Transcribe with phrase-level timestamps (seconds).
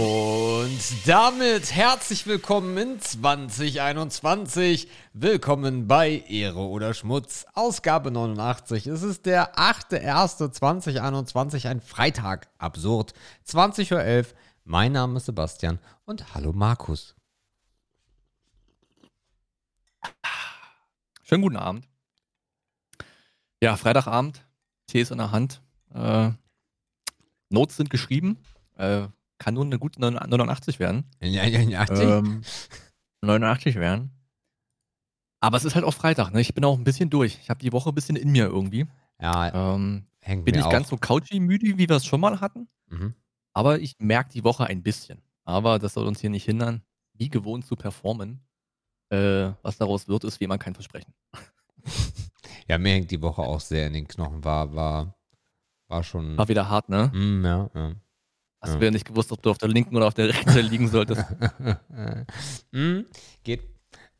[0.00, 4.88] Und damit herzlich willkommen in 2021.
[5.12, 8.86] Willkommen bei Ehre oder Schmutz, Ausgabe 89.
[8.86, 13.12] Es ist der 8.1.2021, ein Freitag, absurd,
[13.46, 14.26] 20.11 Uhr.
[14.64, 17.14] Mein Name ist Sebastian und hallo Markus.
[21.24, 21.86] Schönen guten Abend.
[23.62, 24.46] Ja, Freitagabend,
[24.86, 25.60] Tee ist in der Hand.
[25.92, 26.30] Äh,
[27.50, 28.38] Notes sind geschrieben.
[28.78, 29.08] Äh,
[29.40, 31.04] kann nur eine gute 89 werden.
[31.20, 31.98] 89?
[32.08, 32.42] Ähm,
[33.22, 34.12] 89 werden.
[35.42, 36.40] Aber es ist halt auch Freitag, ne?
[36.40, 37.38] Ich bin auch ein bisschen durch.
[37.42, 38.86] Ich habe die Woche ein bisschen in mir irgendwie.
[39.20, 40.72] Ja, Ähm, hängt bin mir nicht auch.
[40.72, 42.68] ganz so couchy müde, wie wir es schon mal hatten.
[42.88, 43.14] Mhm.
[43.54, 45.22] Aber ich merke die Woche ein bisschen.
[45.44, 46.82] Aber das soll uns hier nicht hindern,
[47.14, 48.40] wie gewohnt zu performen.
[49.08, 51.12] Äh, was daraus wird, ist wie immer kein Versprechen.
[52.68, 54.44] Ja, mir hängt die Woche auch sehr in den Knochen.
[54.44, 55.18] War, war,
[55.88, 56.38] war schon.
[56.38, 57.08] War wieder hart, ne?
[57.12, 57.94] Mm, ja, ja.
[58.60, 58.78] Hast Ja.
[58.78, 61.24] du ja nicht gewusst, ob du auf der linken oder auf der rechten liegen solltest.
[62.72, 63.00] mm,
[63.44, 63.62] geht.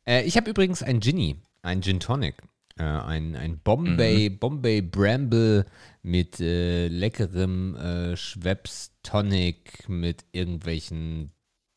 [0.07, 2.37] Äh, ich habe übrigens ein Ginny, ein Gin Tonic.
[2.79, 5.67] Äh, ein, ein Bombay, Bombay Bramble
[6.03, 11.33] mit äh, leckerem äh, Schweppes Tonic mit irgendwelchen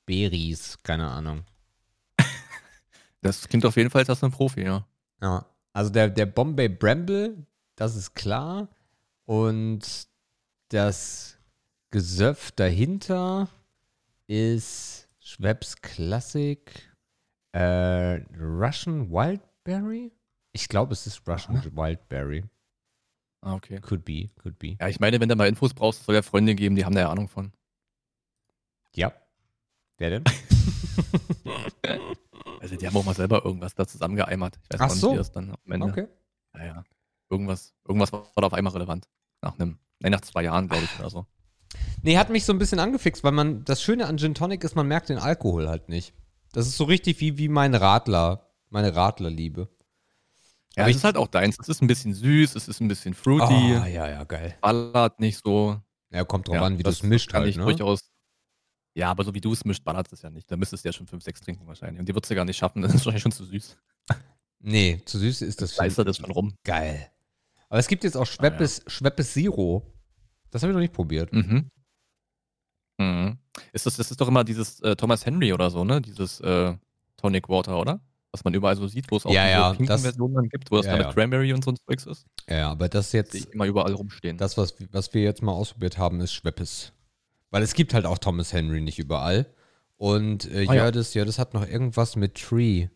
[0.05, 1.43] Berries, keine Ahnung.
[3.21, 4.85] Das klingt auf jeden Fall, als hast du ein Profi, ja.
[5.21, 7.45] Ja, also der, der Bombay Bramble,
[7.77, 8.67] das ist klar.
[9.25, 9.79] Und
[10.69, 11.37] das
[11.93, 13.47] Gesöff dahinter
[14.25, 16.91] ist Schweppes Classic
[17.51, 20.11] äh, Russian Wildberry?
[20.53, 22.45] Ich glaube, es ist Russian Wildberry.
[23.41, 23.79] Ah, okay.
[23.79, 24.75] Could be, could be.
[24.79, 27.01] Ja, ich meine, wenn du mal Infos brauchst, soll ja Freunde geben, die haben da
[27.01, 27.53] ja Ahnung von.
[28.95, 29.13] Ja.
[29.99, 30.23] Wer denn?
[32.59, 34.57] Also die haben auch mal selber irgendwas da zusammengeeimert.
[34.71, 35.11] Ich weiß Ach nicht, so.
[35.11, 35.85] wie das dann am Ende.
[35.85, 36.07] Okay.
[36.55, 36.83] Ja, ja.
[37.29, 39.09] Irgendwas, irgendwas war da auf einmal relevant.
[39.41, 41.27] Nach einem, nee, nach zwei Jahren, glaube ich, oder so.
[42.01, 44.75] Nee, hat mich so ein bisschen angefixt, weil man, das Schöne an Gin Tonic ist,
[44.75, 46.13] man merkt den Alkohol halt nicht.
[46.51, 49.69] Das ist so richtig wie, wie mein Radler, meine Radlerliebe.
[50.75, 51.57] Ja, Aber es ich- ist halt auch deins.
[51.59, 54.55] Es ist ein bisschen süß, es ist ein bisschen fruity, Ah, ja, ja, geil.
[54.61, 55.79] ballert nicht so.
[56.11, 57.63] Ja, kommt drauf ja, an, wie du es mischt kann halt, ich ne?
[57.63, 58.11] durchaus.
[58.95, 60.51] Ja, aber so wie du es mischt, ballert es ja nicht.
[60.51, 61.99] Da müsstest du ja schon 5, 6 trinken wahrscheinlich.
[61.99, 62.81] Und die würdest du gar nicht schaffen.
[62.83, 63.77] Das ist wahrscheinlich schon zu süß.
[64.65, 66.53] Nee, zu süß ist das leistet das schon rum.
[66.63, 67.09] geil.
[67.67, 69.92] Aber es gibt jetzt auch Schweppes, Schweppes Zero.
[70.53, 71.33] Das habe ich noch nicht probiert.
[71.33, 71.69] Mhm.
[72.99, 73.37] Mhm.
[73.71, 76.01] Ist das, das ist doch immer dieses äh, Thomas Henry oder so, ne?
[76.01, 76.73] Dieses äh,
[77.17, 77.99] Tonic Water, oder?
[78.31, 80.49] Was man überall so sieht, wo es auch Ja, diese ja, pinken das- Versionen dann
[80.49, 81.13] gibt, wo das ja, dann mit ja.
[81.13, 82.25] Cranberry und so ein Zeugs ist.
[82.49, 84.37] Ja, aber das jetzt, ich immer überall rumstehen.
[84.37, 86.93] das, was, was wir jetzt mal ausprobiert haben, ist Schweppes.
[87.51, 89.45] Weil es gibt halt auch Thomas Henry nicht überall.
[89.97, 90.91] Und äh, Ah, ja.
[90.91, 92.87] das, ja, das hat noch irgendwas mit Tree.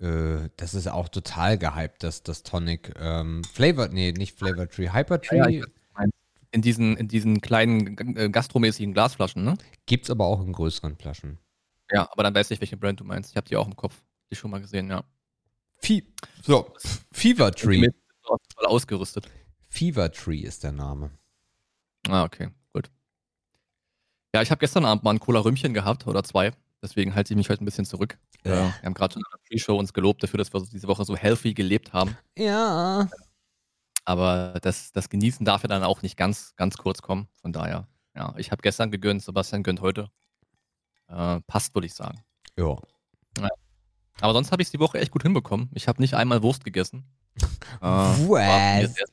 [0.00, 2.92] Äh, das ist auch total gehypt, das, das Tonic.
[2.98, 5.58] Ähm, Flavor, nee, nicht Flavor Tree, Hyper Tree.
[5.58, 5.64] Ja,
[6.52, 9.56] in, diesen, in diesen kleinen äh, gastromäßigen Glasflaschen, ne?
[9.86, 11.38] Gibt's aber auch in größeren Flaschen.
[11.90, 13.30] Ja, aber dann weiß ich, welche Brand du meinst.
[13.30, 14.02] Ich habe die auch im Kopf.
[14.30, 15.04] Die schon mal gesehen, ja.
[15.76, 16.02] Fe
[16.42, 16.72] so,
[17.12, 17.88] Fever Tree.
[18.22, 19.28] Voll ausgerüstet.
[19.68, 21.10] Fever Tree ist der Name.
[22.08, 22.90] Ah, okay, gut.
[24.34, 26.52] Ja, ich habe gestern Abend mal ein Cola-Rümmchen gehabt oder zwei.
[26.82, 28.18] Deswegen halte ich mich heute ein bisschen zurück.
[28.44, 28.50] Äh.
[28.50, 31.04] Äh, wir haben gerade schon in der Pre-Show uns gelobt dafür, dass wir diese Woche
[31.04, 32.16] so healthy gelebt haben.
[32.36, 33.08] Ja.
[34.04, 37.28] Aber das, das Genießen darf ja dann auch nicht ganz, ganz kurz kommen.
[37.40, 40.10] Von daher, ja, ich habe gestern gegönnt, Sebastian gönnt heute.
[41.08, 42.22] Äh, passt, würde ich sagen.
[42.56, 42.76] Ja.
[44.20, 45.70] Aber sonst habe ich es die Woche echt gut hinbekommen.
[45.72, 47.04] Ich habe nicht einmal Wurst gegessen.
[47.80, 48.94] Äh, war, von mir Was?
[48.94, 49.06] sehr,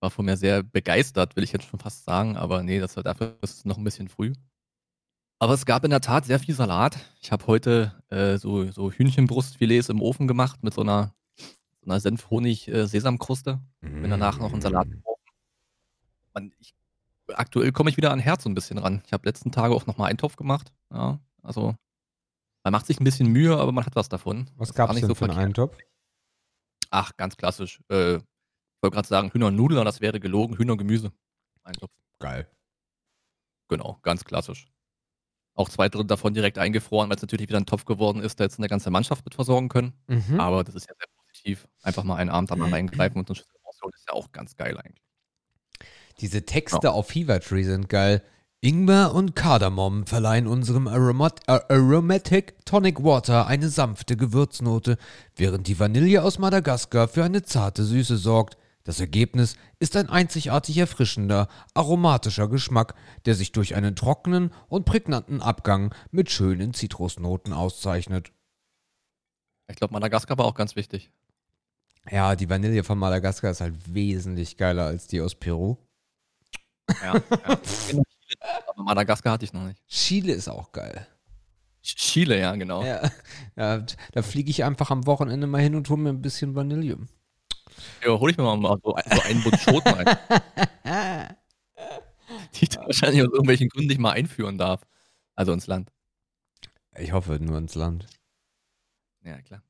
[0.00, 2.36] war von mir sehr begeistert, will ich jetzt schon fast sagen.
[2.36, 4.32] Aber nee, das war dafür ist es noch ein bisschen früh.
[5.38, 6.96] Aber es gab in der Tat sehr viel Salat.
[7.20, 11.12] Ich habe heute äh, so, so Hühnchenbrustfilets im Ofen gemacht mit so einer,
[11.86, 13.60] so einer Senf-Honig-Sesamkruste.
[13.80, 15.02] Bin danach noch einen Salat Mm.
[16.34, 16.74] Man, ich,
[17.28, 19.02] aktuell komme ich wieder an Herz so ein bisschen ran.
[19.06, 20.72] Ich habe letzten Tage auch nochmal Eintopf gemacht.
[20.92, 21.74] Ja, also
[22.62, 24.50] man macht sich ein bisschen Mühe, aber man hat was davon.
[24.56, 25.38] Was gab's nicht denn so für einen.
[25.38, 25.78] Eintopf?
[26.90, 27.80] Ach, ganz klassisch.
[27.88, 30.58] Äh, ich wollte gerade sagen Hühner und Nudeln, aber das wäre gelogen.
[30.58, 31.12] Hühner und Gemüse.
[31.62, 31.92] Eintopf.
[32.18, 32.50] Geil.
[33.68, 34.66] Genau, ganz klassisch.
[35.54, 38.44] Auch zwei Drittel davon direkt eingefroren, weil es natürlich wieder ein Topf geworden ist, da
[38.44, 39.94] jetzt eine ganze Mannschaft mit versorgen können.
[40.06, 40.38] Mhm.
[40.38, 41.08] Aber das ist ja sehr
[41.46, 41.68] positiv.
[41.82, 44.76] Einfach mal einen Abend da mal reingreifen und so rausholen, ist ja auch ganz geil
[44.78, 45.02] eigentlich.
[46.20, 48.22] Diese Texte auf Fever Tree sind geil.
[48.62, 54.96] Ingwer und Kardamom verleihen unserem Aromat äh, Aromatic Tonic Water eine sanfte Gewürznote,
[55.36, 58.56] während die Vanille aus Madagaskar für eine zarte Süße sorgt.
[58.82, 62.94] Das Ergebnis ist ein einzigartig erfrischender, aromatischer Geschmack,
[63.26, 68.32] der sich durch einen trockenen und prägnanten Abgang mit schönen Zitrusnoten auszeichnet.
[69.68, 71.10] Ich glaube, Madagaskar war auch ganz wichtig.
[72.10, 75.76] Ja, die Vanille von Madagaskar ist halt wesentlich geiler als die aus Peru.
[77.02, 77.20] Ja, ja.
[78.68, 79.80] Aber Madagaskar hatte ich noch nicht.
[79.88, 81.06] Chile ist auch geil.
[81.82, 82.84] Chile, ja, genau.
[82.84, 83.10] Ja,
[83.56, 86.98] ja da fliege ich einfach am Wochenende mal hin und hole mir ein bisschen Vanille.
[88.04, 90.16] Ja, hol ich mir mal so, so einen Bund Schoten rein.
[92.54, 94.86] die ich wahrscheinlich aus irgendwelchen Gründen nicht mal einführen darf.
[95.34, 95.92] Also ins Land.
[96.96, 98.06] Ich hoffe nur ins Land.
[99.22, 99.62] Ja, klar.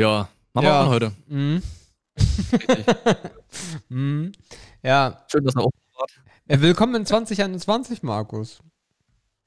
[0.00, 0.84] Ja, machen ja.
[0.84, 1.12] wir heute.
[1.28, 1.62] Mhm.
[3.88, 4.32] mhm.
[4.82, 5.24] Ja.
[5.30, 6.60] Schön, dass er offen war.
[6.60, 8.60] Willkommen in 2021, Markus.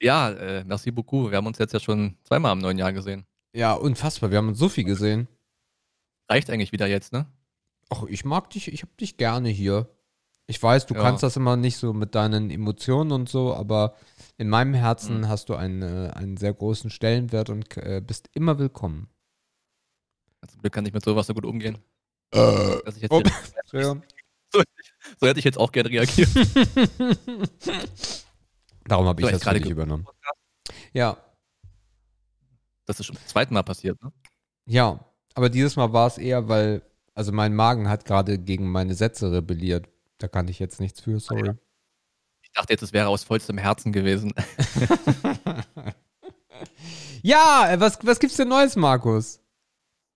[0.02, 1.32] Ja, äh, merci beaucoup.
[1.32, 3.26] Wir haben uns jetzt ja schon zweimal im neuen Jahr gesehen.
[3.54, 4.32] Ja, unfassbar.
[4.32, 5.28] Wir haben uns so viel gesehen.
[6.30, 7.26] Reicht eigentlich wieder jetzt, ne?
[7.90, 9.90] Ach, ich mag dich, ich hab dich gerne hier.
[10.46, 11.02] Ich weiß, du ja.
[11.02, 13.96] kannst das immer nicht so mit deinen Emotionen und so, aber
[14.38, 15.28] in meinem Herzen mhm.
[15.28, 19.10] hast du einen, äh, einen sehr großen Stellenwert und äh, bist immer willkommen.
[20.48, 21.78] Zum Glück kann ich mit sowas so gut umgehen.
[22.32, 23.22] Äh, dass ich jetzt oh,
[23.72, 24.02] so,
[25.20, 26.30] so, hätte ich jetzt auch gerne reagiert.
[28.86, 30.06] Darum habe ich das gerade übernommen.
[30.94, 31.18] Ja.
[32.86, 34.12] Das ist schon zum zweiten Mal passiert, ne?
[34.66, 36.82] Ja, aber dieses Mal war es eher, weil,
[37.14, 39.88] also mein Magen hat gerade gegen meine Sätze rebelliert.
[40.18, 41.54] Da kann ich jetzt nichts für, sorry.
[42.42, 44.34] Ich dachte jetzt, es wäre aus vollstem Herzen gewesen.
[47.22, 49.42] ja, äh, was, was gibt's denn Neues, Markus?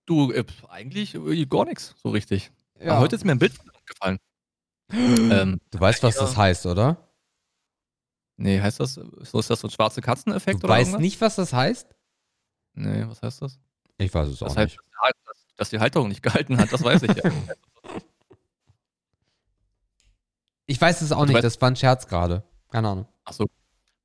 [0.06, 2.51] Du, äh, eigentlich äh, gar nichts, so richtig.
[2.80, 2.94] Ja.
[2.94, 3.53] Aber heute ist mir ein Bild
[3.86, 4.19] gefallen.
[4.92, 6.98] ähm, du weißt, was das heißt, oder?
[8.38, 11.36] Nee, heißt das, so ist das so ein schwarze Katzeneffekt du oder weißt nicht, was
[11.36, 11.88] das heißt?
[12.74, 13.59] Nee, was heißt das?
[13.98, 14.80] Ich weiß es das auch heißt, nicht.
[15.25, 17.31] Dass, dass die Halterung nicht gehalten hat, das weiß ich ja.
[20.65, 22.44] ich weiß es auch du nicht, das war ein Scherz gerade.
[22.69, 23.07] Keine Ahnung.
[23.25, 23.45] Ach so.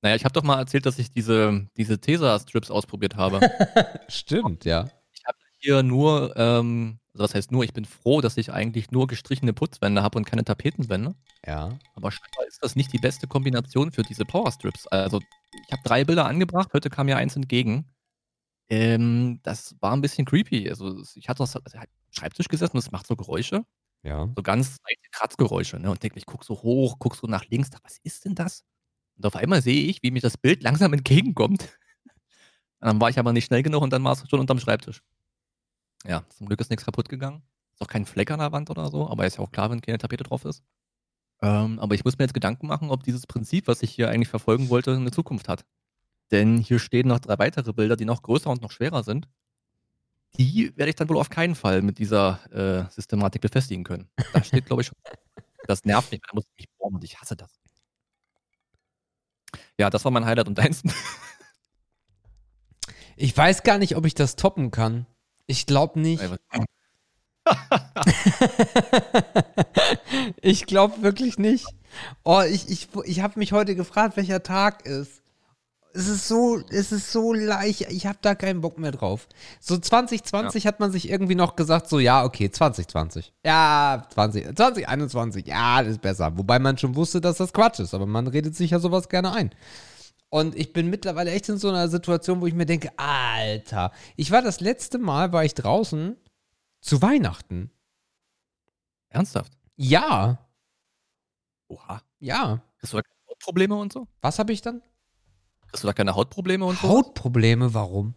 [0.02, 3.40] Naja, ich habe doch mal erzählt, dass ich diese, diese Tesa-Strips ausprobiert habe.
[4.08, 4.90] Stimmt, ja.
[5.58, 9.52] Hier nur, ähm, also was heißt nur, ich bin froh, dass ich eigentlich nur gestrichene
[9.52, 11.14] Putzwände habe und keine Tapetenwände.
[11.46, 11.78] Ja.
[11.94, 14.86] Aber scheinbar ist das nicht die beste Kombination für diese Powerstrips.
[14.88, 15.20] Also,
[15.66, 17.86] ich habe drei Bilder angebracht, heute kam mir eins entgegen.
[18.68, 20.68] Ähm, das war ein bisschen creepy.
[20.68, 21.78] Also, ich hatte das also,
[22.10, 23.64] Schreibtisch gesessen und es macht so Geräusche.
[24.02, 24.30] Ja.
[24.36, 24.78] So ganz
[25.10, 25.78] Kratzgeräusche.
[25.78, 25.90] Ne?
[25.90, 28.64] Und denke, ich gucke so hoch, gucke so nach links, dachte, was ist denn das?
[29.16, 31.78] Und auf einmal sehe ich, wie mir das Bild langsam entgegenkommt.
[32.80, 35.02] Dann war ich aber nicht schnell genug und dann war es schon unterm Schreibtisch.
[36.04, 37.42] Ja, zum Glück ist nichts kaputt gegangen.
[37.74, 39.80] Ist auch kein Fleck an der Wand oder so, aber ist ja auch klar, wenn
[39.80, 40.62] keine Tapete drauf ist.
[41.42, 44.28] Ähm, aber ich muss mir jetzt Gedanken machen, ob dieses Prinzip, was ich hier eigentlich
[44.28, 45.64] verfolgen wollte, eine Zukunft hat.
[46.30, 49.28] Denn hier stehen noch drei weitere Bilder, die noch größer und noch schwerer sind.
[50.38, 54.08] Die werde ich dann wohl auf keinen Fall mit dieser äh, Systematik befestigen können.
[54.32, 54.98] Da steht, glaube ich, schon.
[55.68, 57.58] Das nervt mich, da muss ich mich bohren und ich hasse das.
[59.76, 60.82] Ja, das war mein Highlight und deins.
[63.18, 65.06] Ich weiß gar nicht, ob ich das toppen kann.
[65.46, 66.22] Ich glaube nicht.
[70.40, 71.66] ich glaube wirklich nicht.
[72.24, 75.22] Oh, ich, ich, ich habe mich heute gefragt, welcher Tag ist.
[75.94, 77.90] Es ist so, es ist so leicht.
[77.90, 79.28] Ich habe da keinen Bock mehr drauf.
[79.60, 80.68] So 2020 ja.
[80.68, 83.32] hat man sich irgendwie noch gesagt, so ja, okay, 2020.
[83.46, 86.36] Ja, 20, 2021, ja, das ist besser.
[86.36, 89.32] Wobei man schon wusste, dass das Quatsch ist, aber man redet sich ja sowas gerne
[89.32, 89.52] ein.
[90.36, 94.30] Und ich bin mittlerweile echt in so einer Situation, wo ich mir denke, Alter, ich
[94.30, 96.14] war das letzte Mal, war ich draußen
[96.82, 97.70] zu Weihnachten.
[99.08, 99.54] Ernsthaft?
[99.76, 100.46] Ja.
[101.68, 102.02] Oha.
[102.18, 102.60] Ja.
[102.82, 104.08] Hast du da keine Hautprobleme und so?
[104.20, 104.82] Was habe ich dann?
[105.72, 106.86] Hast du da keine Hautprobleme und so?
[106.86, 108.14] Hautprobleme, warum?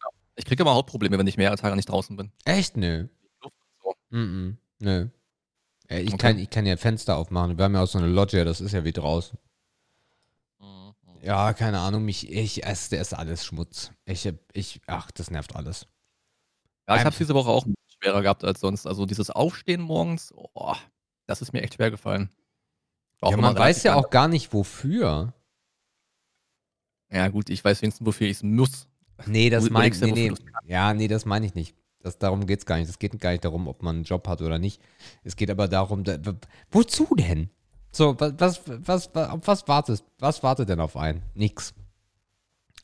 [0.00, 0.08] Ja.
[0.34, 2.32] Ich kriege immer Hautprobleme, wenn ich mehrere Tage nicht draußen bin.
[2.44, 2.76] Echt?
[2.76, 3.06] Nö.
[3.40, 3.94] So.
[4.10, 4.56] Mm -mm.
[4.80, 5.08] Nö.
[5.88, 6.16] Ich, okay.
[6.16, 7.56] kann, ich kann ja Fenster aufmachen.
[7.56, 9.38] Wir haben ja auch so eine Loggia, das ist ja wie draußen.
[11.22, 13.92] Ja, keine Ahnung, mich, ich esse, der ist alles Schmutz.
[14.04, 15.86] Ich, ich, ach, das nervt alles.
[16.88, 18.86] Ja, ich habe diese Woche auch schwerer gehabt als sonst.
[18.86, 20.74] Also dieses Aufstehen morgens, oh,
[21.26, 22.28] das ist mir echt schwer gefallen.
[23.22, 25.32] ja, man weiß ja auch gar nicht wofür.
[27.08, 28.88] Ja, gut, ich weiß wenigstens, wofür ich es muss.
[29.26, 30.32] Nee, das meine ich nee, nee.
[30.64, 31.76] Ja, nee, das meine ich nicht.
[32.00, 32.88] Das, darum geht es gar nicht.
[32.88, 34.82] Es geht gar nicht darum, ob man einen Job hat oder nicht.
[35.22, 36.18] Es geht aber darum, da,
[36.72, 37.50] wozu denn?
[37.92, 40.04] So, was, was, was, auf was wartest?
[40.18, 41.22] Was wartet denn auf einen?
[41.34, 41.74] Nix.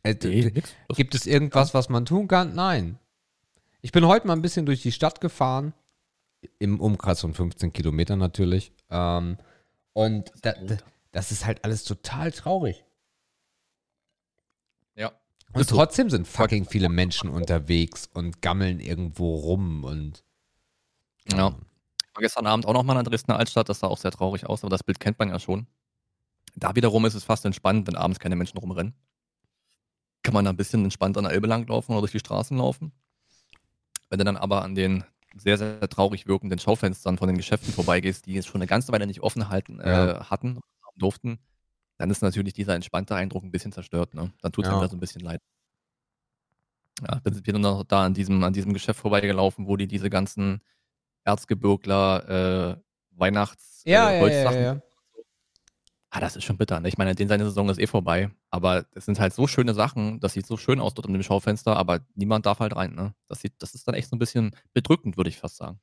[0.02, 0.74] Äh, nee, nix.
[0.94, 2.54] Gibt es irgendwas, was man tun kann?
[2.54, 2.98] Nein.
[3.80, 5.72] Ich bin heute mal ein bisschen durch die Stadt gefahren.
[6.58, 8.72] Im Umkreis von 15 Kilometern natürlich.
[8.90, 9.38] Ähm,
[9.94, 10.54] und da,
[11.10, 12.84] das ist halt alles total traurig.
[14.94, 15.12] Ja.
[15.54, 20.22] Und trotzdem sind fucking viele Menschen unterwegs und gammeln irgendwo rum und.
[21.32, 21.56] Ja.
[22.18, 24.64] War gestern Abend auch nochmal in der Dresdner Altstadt, das sah auch sehr traurig aus,
[24.64, 25.68] aber das Bild kennt man ja schon.
[26.56, 28.92] Da wiederum ist es fast entspannt, wenn abends keine Menschen rumrennen.
[30.24, 32.90] Kann man da ein bisschen entspannt an der Elbe langlaufen oder durch die Straßen laufen.
[34.10, 35.04] Wenn du dann aber an den
[35.36, 39.06] sehr, sehr traurig wirkenden Schaufenstern von den Geschäften vorbeigehst, die jetzt schon eine ganze Weile
[39.06, 40.58] nicht offen halten, äh, hatten,
[40.96, 41.38] durften,
[41.98, 44.14] dann ist natürlich dieser entspannte Eindruck ein bisschen zerstört.
[44.14, 44.32] Ne?
[44.42, 44.80] Dann tut es ja.
[44.80, 45.40] mir so ein bisschen leid.
[47.00, 50.62] Ja, sind wir noch da an diesem, an diesem Geschäft vorbeigelaufen, wo die diese ganzen
[51.28, 52.76] Erzgebirgler äh,
[53.10, 54.60] Weihnachts ja, äh, Holzsachen.
[54.60, 54.82] Ja, ja,
[56.10, 56.80] ah, das ist schon bitter.
[56.80, 56.88] Ne?
[56.88, 58.30] Ich meine, den seine Saison ist eh vorbei.
[58.50, 61.22] Aber es sind halt so schöne Sachen, das sieht so schön aus dort in dem
[61.22, 62.94] Schaufenster, aber niemand darf halt rein.
[62.94, 63.14] Ne?
[63.28, 65.80] Das, sieht, das ist dann echt so ein bisschen bedrückend, würde ich fast sagen.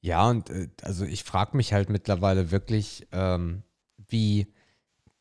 [0.00, 3.62] Ja, und äh, also ich frage mich halt mittlerweile wirklich, ähm,
[4.08, 4.52] wie,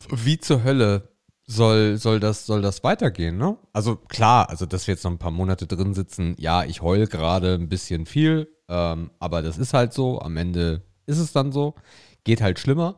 [0.09, 1.12] wie zur Hölle
[1.45, 3.57] soll, soll, das, soll das weitergehen, ne?
[3.73, 7.07] Also klar, also dass wir jetzt noch ein paar Monate drin sitzen, ja, ich heul
[7.07, 11.51] gerade ein bisschen viel, ähm, aber das ist halt so, am Ende ist es dann
[11.51, 11.75] so,
[12.23, 12.95] geht halt schlimmer.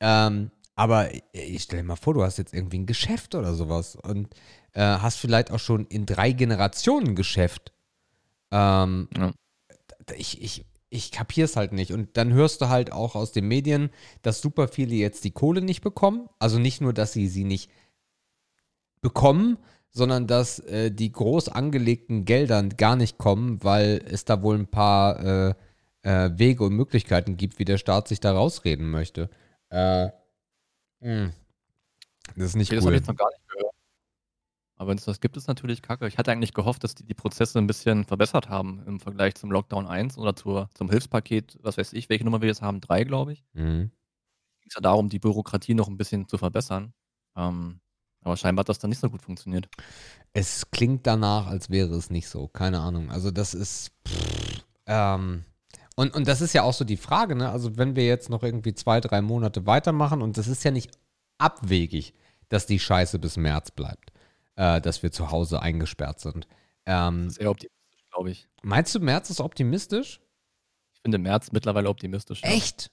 [0.00, 4.34] Ähm, aber ich stelle mir vor, du hast jetzt irgendwie ein Geschäft oder sowas und
[4.72, 7.72] äh, hast vielleicht auch schon in drei Generationen Geschäft.
[8.50, 9.32] Ähm, ja.
[10.16, 11.92] Ich, ich, ich kapiere es halt nicht.
[11.92, 13.90] Und dann hörst du halt auch aus den Medien,
[14.22, 16.28] dass super viele jetzt die Kohle nicht bekommen.
[16.38, 17.70] Also nicht nur, dass sie sie nicht
[19.00, 19.56] bekommen,
[19.90, 24.66] sondern dass äh, die groß angelegten Gelder gar nicht kommen, weil es da wohl ein
[24.66, 25.54] paar äh,
[26.02, 29.30] äh, Wege und Möglichkeiten gibt, wie der Staat sich da rausreden möchte.
[29.70, 30.08] Äh,
[31.00, 31.32] mh.
[32.36, 32.80] Das ist nicht okay, cool.
[32.80, 33.69] Das habe ich jetzt noch gar nicht gehört.
[34.80, 36.08] Aber wenn es das gibt, ist natürlich kacke.
[36.08, 39.50] Ich hatte eigentlich gehofft, dass die die Prozesse ein bisschen verbessert haben im Vergleich zum
[39.52, 43.04] Lockdown 1 oder zur, zum Hilfspaket, was weiß ich, welche Nummer wir jetzt haben, 3,
[43.04, 43.44] glaube ich.
[43.52, 43.90] Mhm.
[44.66, 46.94] Es ja darum, die Bürokratie noch ein bisschen zu verbessern.
[47.36, 47.80] Ähm,
[48.22, 49.68] aber scheinbar hat das dann nicht so gut funktioniert.
[50.32, 52.48] Es klingt danach, als wäre es nicht so.
[52.48, 53.10] Keine Ahnung.
[53.10, 53.92] Also das ist.
[54.08, 55.44] Pff, ähm,
[55.94, 57.50] und, und das ist ja auch so die Frage, ne?
[57.50, 60.90] Also wenn wir jetzt noch irgendwie zwei, drei Monate weitermachen und das ist ja nicht
[61.36, 62.14] abwegig,
[62.48, 64.10] dass die Scheiße bis März bleibt
[64.56, 66.46] äh, dass wir zu Hause eingesperrt sind.
[66.86, 68.48] Ähm, eher optimistisch, glaube ich.
[68.62, 70.20] Meinst du, März ist optimistisch?
[70.94, 72.42] Ich finde März mittlerweile optimistisch.
[72.42, 72.90] Echt?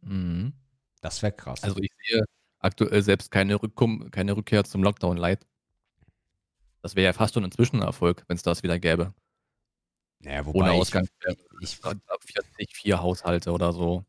[0.00, 0.52] Mhm.
[1.00, 1.62] Das wäre krass.
[1.62, 2.24] Also ich sehe
[2.58, 5.46] aktuell selbst keine, Rückkum keine Rückkehr zum Lockdown-Light.
[6.82, 9.14] Das wäre ja fast schon ein Zwischenerfolg, wenn es das wieder gäbe.
[10.20, 11.06] Naja, wobei Ohne Ausgang.
[11.60, 11.78] Ich,
[12.58, 14.04] ich, vier Haushalte oder so.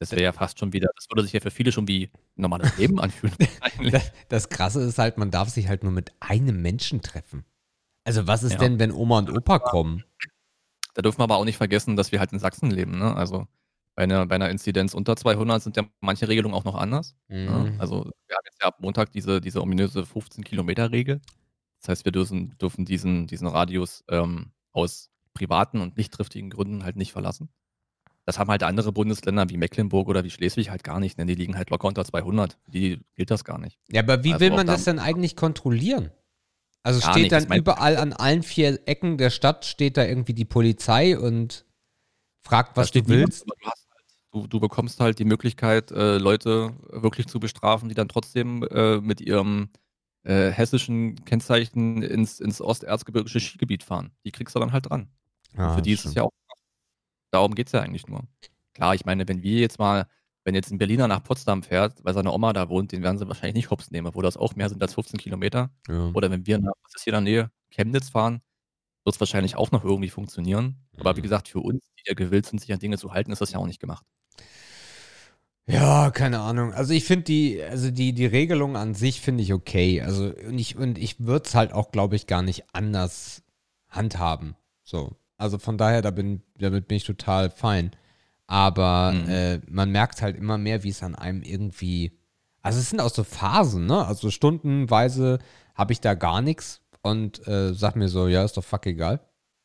[0.00, 2.76] Das wäre ja fast schon wieder, das würde sich ja für viele schon wie normales
[2.78, 3.34] Leben anfühlen.
[3.92, 7.44] das, das, Krasse ist halt, man darf sich halt nur mit einem Menschen treffen.
[8.04, 8.58] Also was ist ja.
[8.58, 10.04] denn, wenn Oma und Opa kommen?
[10.94, 12.98] Da dürfen wir aber auch nicht vergessen, dass wir halt in Sachsen leben.
[12.98, 13.14] Ne?
[13.14, 13.46] Also
[13.94, 17.14] bei einer, bei einer Inzidenz unter 200 sind ja manche Regelungen auch noch anders.
[17.28, 17.50] Ne?
[17.50, 17.62] Mhm.
[17.64, 17.76] Ne?
[17.78, 21.20] Also wir haben jetzt ja ab Montag diese, diese ominöse 15-Kilometer-Regel.
[21.80, 26.84] Das heißt, wir dürfen, dürfen diesen, diesen Radius ähm, aus privaten und nicht triftigen Gründen
[26.84, 27.50] halt nicht verlassen.
[28.26, 31.34] Das haben halt andere Bundesländer wie Mecklenburg oder wie Schleswig halt gar nicht, denn die
[31.34, 32.58] liegen halt locker unter 200.
[32.66, 33.78] Die gilt das gar nicht.
[33.90, 36.10] Ja, aber wie also will man das denn eigentlich kontrollieren?
[36.82, 40.46] Also steht nicht, dann überall an allen vier Ecken der Stadt steht da irgendwie die
[40.46, 41.66] Polizei und
[42.42, 43.44] fragt, was du willst?
[43.46, 43.76] Niemand, du, halt,
[44.32, 48.98] du, du, bekommst halt die Möglichkeit, äh, Leute wirklich zu bestrafen, die dann trotzdem äh,
[48.98, 49.68] mit ihrem
[50.22, 54.12] äh, hessischen Kennzeichen ins, ins osterzgebirgische Skigebiet fahren.
[54.24, 55.08] Die kriegst du dann halt dran.
[55.56, 56.32] Ah, für die ist es ja auch
[57.30, 58.24] Darum geht es ja eigentlich nur.
[58.74, 60.06] Klar, ich meine, wenn wir jetzt mal,
[60.44, 63.28] wenn jetzt ein Berliner nach Potsdam fährt, weil seine Oma da wohnt, den werden sie
[63.28, 65.70] wahrscheinlich nicht hops nehmen, wo das auch mehr sind als 15 Kilometer.
[65.88, 66.10] Ja.
[66.14, 68.40] Oder wenn wir nach, was ist hier in der Nähe, Chemnitz fahren,
[69.04, 70.76] wird es wahrscheinlich auch noch irgendwie funktionieren.
[70.98, 71.24] Aber wie mhm.
[71.24, 73.58] gesagt, für uns, die ja gewillt sind, sich an Dinge zu halten, ist das ja
[73.58, 74.04] auch nicht gemacht.
[75.66, 76.72] Ja, keine Ahnung.
[76.72, 80.02] Also ich finde die, also die, die Regelung an sich finde ich okay.
[80.02, 83.42] Also und ich, und ich würde es halt auch, glaube ich, gar nicht anders
[83.88, 84.56] handhaben.
[84.82, 85.16] So.
[85.40, 87.92] Also von daher, da bin, damit bin ich total fein.
[88.46, 89.28] Aber mhm.
[89.28, 92.18] äh, man merkt halt immer mehr, wie es an einem irgendwie.
[92.62, 94.04] Also es sind auch so Phasen, ne?
[94.04, 95.38] Also stundenweise
[95.74, 99.20] habe ich da gar nichts und äh, sag mir so, ja, ist doch fuck egal.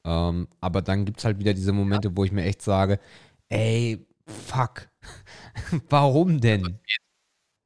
[0.05, 3.00] Ähm, aber dann gibt es halt wieder diese Momente, wo ich mir echt sage,
[3.50, 4.88] ey, fuck,
[5.89, 6.79] warum denn?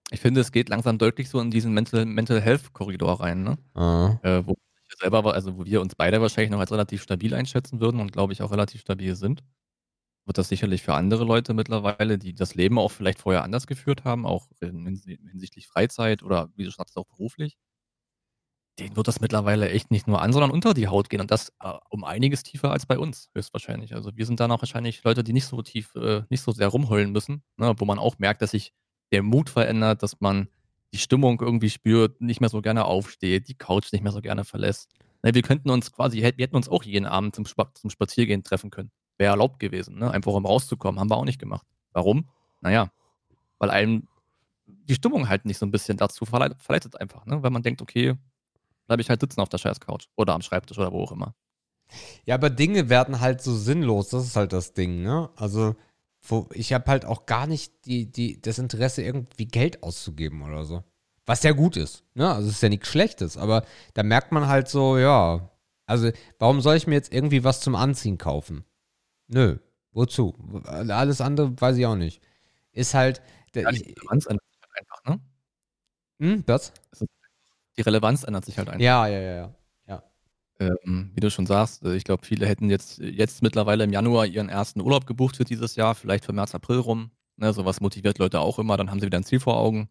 [0.10, 3.58] Ich finde, es geht langsam deutlich so in diesen Mental, Mental Health Korridor rein, ne?
[4.24, 4.56] Äh, wo
[5.00, 8.34] selber, also wo wir uns beide wahrscheinlich noch als relativ stabil einschätzen würden und glaube
[8.34, 9.44] ich auch relativ stabil sind,
[10.26, 14.06] wird das sicherlich für andere Leute mittlerweile, die das Leben auch vielleicht vorher anders geführt
[14.06, 17.58] haben, auch hinsichtlich Freizeit oder wie du schon auch beruflich,
[18.80, 21.50] denen wird das mittlerweile echt nicht nur an, sondern unter die Haut gehen und das
[21.62, 23.94] äh, um einiges tiefer als bei uns, höchstwahrscheinlich.
[23.96, 26.68] Also wir sind dann auch wahrscheinlich Leute, die nicht so tief, äh, nicht so sehr
[26.70, 28.74] rumheulen müssen, ne, wo man auch merkt, dass sich
[29.12, 30.48] der Mut verändert, dass man
[30.94, 34.44] die Stimmung irgendwie spürt, nicht mehr so gerne aufsteht, die Couch nicht mehr so gerne
[34.44, 34.90] verlässt.
[35.22, 38.92] Wir könnten uns quasi, wir hätten uns auch jeden Abend zum, zum Spaziergehen treffen können.
[39.18, 40.10] Wäre erlaubt gewesen, ne?
[40.12, 41.00] einfach um rauszukommen.
[41.00, 41.68] Haben wir auch nicht gemacht.
[41.92, 42.30] Warum?
[42.62, 42.92] Naja,
[43.58, 44.08] weil einem
[44.66, 47.44] die Stimmung halt nicht so ein bisschen dazu verleitet, verleitet einfach, ne?
[47.44, 48.16] weil man denkt, okay,
[48.88, 51.36] bleibe ich halt sitzen auf der scheiß Couch oder am Schreibtisch oder wo auch immer.
[52.26, 55.30] Ja, aber Dinge werden halt so sinnlos, das ist halt das Ding, ne?
[55.36, 55.76] Also
[56.22, 60.66] wo ich habe halt auch gar nicht die, die, das Interesse, irgendwie Geld auszugeben oder
[60.66, 60.84] so.
[61.26, 62.34] Was ja gut ist, ne?
[62.34, 65.50] Also es ist ja nichts Schlechtes, aber da merkt man halt so, ja,
[65.86, 68.64] also warum soll ich mir jetzt irgendwie was zum Anziehen kaufen?
[69.28, 69.58] Nö,
[69.92, 70.36] wozu?
[70.66, 72.22] Alles andere weiß ich auch nicht.
[72.72, 73.22] Ist halt.
[73.56, 75.20] Ja, die Relevanz ändert sich halt einfach, ne?
[76.20, 76.74] Hm, das?
[77.78, 78.82] Die Relevanz ändert sich halt einfach.
[78.82, 79.56] Ja, ja, ja, ja.
[80.60, 84.26] Ähm, wie du schon sagst, äh, ich glaube, viele hätten jetzt, jetzt mittlerweile im Januar
[84.26, 87.12] ihren ersten Urlaub gebucht für dieses Jahr, vielleicht für März, April rum.
[87.38, 89.90] Ne, sowas motiviert Leute auch immer, dann haben sie wieder ein Ziel vor Augen.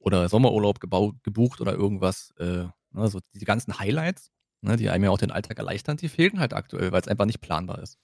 [0.00, 2.32] Oder Sommerurlaub gebucht oder irgendwas.
[2.38, 6.08] Äh, ne, so diese ganzen Highlights, ne, die einem ja auch den Alltag erleichtern, die
[6.08, 7.98] fehlen halt aktuell, weil es einfach nicht planbar ist.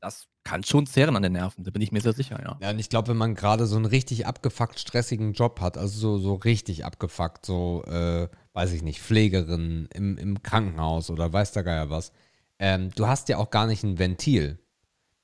[0.00, 2.58] Das kann schon zehren an den Nerven, da bin ich mir sehr sicher, ja.
[2.60, 5.98] Ja, und ich glaube, wenn man gerade so einen richtig abgefuckt stressigen Job hat, also
[5.98, 11.52] so, so richtig abgefuckt, so, äh, weiß ich nicht, Pflegerin im, im Krankenhaus oder weiß
[11.52, 12.12] der Geier was,
[12.58, 14.58] ähm, du hast ja auch gar nicht ein Ventil.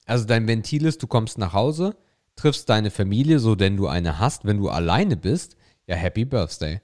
[0.06, 1.96] Also dein Ventil ist, du kommst nach Hause,
[2.34, 6.80] triffst deine Familie, so denn du eine hast, wenn du alleine bist, ja, Happy Birthday.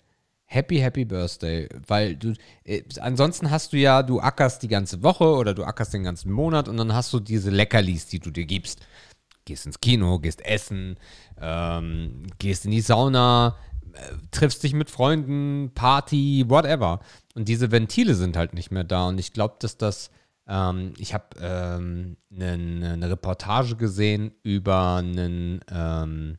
[0.51, 1.69] Happy, Happy Birthday.
[1.87, 2.33] Weil du,
[2.65, 6.33] äh, ansonsten hast du ja, du ackerst die ganze Woche oder du ackerst den ganzen
[6.33, 8.81] Monat und dann hast du diese Leckerlis, die du dir gibst.
[9.45, 10.97] Gehst ins Kino, gehst essen,
[11.39, 13.57] ähm, gehst in die Sauna,
[13.93, 13.99] äh,
[14.31, 17.01] triffst dich mit Freunden, Party, whatever.
[17.35, 19.07] Und diese Ventile sind halt nicht mehr da.
[19.09, 20.11] Und ich glaube, dass das,
[20.47, 26.39] ähm, ich habe ähm, eine ne Reportage gesehen über einen ähm,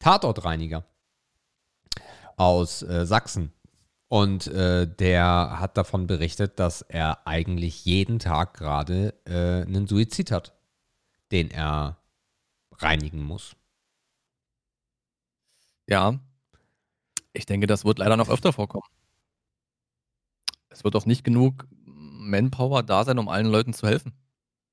[0.00, 0.84] Tatortreiniger
[2.40, 3.52] aus äh, Sachsen.
[4.08, 10.32] Und äh, der hat davon berichtet, dass er eigentlich jeden Tag gerade äh, einen Suizid
[10.32, 10.58] hat,
[11.30, 11.98] den er
[12.78, 13.54] reinigen muss.
[15.86, 16.18] Ja,
[17.34, 18.88] ich denke, das wird leider noch öfter vorkommen.
[20.70, 24.14] Es wird auch nicht genug Manpower da sein, um allen Leuten zu helfen,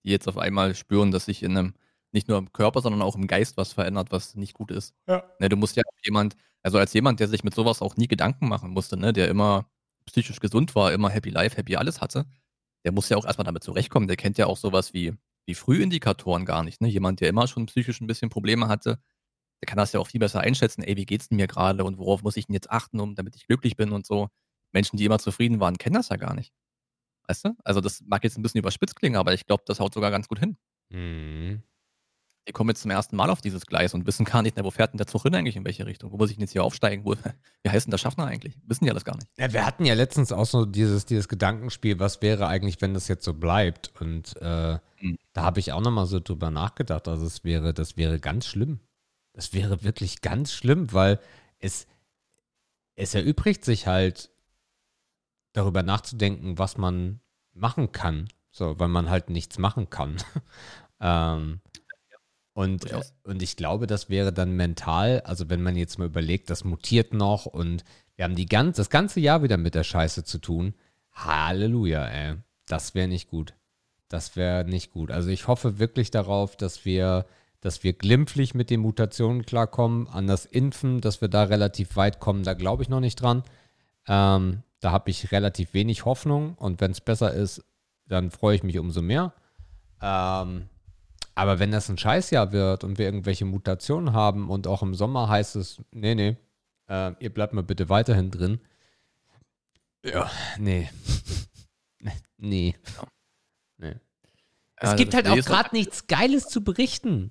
[0.05, 1.73] die jetzt auf einmal spüren, dass sich in einem
[2.17, 4.95] nicht nur im Körper, sondern auch im Geist was verändert, was nicht gut ist.
[5.07, 5.23] Ja.
[5.39, 8.49] Ne, du musst ja jemand, also als jemand, der sich mit sowas auch nie Gedanken
[8.49, 9.69] machen musste, ne, der immer
[10.05, 12.25] psychisch gesund war, immer Happy Life, Happy alles hatte,
[12.85, 14.07] der muss ja auch erstmal damit zurechtkommen.
[14.07, 15.13] Der kennt ja auch sowas wie,
[15.45, 16.81] wie Frühindikatoren gar nicht.
[16.81, 16.87] Ne?
[16.87, 18.99] Jemand, der immer schon psychisch ein bisschen Probleme hatte,
[19.61, 20.83] der kann das ja auch viel besser einschätzen.
[20.83, 23.35] Ey, wie geht's denn mir gerade und worauf muss ich denn jetzt achten, um damit
[23.35, 24.29] ich glücklich bin und so.
[24.73, 26.53] Menschen, die immer zufrieden waren, kennen das ja gar nicht.
[27.27, 27.55] Weißt du?
[27.63, 30.27] Also das mag jetzt ein bisschen überspitzt klingen, aber ich glaube, das haut sogar ganz
[30.27, 30.57] gut hin.
[30.89, 31.63] Mhm
[32.47, 34.71] die kommen jetzt zum ersten Mal auf dieses Gleis und wissen gar nicht, na, wo
[34.71, 36.11] fährt denn der Zug hin eigentlich, in welche Richtung?
[36.11, 37.03] Wo muss ich denn jetzt hier aufsteigen?
[37.05, 37.13] Wo,
[37.63, 38.57] wie heißt denn der Schaffner eigentlich?
[38.65, 39.27] Wissen die alles gar nicht.
[39.37, 43.07] Ja, wir hatten ja letztens auch so dieses, dieses Gedankenspiel, was wäre eigentlich, wenn das
[43.07, 43.91] jetzt so bleibt?
[43.99, 45.17] Und äh, mhm.
[45.33, 47.07] da habe ich auch nochmal so drüber nachgedacht.
[47.07, 48.79] Also es wäre, das wäre ganz schlimm.
[49.33, 51.19] Das wäre wirklich ganz schlimm, weil
[51.59, 51.85] es,
[52.95, 54.31] es erübrigt sich halt
[55.53, 57.19] darüber nachzudenken, was man
[57.53, 58.29] machen kann.
[58.51, 60.17] So, weil man halt nichts machen kann.
[60.99, 61.61] ähm,
[62.57, 66.49] und, äh, und ich glaube, das wäre dann mental, also wenn man jetzt mal überlegt,
[66.49, 67.83] das mutiert noch und
[68.15, 70.73] wir haben die ganz, das ganze Jahr wieder mit der Scheiße zu tun.
[71.13, 72.37] Halleluja, ey.
[72.65, 73.53] Das wäre nicht gut.
[74.07, 75.11] Das wäre nicht gut.
[75.11, 77.27] Also ich hoffe wirklich darauf, dass wir,
[77.61, 80.07] dass wir glimpflich mit den Mutationen klarkommen.
[80.07, 83.43] An das Impfen, dass wir da relativ weit kommen, da glaube ich noch nicht dran.
[84.07, 87.63] Ähm, da habe ich relativ wenig Hoffnung und wenn es besser ist,
[88.07, 89.31] dann freue ich mich umso mehr.
[90.01, 90.69] Ähm,
[91.37, 95.29] aber wenn das ein Scheißjahr wird und wir irgendwelche Mutationen haben und auch im Sommer
[95.29, 96.35] heißt es, nee, nee,
[96.89, 98.59] äh, ihr bleibt mal bitte weiterhin drin.
[100.03, 100.89] Ja, nee.
[102.37, 102.75] nee.
[103.77, 103.95] nee.
[104.77, 107.29] Es also gibt halt auch gerade nichts Geiles zu berichten.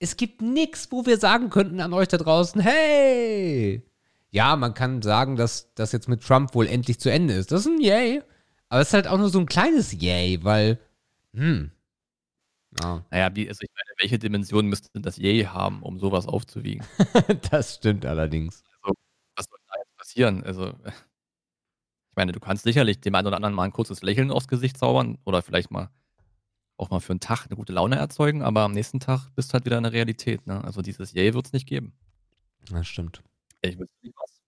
[0.00, 3.88] Es gibt nichts, wo wir sagen könnten an euch da draußen, hey!
[4.30, 7.52] Ja, man kann sagen, dass das jetzt mit Trump wohl endlich zu Ende ist.
[7.52, 8.24] Das ist ein Yay.
[8.68, 10.80] Aber es ist halt auch nur so ein kleines Yay, weil,
[11.32, 11.70] hm,
[12.82, 13.02] Ah.
[13.10, 16.84] Naja, wie, also ich meine, welche Dimension müsste das je haben, um sowas aufzuwiegen?
[17.50, 18.62] das stimmt allerdings.
[18.82, 18.94] Also,
[19.36, 20.44] was soll da jetzt passieren?
[20.44, 24.48] Also, ich meine, du kannst sicherlich dem einen oder anderen mal ein kurzes Lächeln aufs
[24.48, 25.90] Gesicht zaubern oder vielleicht mal
[26.78, 29.54] auch mal für einen Tag eine gute Laune erzeugen, aber am nächsten Tag bist du
[29.54, 30.46] halt wieder in der Realität.
[30.46, 30.62] Ne?
[30.62, 31.94] Also dieses Yay wird es nicht geben.
[32.70, 33.22] Das stimmt.
[33.62, 34.40] Ich wüsste nicht was.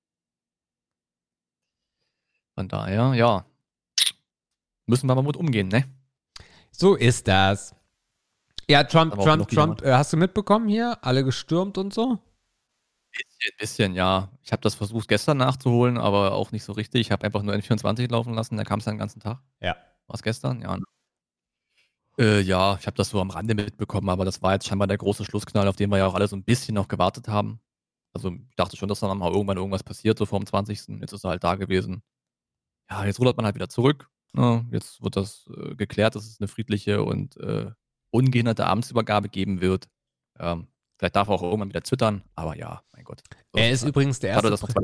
[2.54, 3.46] Von daher, ja,
[4.86, 5.84] müssen wir mal mit umgehen, ne?
[6.70, 7.74] So ist das.
[8.70, 10.98] Ja, Trump, Trump, Trump, äh, hast du mitbekommen hier?
[11.02, 12.18] Alle gestürmt und so?
[13.12, 14.30] Bisschen, bisschen, ja.
[14.42, 17.00] Ich habe das versucht gestern nachzuholen, aber auch nicht so richtig.
[17.00, 19.40] Ich habe einfach nur N24 laufen lassen, da kam es dann den ganzen Tag.
[19.60, 19.76] Ja.
[20.06, 20.60] War es gestern?
[20.60, 20.76] Ja.
[20.76, 20.84] Ne?
[22.18, 24.98] Äh, ja, ich habe das so am Rande mitbekommen, aber das war jetzt scheinbar der
[24.98, 27.60] große Schlussknall, auf den wir ja auch alle so ein bisschen noch gewartet haben.
[28.12, 30.88] Also ich dachte schon, dass dann mal irgendwann irgendwas passiert, so vor dem 20.
[31.00, 32.02] Jetzt ist er halt da gewesen.
[32.90, 34.10] Ja, jetzt rudert man halt wieder zurück.
[34.32, 34.66] Ne?
[34.72, 37.70] Jetzt wird das äh, geklärt, dass es eine friedliche und äh,
[38.10, 39.88] ungehinderte Amtsübergabe geben wird.
[40.38, 40.68] Ähm,
[40.98, 43.22] vielleicht darf er auch irgendwann wieder twittern, aber ja, mein Gott.
[43.52, 43.90] So er ist halt.
[43.90, 44.50] übrigens der erste.
[44.50, 44.82] Das noch zwei,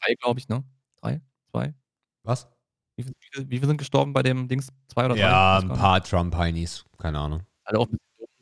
[0.00, 0.64] drei, glaube ich, ne?
[1.00, 1.20] Drei?
[1.50, 1.74] Zwei?
[2.22, 2.48] Was?
[2.96, 4.68] Wie, wie, wie viele sind gestorben bei dem Dings?
[4.88, 5.22] Zwei oder drei?
[5.22, 6.84] Ja, ein paar Trump-Heinis.
[6.98, 7.42] Keine Ahnung.
[7.64, 7.88] Also auch,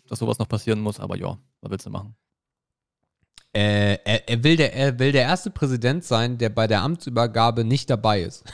[0.08, 2.16] dass sowas noch passieren muss, aber ja, was willst du machen?
[3.52, 7.64] Äh, er, er, will der, er will der erste Präsident sein, der bei der Amtsübergabe
[7.64, 8.44] nicht dabei ist.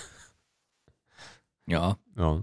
[1.67, 1.99] Ja.
[2.17, 2.43] Ja.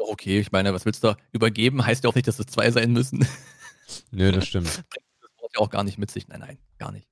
[0.00, 0.40] Auch okay.
[0.40, 1.84] Ich meine, was willst du übergeben?
[1.86, 3.26] Heißt ja auch nicht, dass es zwei sein müssen.
[4.10, 4.66] Nö, das stimmt.
[4.68, 6.28] Das braucht ja auch gar nicht mit sich.
[6.28, 7.08] Nein, nein, gar nicht.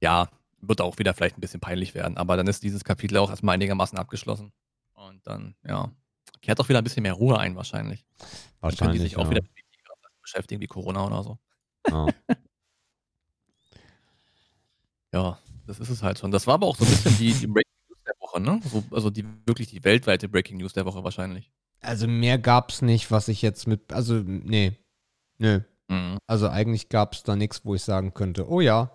[0.00, 0.28] Ja,
[0.60, 3.54] wird auch wieder vielleicht ein bisschen peinlich werden, aber dann ist dieses Kapitel auch erstmal
[3.54, 4.52] einigermaßen abgeschlossen.
[4.94, 5.92] Und dann, ja,
[6.40, 8.04] kehrt auch wieder ein bisschen mehr Ruhe ein, wahrscheinlich.
[8.60, 8.60] Wahrscheinlich.
[8.60, 9.18] Dann können die sich ja.
[9.18, 9.42] auch wieder
[10.22, 11.38] beschäftigen wie Corona oder so.
[11.88, 12.06] Ja.
[15.12, 16.30] ja, das ist es halt schon.
[16.30, 17.71] Das war aber auch so ein bisschen die, die Breaking
[18.32, 18.60] Woche, ne?
[18.64, 21.50] So, also die wirklich die weltweite Breaking News der Woche wahrscheinlich.
[21.80, 23.92] Also mehr gab es nicht, was ich jetzt mit.
[23.92, 24.76] Also, nee.
[25.38, 25.60] Nö.
[25.88, 26.18] Mhm.
[26.26, 28.90] Also eigentlich gab es da nichts, wo ich sagen könnte, oh ja,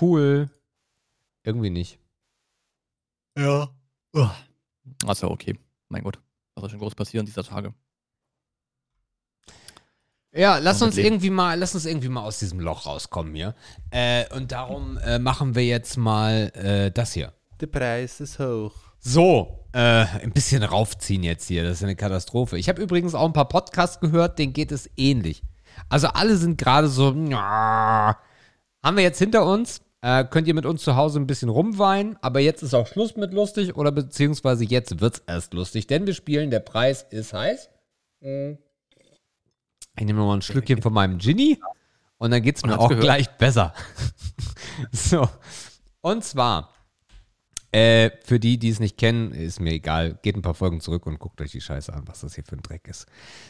[0.00, 0.50] cool.
[1.44, 1.98] Irgendwie nicht.
[3.36, 3.68] Ja.
[4.14, 4.28] Oh.
[5.06, 5.58] Also okay.
[5.88, 6.18] Mein Gott.
[6.54, 7.72] Was soll schon groß passieren dieser Tage?
[10.32, 13.54] Ja, lass uns irgendwie mal, lass uns irgendwie mal aus diesem Loch rauskommen hier.
[13.90, 17.32] Äh, und darum äh, machen wir jetzt mal äh, das hier.
[17.60, 18.72] Der Preis ist hoch.
[19.00, 21.64] So, äh, ein bisschen raufziehen jetzt hier.
[21.64, 22.58] Das ist eine Katastrophe.
[22.58, 25.42] Ich habe übrigens auch ein paar Podcasts gehört, denen geht es ähnlich.
[25.88, 28.16] Also alle sind gerade so, ja,
[28.82, 29.80] haben wir jetzt hinter uns.
[30.00, 33.16] Äh, könnt ihr mit uns zu Hause ein bisschen rumweinen, aber jetzt ist auch Schluss
[33.16, 37.32] mit lustig oder beziehungsweise jetzt wird es erst lustig, denn wir spielen, der Preis ist
[37.32, 37.68] heiß.
[38.20, 38.58] Mhm.
[39.96, 41.60] Ich nehme nochmal ein Schlückchen von meinem Ginny
[42.18, 43.02] und dann geht es mir auch gehört.
[43.02, 43.74] gleich besser.
[44.92, 45.28] so.
[46.00, 46.72] Und zwar,
[47.72, 51.06] äh, für die, die es nicht kennen, ist mir egal, geht ein paar Folgen zurück
[51.06, 53.06] und guckt euch die Scheiße an, was das hier für ein Dreck ist.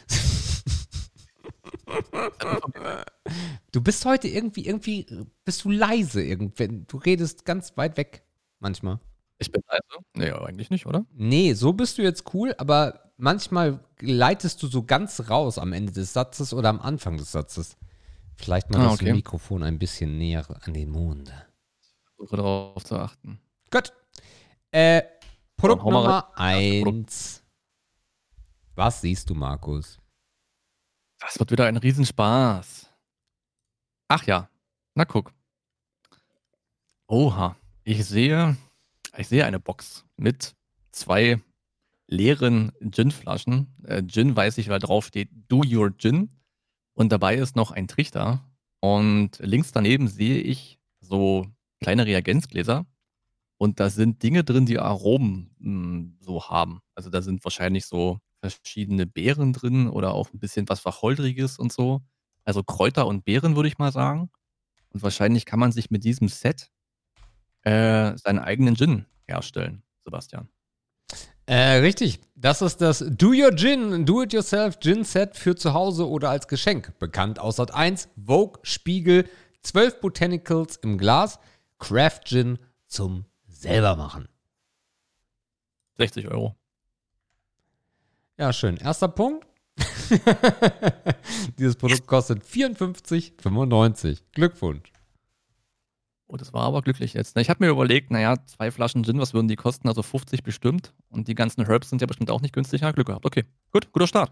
[3.71, 5.05] du bist heute irgendwie, irgendwie,
[5.45, 6.83] bist du leise irgendwie.
[6.87, 8.23] Du redest ganz weit weg
[8.59, 8.99] manchmal.
[9.37, 10.03] Ich bin leise?
[10.13, 11.05] Nee, eigentlich nicht, oder?
[11.13, 15.93] Nee, so bist du jetzt cool, aber manchmal leitest du so ganz raus am Ende
[15.93, 17.77] des Satzes oder am Anfang des Satzes.
[18.35, 21.31] Vielleicht mal ah, das Mikrofon ein bisschen näher an den Mond.
[22.17, 23.39] Versuche darauf zu achten.
[23.71, 23.93] Gut.
[24.71, 25.03] Äh,
[25.57, 27.43] Produkt Nummer 1.
[28.75, 29.99] Was siehst du, Markus?
[31.19, 32.89] Das wird wieder ein Riesenspaß.
[34.07, 34.49] Ach ja.
[34.95, 35.33] Na guck.
[37.07, 37.55] Oha.
[37.83, 38.55] Ich sehe
[39.17, 40.55] ich sehe eine Box mit
[40.91, 41.41] zwei
[42.07, 43.67] leeren Gin-Flaschen.
[43.83, 46.29] Äh, Gin weiß ich, weil drauf steht Do Your Gin.
[46.93, 48.43] Und dabei ist noch ein Trichter.
[48.81, 51.47] Und links daneben sehe ich so
[51.81, 52.85] kleine Reagenzgläser.
[53.59, 56.79] Und da sind Dinge drin, die Aromen mh, hm, so haben.
[56.95, 61.73] Also da sind wahrscheinlich so verschiedene Beeren drin oder auch ein bisschen was Wacholtriges und
[61.73, 62.01] so.
[62.45, 64.29] Also Kräuter und Beeren, würde ich mal sagen.
[64.93, 66.71] Und wahrscheinlich kann man sich mit diesem Set
[67.63, 70.47] äh, seinen eigenen Gin herstellen, Sebastian.
[71.45, 72.21] Äh, richtig.
[72.35, 76.97] Das ist das Do Your Gin, Do-It-Yourself Gin Set für zu Hause oder als Geschenk.
[76.97, 79.27] Bekannt aus Sat 1, Vogue, Spiegel,
[79.63, 81.39] 12 Botanicals im Glas,
[81.77, 83.25] Craft Gin zum
[83.59, 84.27] selbermachen.
[85.97, 86.55] 60 Euro.
[88.37, 88.77] Ja, schön.
[88.77, 89.45] Erster Punkt.
[91.57, 94.21] Dieses Produkt kostet 54,95.
[94.33, 94.91] Glückwunsch.
[96.27, 97.35] Oh, das war aber glücklich jetzt.
[97.35, 97.41] Ne?
[97.41, 99.87] Ich habe mir überlegt, naja, zwei Flaschen Gin, was würden die kosten?
[99.87, 100.93] Also 50 bestimmt.
[101.09, 102.81] Und die ganzen Herbs sind ja bestimmt auch nicht günstig.
[102.81, 103.25] Ja, Glück gehabt.
[103.25, 104.31] Okay, gut, guter Start.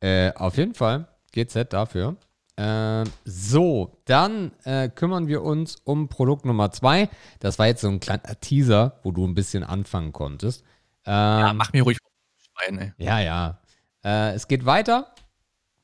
[0.00, 1.06] Äh, auf jeden Fall.
[1.32, 2.16] GZ dafür.
[2.56, 7.08] Äh, so, dann äh, kümmern wir uns um Produkt Nummer zwei.
[7.40, 10.62] Das war jetzt so ein kleiner Teaser, wo du ein bisschen anfangen konntest.
[11.04, 11.98] Ähm, ja, mach mir ruhig
[12.38, 12.92] Schwein, ey.
[12.98, 13.60] Ja, ja.
[14.04, 15.14] Äh, es geht weiter.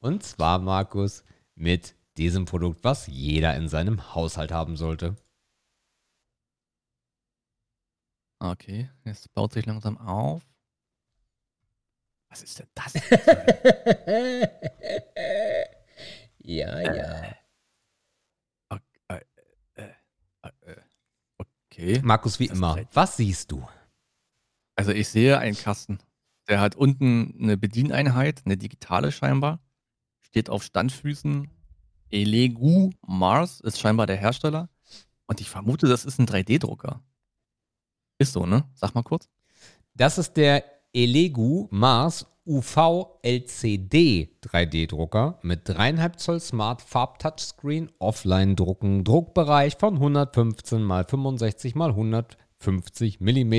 [0.00, 5.16] Und zwar, Markus, mit diesem Produkt, was jeder in seinem Haushalt haben sollte.
[8.38, 10.42] Okay, jetzt baut sich langsam auf.
[12.28, 12.94] Was ist denn das?
[16.38, 17.34] ja, ja.
[19.08, 19.20] Äh,
[19.76, 19.90] äh,
[20.44, 20.76] äh,
[21.38, 22.00] okay.
[22.02, 23.66] Markus, wie immer, was siehst du?
[24.74, 25.98] Also ich sehe einen Kasten.
[26.48, 29.60] Der hat unten eine Bedieneinheit, eine digitale scheinbar.
[30.20, 31.50] Steht auf Standfüßen,
[32.10, 34.68] Elegu Mars ist scheinbar der Hersteller.
[35.26, 37.02] Und ich vermute, das ist ein 3D-Drucker.
[38.18, 38.68] Ist so, ne?
[38.74, 39.28] Sag mal kurz.
[39.94, 49.02] Das ist der Elegu Mars UV LCD 3D-Drucker mit 3,5 Zoll Smart Farb Touchscreen, Offline-Drucken,
[49.02, 53.54] Druckbereich von 115 x 65 x 150 mm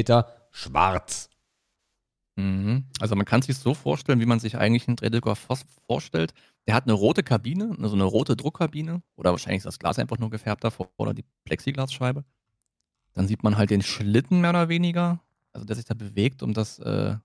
[0.51, 1.29] schwarz.
[2.37, 2.85] Mhm.
[2.99, 5.35] Also man kann sich so vorstellen, wie man sich eigentlich einen 3D-Drucker
[5.87, 6.33] vorstellt.
[6.65, 10.19] Der hat eine rote Kabine, also eine rote Druckkabine oder wahrscheinlich ist das Glas einfach
[10.19, 12.23] nur gefärbt davor oder die Plexiglasscheibe.
[13.13, 15.19] Dann sieht man halt den Schlitten mehr oder weniger,
[15.57, 17.15] also der sich da bewegt, um das, äh,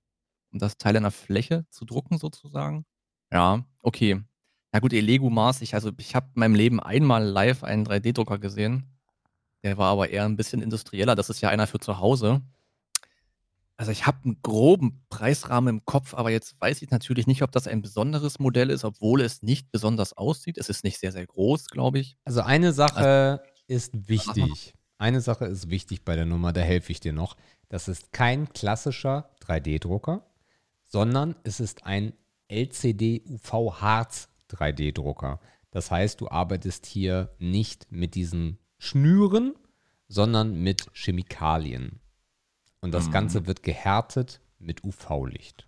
[0.53, 2.85] um das Teil in der Fläche zu drucken sozusagen.
[3.31, 4.23] Ja, okay.
[4.73, 8.39] Na gut, Lego Mars, ich also ich habe in meinem Leben einmal live einen 3D-Drucker
[8.39, 8.87] gesehen.
[9.63, 11.15] Der war aber eher ein bisschen industrieller.
[11.15, 12.41] Das ist ja einer für zu Hause.
[13.77, 17.53] Also ich habe einen groben Preisrahmen im Kopf, aber jetzt weiß ich natürlich nicht, ob
[17.53, 20.57] das ein besonderes Modell ist, obwohl es nicht besonders aussieht.
[20.57, 22.17] Es ist nicht sehr, sehr groß, glaube ich.
[22.25, 24.75] Also eine Sache also, ist wichtig.
[24.99, 27.37] Eine Sache ist wichtig bei der Nummer, da helfe ich dir noch.
[27.73, 30.27] Das ist kein klassischer 3D-Drucker,
[30.85, 32.13] sondern es ist ein
[32.49, 35.41] LCD-UV-Harz 3D-Drucker.
[35.71, 39.55] Das heißt, du arbeitest hier nicht mit diesen Schnüren,
[40.07, 42.01] sondern mit Chemikalien.
[42.83, 43.13] Und das mhm.
[43.13, 45.67] Ganze wird gehärtet mit UV-Licht.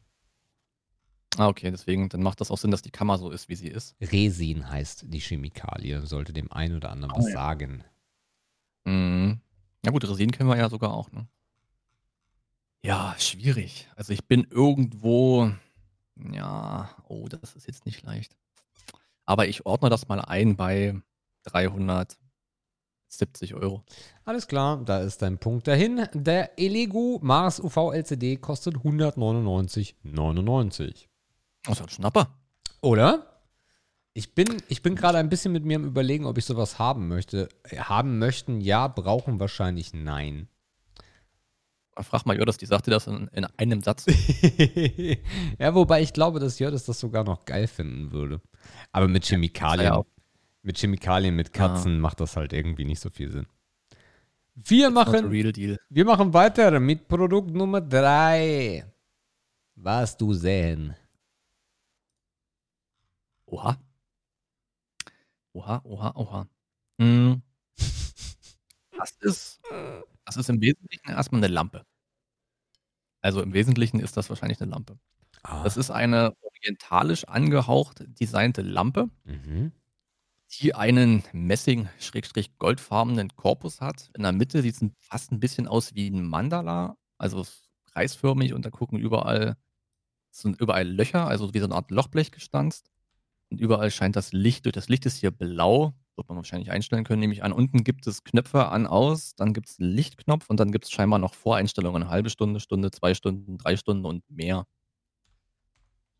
[1.38, 3.68] Ah, okay, deswegen, dann macht das auch Sinn, dass die Kammer so ist, wie sie
[3.68, 3.96] ist.
[4.02, 7.32] Resin heißt die Chemikalie, sollte dem einen oder anderen oh, was ja.
[7.32, 7.82] sagen.
[8.84, 9.40] Mhm.
[9.86, 11.26] Ja gut, Resin kennen wir ja sogar auch, ne?
[12.84, 13.88] Ja, schwierig.
[13.96, 15.50] Also ich bin irgendwo,
[16.16, 18.36] ja, oh, das ist jetzt nicht leicht.
[19.24, 21.00] Aber ich ordne das mal ein bei
[21.44, 22.18] 300
[23.08, 23.84] 70 Euro.
[24.26, 26.06] Alles klar, da ist dein Punkt dahin.
[26.12, 31.06] Der Elego Mars UV LCD kostet 199,99.
[31.62, 32.28] Das ist ein Schnapper.
[32.82, 33.40] Oder?
[34.12, 37.08] Ich bin, ich bin gerade ein bisschen mit mir am Überlegen, ob ich sowas haben
[37.08, 37.48] möchte.
[37.76, 40.48] Haben möchten, ja, brauchen wahrscheinlich nein.
[42.02, 44.06] Frag mal Jördis, die sagte das in, in einem Satz.
[45.58, 48.40] ja, wobei ich glaube, dass Jördis das sogar noch geil finden würde.
[48.92, 49.92] Aber mit Chemikalien.
[49.92, 50.02] Ja,
[50.62, 52.00] mit Chemikalien, mit Katzen ah.
[52.00, 53.46] macht das halt irgendwie nicht so viel Sinn.
[54.54, 58.84] Wir machen, wir machen weiter mit Produkt Nummer 3.
[59.76, 60.94] Was du sehen.
[63.46, 63.76] Oha.
[65.52, 66.48] Oha, oha, oha.
[66.98, 67.42] Hm.
[68.96, 69.60] Das ist,
[70.24, 71.84] das ist im Wesentlichen erstmal eine Lampe.
[73.20, 74.98] Also im Wesentlichen ist das wahrscheinlich eine Lampe.
[75.42, 75.62] Ah.
[75.62, 79.08] Das ist eine orientalisch angehaucht designte Lampe.
[79.24, 79.72] Mhm
[80.60, 84.10] die einen Messing-goldfarbenen Korpus hat.
[84.16, 87.44] In der Mitte sieht es fast ein bisschen aus wie ein Mandala, also
[87.92, 89.56] kreisförmig und da gucken überall
[90.30, 92.90] sind überall Löcher, also wie so eine Art Lochblech gestanzt.
[93.50, 94.72] Und überall scheint das Licht durch.
[94.72, 97.52] Das Licht ist hier blau, wird man wahrscheinlich einstellen können, nehme ich an.
[97.52, 100.90] Unten gibt es Knöpfe an, aus, dann gibt es einen Lichtknopf und dann gibt es
[100.90, 102.02] scheinbar noch Voreinstellungen.
[102.02, 104.66] Eine halbe Stunde, Stunde, zwei Stunden, drei Stunden und mehr.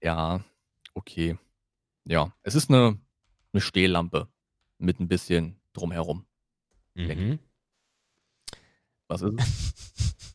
[0.03, 0.41] Ja,
[0.95, 1.39] okay.
[2.05, 2.99] Ja, es ist eine
[3.55, 4.29] eine Stehlampe
[4.79, 6.27] mit ein bisschen drumherum.
[6.95, 7.39] Mhm.
[9.09, 10.35] Was ist es?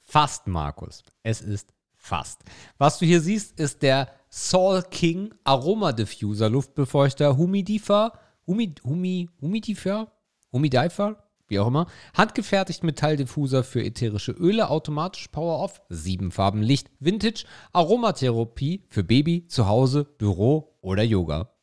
[0.00, 1.02] fast, Markus.
[1.22, 2.42] Es ist fast.
[2.76, 10.10] Was du hier siehst, ist der Sol King Aroma Diffuser Luftbefeuchter Humidifer, Humid, Humi, Humidifer,
[10.52, 11.86] Humidifer, wie auch immer.
[12.14, 20.04] Handgefertigt Metalldiffuser für ätherische Öle, automatisch Power-Off, sieben Farben Licht, Vintage, Aromatherapie für Baby, Zuhause,
[20.04, 21.54] Büro oder Yoga.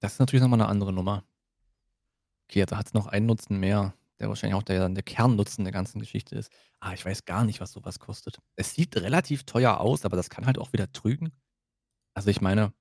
[0.00, 1.24] Das ist natürlich nochmal eine andere Nummer.
[2.48, 5.72] Okay, da hat es noch einen Nutzen mehr, der wahrscheinlich auch der, der Kernnutzen der
[5.72, 6.50] ganzen Geschichte ist.
[6.80, 8.38] Ah, ich weiß gar nicht, was sowas kostet.
[8.54, 11.32] Es sieht relativ teuer aus, aber das kann halt auch wieder trügen.
[12.14, 12.72] Also ich meine,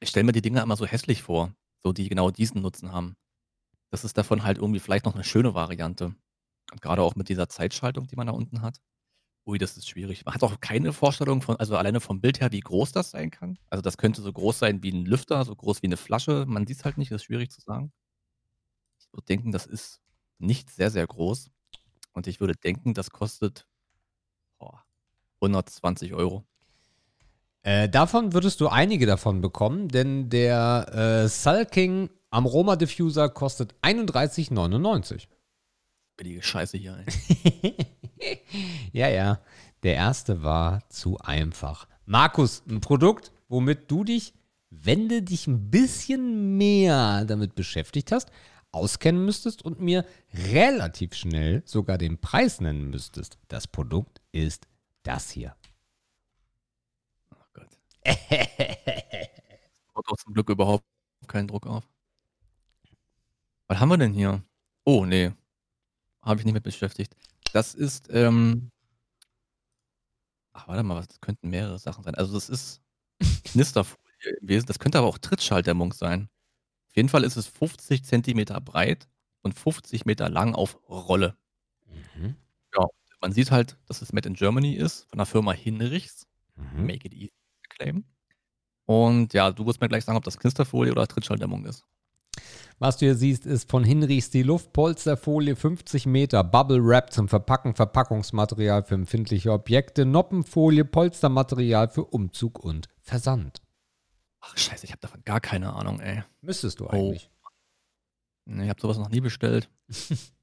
[0.00, 3.16] ich stelle mir die Dinger immer so hässlich vor, so die genau diesen Nutzen haben.
[3.90, 6.14] Das ist davon halt irgendwie vielleicht noch eine schöne Variante.
[6.80, 8.80] Gerade auch mit dieser Zeitschaltung, die man da unten hat.
[9.46, 10.24] Ui, das ist schwierig.
[10.24, 13.30] Man hat auch keine Vorstellung von, also alleine vom Bild her, wie groß das sein
[13.30, 13.58] kann.
[13.68, 16.44] Also das könnte so groß sein wie ein Lüfter, so groß wie eine Flasche.
[16.46, 17.92] Man sieht es halt nicht, das ist schwierig zu sagen.
[19.00, 20.00] Ich würde denken, das ist
[20.38, 21.50] nicht sehr, sehr groß.
[22.12, 23.66] Und ich würde denken, das kostet
[24.58, 24.74] oh,
[25.40, 26.44] 120 Euro.
[27.62, 35.26] Äh, davon würdest du einige davon bekommen, denn der äh, Sulking Aroma Diffuser kostet 31,99.
[36.16, 37.04] Billige Scheiße hier.
[37.06, 37.76] Ey.
[38.92, 39.40] ja, ja.
[39.82, 41.88] Der erste war zu einfach.
[42.04, 44.34] Markus, ein Produkt, womit du dich,
[44.70, 48.30] wenn du dich ein bisschen mehr damit beschäftigt hast,
[48.72, 50.04] auskennen müsstest und mir
[50.52, 53.38] relativ schnell sogar den Preis nennen müsstest.
[53.48, 54.68] Das Produkt ist
[55.02, 55.56] das hier.
[59.94, 60.84] Baut auch zum Glück überhaupt
[61.26, 61.84] keinen Druck auf.
[63.68, 64.42] Was haben wir denn hier?
[64.84, 65.32] Oh, nee.
[66.22, 67.14] Habe ich nicht mit beschäftigt.
[67.52, 68.70] Das ist, ähm
[70.52, 72.14] ach, warte mal, das könnten mehrere Sachen sein.
[72.14, 72.82] Also, das ist
[73.44, 73.98] Knisterfolie
[74.40, 74.66] im Wesen.
[74.66, 76.28] Das könnte aber auch Trittschalldämmung sein.
[76.88, 79.08] Auf jeden Fall ist es 50 Zentimeter breit
[79.42, 81.36] und 50 Meter lang auf Rolle.
[82.16, 82.36] Mhm.
[82.76, 82.86] Ja,
[83.20, 86.26] man sieht halt, dass es Made in Germany ist, von der Firma Hinrichs.
[86.56, 86.86] Mhm.
[86.86, 87.39] Make it easy
[87.80, 88.04] claim.
[88.86, 91.84] Und ja, du wirst mir gleich sagen, ob das Knisterfolie oder Trittschalldämmung ist.
[92.78, 97.74] Was du hier siehst, ist von Hinrichs die Luftpolsterfolie 50 Meter, Bubble Wrap zum Verpacken,
[97.74, 103.60] Verpackungsmaterial für empfindliche Objekte, Noppenfolie, Polstermaterial für Umzug und Versand.
[104.40, 106.22] Ach, scheiße, ich habe davon gar keine Ahnung, ey.
[106.40, 106.88] Müsstest du Oh.
[106.90, 107.30] eigentlich.
[108.46, 109.68] Nee, ich habe sowas noch nie bestellt.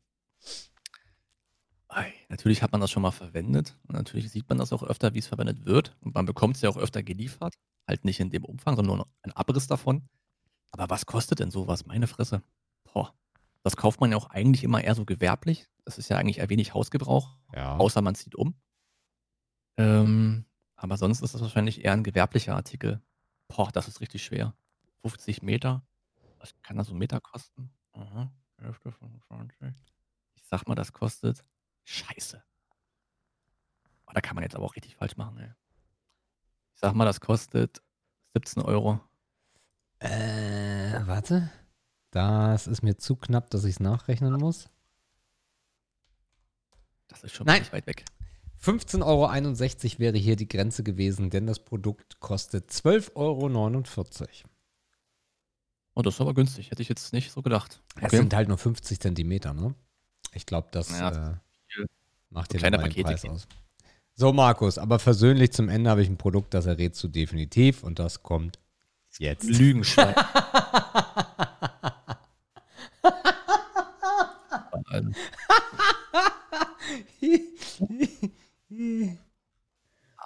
[1.89, 3.77] Ei, natürlich hat man das schon mal verwendet.
[3.87, 5.95] Und natürlich sieht man das auch öfter, wie es verwendet wird.
[6.01, 7.55] Und man bekommt es ja auch öfter geliefert.
[7.87, 10.07] Halt nicht in dem Umfang, sondern nur ein Abriss davon.
[10.71, 11.85] Aber was kostet denn sowas?
[11.85, 12.43] Meine Fresse.
[12.83, 13.13] Boah.
[13.63, 15.67] Das kauft man ja auch eigentlich immer eher so gewerblich.
[15.85, 17.77] Das ist ja eigentlich eher wenig Hausgebrauch, Ja.
[17.77, 18.55] außer man zieht um.
[19.77, 20.45] Ähm,
[20.75, 23.01] aber sonst ist das wahrscheinlich eher ein gewerblicher Artikel.
[23.47, 24.53] Boah, das ist richtig schwer.
[25.01, 25.85] 50 Meter.
[26.39, 27.71] Was kann das so Meter kosten?
[27.93, 28.31] Aha.
[28.59, 29.57] Hälfte 25.
[30.35, 31.43] Ich sag mal, das kostet.
[31.89, 32.43] Scheiße.
[34.07, 35.49] Oh, da kann man jetzt aber auch richtig falsch machen, ey.
[36.73, 37.81] Ich sag mal, das kostet
[38.33, 38.99] 17 Euro.
[39.99, 41.49] Äh, warte.
[42.11, 44.69] Das ist mir zu knapp, dass ich es nachrechnen muss.
[47.07, 47.61] Das ist schon Nein.
[47.61, 48.03] nicht weit weg.
[48.61, 54.49] 15,61 Euro wäre hier die Grenze gewesen, denn das Produkt kostet 12,49 Euro.
[55.95, 56.69] Oh, das ist aber günstig.
[56.69, 57.81] Hätte ich jetzt nicht so gedacht.
[58.01, 59.73] Es sind halt nur 50 Zentimeter, ne?
[60.33, 61.37] Ich glaube, das Ja, äh,
[62.29, 63.47] So dir kleine Pakete Preis aus.
[64.13, 67.99] So, Markus, aber versöhnlich zum Ende habe ich ein Produkt, das errätst du definitiv und
[67.99, 68.59] das kommt
[69.19, 69.43] jetzt.
[69.43, 70.15] Lügenschwein.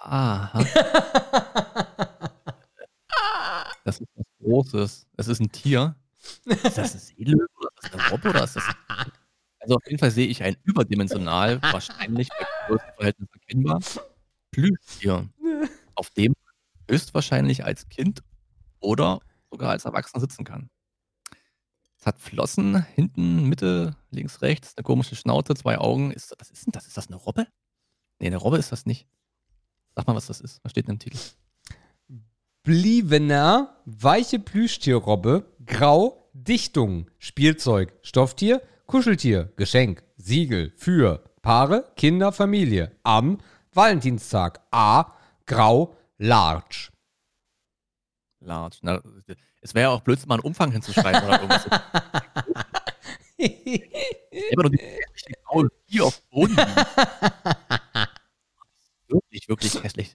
[0.04, 0.64] Aha.
[3.84, 5.06] Das ist was Großes.
[5.16, 5.94] Es ist ein Tier.
[6.44, 8.64] Ist das ein Seelöwe oder ist das eine Robbe oder ist das.
[9.62, 13.80] Also auf jeden Fall sehe ich ein überdimensional, wahrscheinlich bei Größenverhältnis erkennbar,
[14.50, 15.28] Plüschtier,
[15.94, 18.24] auf dem man höchstwahrscheinlich als Kind
[18.80, 19.20] oder
[19.52, 20.68] sogar als Erwachsener sitzen kann.
[21.96, 26.10] Es hat Flossen, hinten, Mitte, links, rechts, eine komische Schnauze, zwei Augen.
[26.10, 26.88] Ist, was ist denn das?
[26.88, 27.46] Ist das eine Robbe?
[28.18, 29.06] Nee, eine Robbe ist das nicht.
[29.94, 30.58] Sag mal, was das ist.
[30.64, 31.18] Was steht denn im Titel?
[32.64, 38.62] Blievener, weiche Plüschtierrobbe, Grau, Dichtung, Spielzeug, Stofftier,
[38.92, 43.38] Kuscheltier, Geschenk, Siegel, für Paare, Kinder, Familie, am
[43.72, 45.14] Valentinstag, A,
[45.46, 46.90] Grau, Large.
[48.40, 48.76] Large.
[48.82, 49.02] Na,
[49.62, 51.64] es wäre ja auch blöd, mal einen Umfang hinzuschreiben oder irgendwas.
[53.38, 54.80] Immer nur die
[55.42, 56.56] graue Vieh auf dem Boden.
[59.08, 60.14] Wirklich, wirklich hässlich.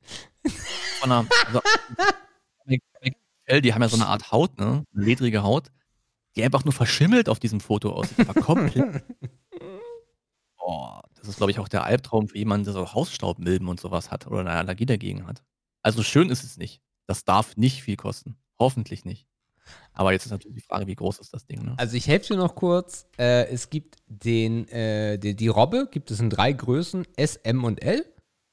[1.00, 1.62] Von einer, also,
[3.60, 4.86] die haben ja so eine Art Haut, ne?
[4.94, 5.72] Ledrige Haut,
[6.38, 8.28] die einfach nur verschimmelt auf diesem Foto aussieht.
[8.28, 9.04] Aber komplett.
[10.70, 14.12] Oh, das ist, glaube ich, auch der Albtraum für jemanden, der so Hausstaubmilben und sowas
[14.12, 15.42] hat oder eine Allergie dagegen hat.
[15.82, 16.82] Also schön ist es nicht.
[17.06, 18.36] Das darf nicht viel kosten.
[18.60, 19.30] Hoffentlich nicht.
[19.94, 21.74] Aber jetzt ist natürlich die Frage, wie groß ist das Ding, ne?
[21.78, 23.08] Also ich helfe dir noch kurz.
[23.18, 27.64] Äh, es gibt den, äh, die, die Robbe, gibt es in drei Größen, S, M
[27.64, 28.06] und L.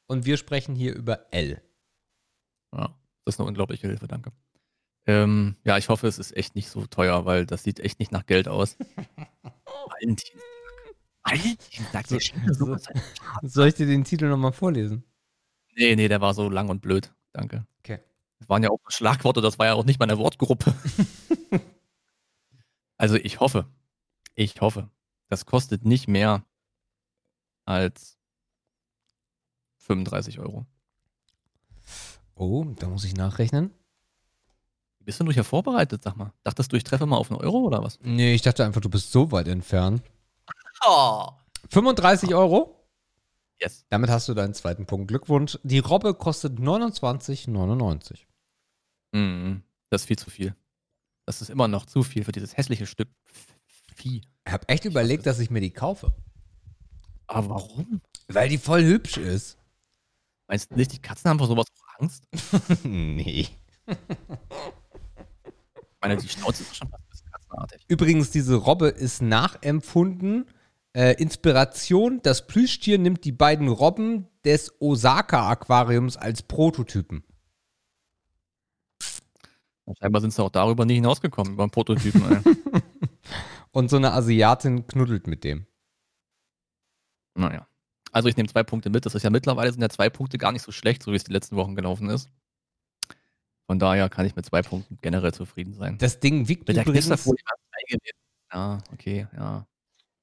[0.06, 1.60] Und wir sprechen hier über L.
[2.72, 4.30] Ja, das ist eine unglaubliche Hilfe, danke.
[5.06, 8.10] Ähm, ja, ich hoffe, es ist echt nicht so teuer, weil das sieht echt nicht
[8.12, 8.76] nach Geld aus.
[10.00, 10.40] Valentinstag.
[11.24, 12.18] Valentinstag, So-
[12.76, 12.90] so-.
[13.42, 15.04] Soll ich dir den Titel nochmal vorlesen?
[15.76, 17.12] Nee, nee, der war so lang und blöd.
[17.32, 17.66] Danke.
[17.80, 17.98] Okay.
[18.38, 20.74] Das waren ja auch Schlagworte, das war ja auch nicht meine Wortgruppe.
[22.96, 23.66] also ich hoffe,
[24.34, 24.90] ich hoffe,
[25.28, 26.44] das kostet nicht mehr
[27.64, 28.18] als
[29.78, 30.66] 35 Euro.
[32.36, 33.72] Oh, da muss ich nachrechnen.
[35.04, 36.32] Bist du nur hier vorbereitet, sag mal?
[36.44, 37.98] Dachtest du, ich treffe mal auf einen Euro oder was?
[38.02, 40.02] Nee, ich dachte einfach, du bist so weit entfernt.
[40.86, 41.28] Oh.
[41.70, 42.88] 35 Euro?
[43.60, 43.84] Yes.
[43.90, 45.08] Damit hast du deinen zweiten Punkt.
[45.08, 45.58] Glückwunsch.
[45.62, 48.20] Die Robbe kostet 29,99.
[49.12, 49.62] Mhm.
[49.90, 50.54] Das ist viel zu viel.
[51.26, 53.08] Das ist immer noch zu viel für dieses hässliche Stück
[53.94, 54.22] Vieh.
[54.46, 56.12] Ich habe echt überlegt, dass ich mir die kaufe.
[57.26, 58.00] Aber warum?
[58.28, 59.56] Weil die voll hübsch ist.
[60.48, 62.26] Meinst du nicht, die Katzen haben vor sowas auch Angst?
[62.84, 63.48] nee.
[66.04, 67.84] Ich meine, die Schnauze ist schon fast ein bisschen katzenartig.
[67.88, 70.46] Übrigens, diese Robbe ist nachempfunden.
[70.92, 77.24] Äh, Inspiration, das Plüschtier nimmt die beiden Robben des Osaka-Aquariums als Prototypen.
[79.98, 82.22] Scheinbar sind sie auch darüber nie hinausgekommen, über den Prototypen.
[83.72, 85.66] Und so eine Asiatin knuddelt mit dem.
[87.34, 87.66] naja.
[88.12, 89.06] Also ich nehme zwei Punkte mit.
[89.06, 91.24] Das ist ja mittlerweile sind ja zwei Punkte gar nicht so schlecht, so wie es
[91.24, 92.30] die letzten Wochen gelaufen ist.
[93.66, 95.96] Von daher kann ich mit zwei Punkten generell zufrieden sein.
[95.98, 97.30] Das Ding wiegt Mit der übrigens.
[98.52, 99.66] Ja, okay, ja.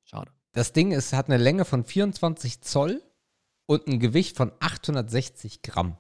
[0.04, 0.32] Schade.
[0.54, 3.02] das Ding ist, hat eine Länge von 24 Zoll
[3.66, 5.98] und ein Gewicht von 860 Gramm.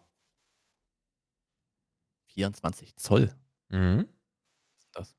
[2.27, 3.33] 24 Zoll.
[3.69, 4.07] Mhm.
[4.07, 5.15] Was ist das?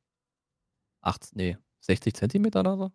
[1.01, 2.93] 8, nee, 60 Zentimeter oder so?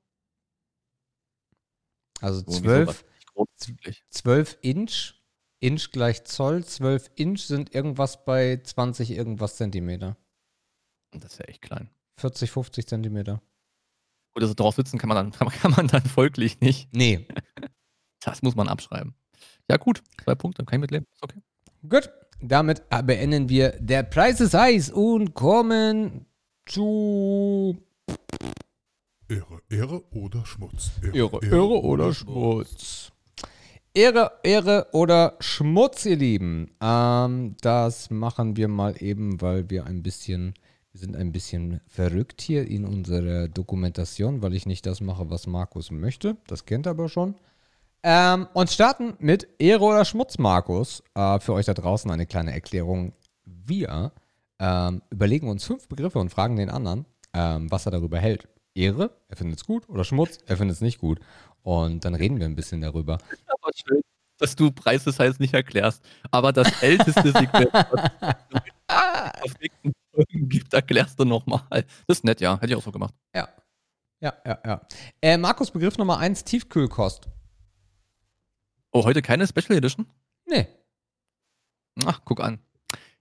[2.22, 3.06] Also Irgendwie 12, sowas.
[3.14, 4.06] Nicht groß, wirklich.
[4.10, 5.14] 12 Inch.
[5.60, 6.64] Inch gleich Zoll.
[6.64, 10.18] 12 Inch sind irgendwas bei 20 irgendwas Zentimeter.
[11.12, 11.90] Das ist ja echt klein.
[12.20, 13.42] 40, 50 Zentimeter.
[14.34, 16.90] Gut, also drauf sitzen kann man dann, kann man dann folglich nicht.
[16.94, 17.28] Nee.
[18.20, 19.14] Das muss man abschreiben.
[19.70, 20.04] Ja, gut.
[20.24, 21.08] Zwei Punkte, kann ich mitleben.
[21.14, 21.40] Ist okay.
[21.88, 22.10] Gut.
[22.42, 26.26] Damit beenden wir der Preis ist heiß und kommen
[26.66, 27.78] zu
[29.30, 30.92] Ehre, Ehre oder Schmutz?
[31.02, 33.12] Ehre, Ehre oder Schmutz.
[33.98, 36.70] Ehre, Ehre oder Schmutz, ihr Lieben.
[36.80, 40.54] Ähm, das machen wir mal eben, weil wir ein bisschen,
[40.92, 45.48] wir sind ein bisschen verrückt hier in unserer Dokumentation, weil ich nicht das mache, was
[45.48, 46.38] Markus möchte.
[46.46, 47.34] Das kennt er aber schon.
[48.04, 51.02] Ähm, und starten mit Ehre oder Schmutz, Markus.
[51.16, 53.14] Äh, für euch da draußen eine kleine Erklärung.
[53.46, 54.12] Wir
[54.60, 58.48] ähm, überlegen uns fünf Begriffe und fragen den anderen, ähm, was er darüber hält.
[58.76, 61.20] Ehre, er findet es gut, oder Schmutz, er findet es nicht gut.
[61.68, 63.18] Und dann reden wir ein bisschen darüber.
[63.48, 64.00] Aber schön,
[64.38, 66.02] dass du Preis des Heiß nicht erklärst.
[66.32, 68.12] Aber das älteste Segment, was
[68.88, 69.52] es auf
[70.14, 71.68] Folgen gibt, erklärst du nochmal.
[72.08, 72.56] Das ist nett, ja.
[72.56, 73.14] Hätte ich auch so gemacht.
[73.36, 73.50] Ja.
[74.22, 74.82] Ja, ja, ja.
[75.22, 77.28] Äh, Markus, Begriff Nummer eins: Tiefkühlkost.
[78.94, 80.08] Oh, heute keine Special Edition?
[80.46, 80.70] Nee.
[82.06, 82.60] Ach, guck an.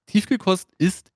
[0.06, 1.10] Tiefkühlkost ist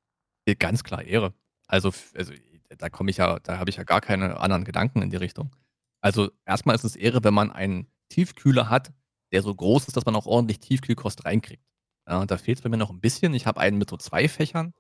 [0.47, 1.33] äh, ganz klar Ehre.
[1.69, 2.33] Also, also
[2.77, 5.53] da komme ich ja, da habe ich ja gar keine anderen Gedanken in die Richtung.
[6.01, 8.93] Also erstmal ist es Ehre, wenn man einen Tiefkühler hat,
[9.33, 11.65] der so groß ist, dass man auch ordentlich Tiefkühlkost reinkriegt.
[12.09, 13.35] Ja, da fehlt es bei mir noch ein bisschen.
[13.35, 14.75] Ich habe einen mit so zwei Fächern.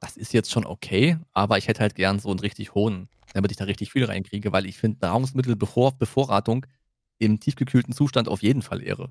[0.00, 3.50] Das ist jetzt schon okay, aber ich hätte halt gern so einen richtig hohen, damit
[3.52, 6.66] ich da richtig viel reinkriege, weil ich finde Nahrungsmittelbevorratung
[7.18, 9.10] im tiefgekühlten Zustand auf jeden Fall Ehre.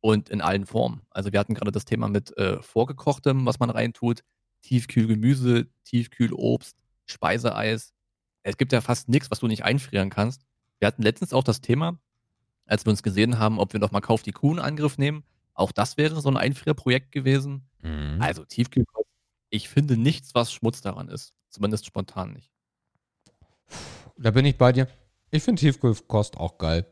[0.00, 1.02] Und in allen Formen.
[1.10, 4.22] Also wir hatten gerade das Thema mit äh, vorgekochtem, was man reintut,
[4.62, 7.92] Tiefkühlgemüse, Tiefkühlobst, Speiseeis.
[8.42, 10.46] Es gibt ja fast nichts, was du nicht einfrieren kannst.
[10.78, 11.98] Wir hatten letztens auch das Thema,
[12.66, 15.24] als wir uns gesehen haben, ob wir noch mal Kauf die Kuh in Angriff nehmen.
[15.54, 17.68] Auch das wäre so ein Einfrierprojekt gewesen.
[17.82, 18.18] Mhm.
[18.20, 19.08] Also Tiefkühlkost.
[19.48, 21.34] Ich finde nichts, was Schmutz daran ist.
[21.48, 22.50] Zumindest spontan nicht.
[24.18, 24.88] Da bin ich bei dir.
[25.30, 26.86] Ich finde Tiefkühlkost auch geil.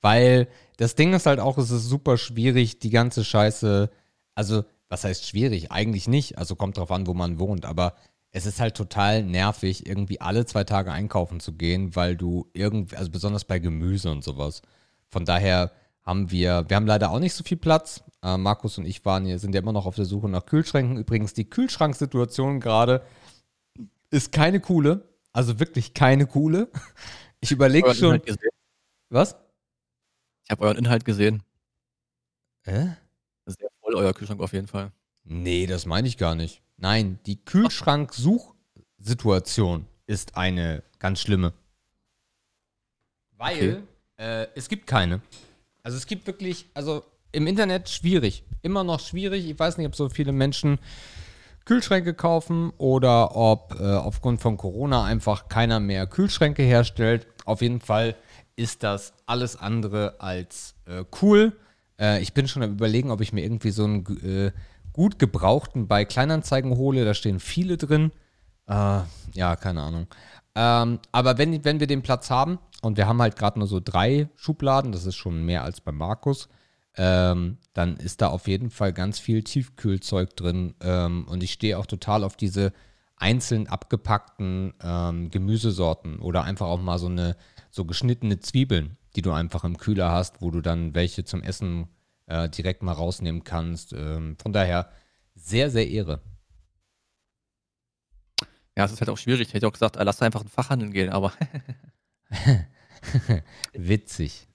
[0.00, 3.90] Weil das Ding ist halt auch, es ist super schwierig, die ganze Scheiße.
[4.34, 5.70] Also, was heißt schwierig?
[5.70, 6.38] Eigentlich nicht.
[6.38, 7.66] Also kommt drauf an, wo man wohnt.
[7.66, 7.94] Aber
[8.32, 12.96] es ist halt total nervig, irgendwie alle zwei Tage einkaufen zu gehen, weil du irgendwie,
[12.96, 14.62] also besonders bei Gemüse und sowas.
[15.08, 15.72] Von daher
[16.02, 18.02] haben wir, wir haben leider auch nicht so viel Platz.
[18.22, 20.96] Äh, Markus und ich waren hier, sind ja immer noch auf der Suche nach Kühlschränken.
[20.96, 23.02] Übrigens, die Kühlschranksituation gerade
[24.10, 25.08] ist keine coole.
[25.32, 26.68] Also wirklich keine coole.
[27.42, 28.20] Ich überlege schon.
[29.08, 29.34] Was?
[30.44, 31.42] Ich habe euren Inhalt gesehen.
[32.64, 32.88] Äh?
[33.46, 34.92] Sehr voll, euer Kühlschrank auf jeden Fall.
[35.24, 36.60] Nee, das meine ich gar nicht.
[36.82, 41.52] Nein, die Kühlschrank-Suchsituation ist eine ganz schlimme.
[43.36, 43.82] Weil
[44.16, 45.20] äh, es gibt keine.
[45.82, 48.44] Also es gibt wirklich, also im Internet schwierig.
[48.62, 49.46] Immer noch schwierig.
[49.46, 50.78] Ich weiß nicht, ob so viele Menschen
[51.66, 57.26] Kühlschränke kaufen oder ob äh, aufgrund von Corona einfach keiner mehr Kühlschränke herstellt.
[57.44, 58.16] Auf jeden Fall
[58.56, 61.52] ist das alles andere als äh, cool.
[61.98, 64.52] Äh, ich bin schon am überlegen, ob ich mir irgendwie so einen äh,
[64.92, 67.04] gut gebrauchten bei Kleinanzeigen hole.
[67.04, 68.12] Da stehen viele drin.
[68.66, 69.00] Äh,
[69.34, 70.06] ja, keine Ahnung.
[70.54, 73.80] Ähm, aber wenn, wenn wir den Platz haben und wir haben halt gerade nur so
[73.80, 76.48] drei Schubladen, das ist schon mehr als bei Markus,
[76.96, 80.74] ähm, dann ist da auf jeden Fall ganz viel Tiefkühlzeug drin.
[80.80, 82.72] Ähm, und ich stehe auch total auf diese
[83.16, 87.36] einzeln abgepackten ähm, Gemüsesorten oder einfach auch mal so eine
[87.70, 91.88] so geschnittene Zwiebeln, die du einfach im Kühler hast, wo du dann welche zum Essen
[92.30, 93.92] äh, direkt mal rausnehmen kannst.
[93.92, 94.90] Ähm, von daher
[95.34, 96.22] sehr, sehr Ehre.
[98.76, 99.48] Ja, es ist halt auch schwierig.
[99.48, 101.32] Ich hätte auch gesagt, äh, lass einfach in den Fachhandel gehen, aber
[103.72, 104.48] Witzig.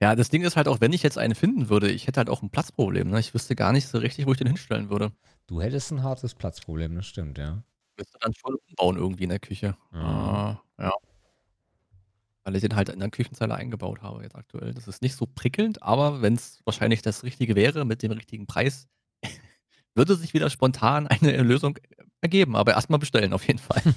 [0.00, 2.30] ja, das Ding ist halt auch, wenn ich jetzt einen finden würde, ich hätte halt
[2.30, 3.10] auch ein Platzproblem.
[3.10, 3.20] Ne?
[3.20, 5.12] Ich wüsste gar nicht so richtig, wo ich den hinstellen würde.
[5.46, 7.62] Du hättest ein hartes Platzproblem, das stimmt, ja.
[7.98, 9.76] Müsste dann schon umbauen irgendwie in der Küche.
[9.90, 9.98] Mhm.
[9.98, 10.92] Ah, ja.
[12.44, 14.72] Weil ich den halt in der Küchenzeile eingebaut habe jetzt aktuell.
[14.72, 18.46] Das ist nicht so prickelnd, aber wenn es wahrscheinlich das Richtige wäre mit dem richtigen
[18.46, 18.88] Preis,
[19.94, 21.78] würde sich wieder spontan eine Lösung
[22.22, 22.56] ergeben.
[22.56, 23.82] Aber erstmal bestellen auf jeden Fall.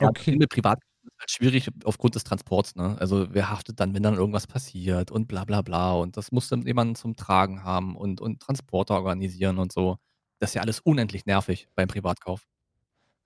[0.00, 0.32] Okay.
[0.32, 2.74] Ja, mit Privat ist halt schwierig aufgrund des Transports.
[2.76, 2.96] Ne?
[2.98, 5.92] Also wer haftet dann, wenn dann irgendwas passiert und bla bla bla.
[5.92, 9.98] Und das muss dann jemand zum Tragen haben und, und Transporter organisieren und so.
[10.38, 12.46] Das ist ja alles unendlich nervig beim Privatkauf.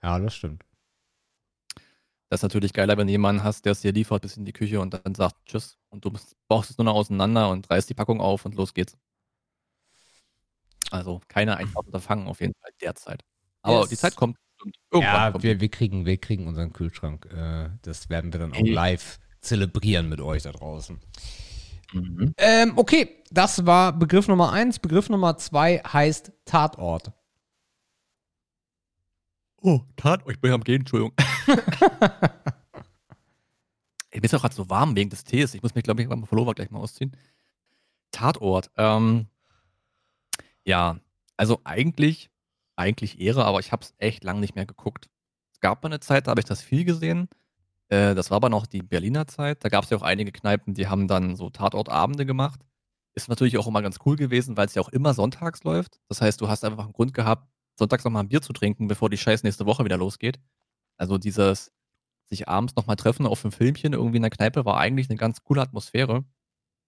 [0.02, 0.64] Ja, das stimmt.
[2.30, 4.52] Das ist natürlich geiler, wenn du jemanden hast, der es dir liefert bis in die
[4.52, 6.12] Küche und dann sagt Tschüss und du
[6.48, 8.96] baust es nur noch auseinander und reißt die Packung auf und los geht's.
[10.90, 13.22] Also keine einfache Unterfangen auf jeden Fall derzeit.
[13.62, 13.88] Aber Yes.
[13.88, 14.36] die Zeit kommt.
[14.62, 17.26] Und Ja, kommt wir, wir, kriegen, wir kriegen unseren Kühlschrank.
[17.26, 21.00] Äh, das werden wir dann auch live zelebrieren mit euch da draußen.
[21.92, 22.34] Mhm.
[22.38, 24.78] Ähm, okay, das war Begriff Nummer eins.
[24.78, 27.12] Begriff Nummer zwei heißt Tatort.
[29.66, 31.14] Oh, Tat, oh, ich bin am Gehen, Entschuldigung.
[34.10, 35.54] ich bin auch gerade so warm wegen des Tees.
[35.54, 37.16] Ich muss mich, glaube ich, beim Pullover gleich mal ausziehen.
[38.10, 38.70] Tatort.
[38.76, 39.26] Ähm,
[40.64, 40.98] ja,
[41.38, 42.28] also eigentlich,
[42.76, 45.08] eigentlich Ehre, aber ich habe es echt lang nicht mehr geguckt.
[45.54, 47.30] Es gab mal eine Zeit, da habe ich das viel gesehen.
[47.88, 49.64] Äh, das war aber noch die Berliner Zeit.
[49.64, 52.60] Da gab es ja auch einige Kneipen, die haben dann so Tatortabende gemacht.
[53.14, 56.00] Ist natürlich auch immer ganz cool gewesen, weil es ja auch immer sonntags läuft.
[56.10, 57.48] Das heißt, du hast einfach einen Grund gehabt,
[57.78, 60.38] sonntags nochmal ein Bier zu trinken, bevor die Scheiß nächste Woche wieder losgeht.
[60.96, 61.72] Also dieses
[62.26, 65.42] sich abends nochmal treffen auf ein Filmchen irgendwie in der Kneipe war eigentlich eine ganz
[65.42, 66.24] coole Atmosphäre.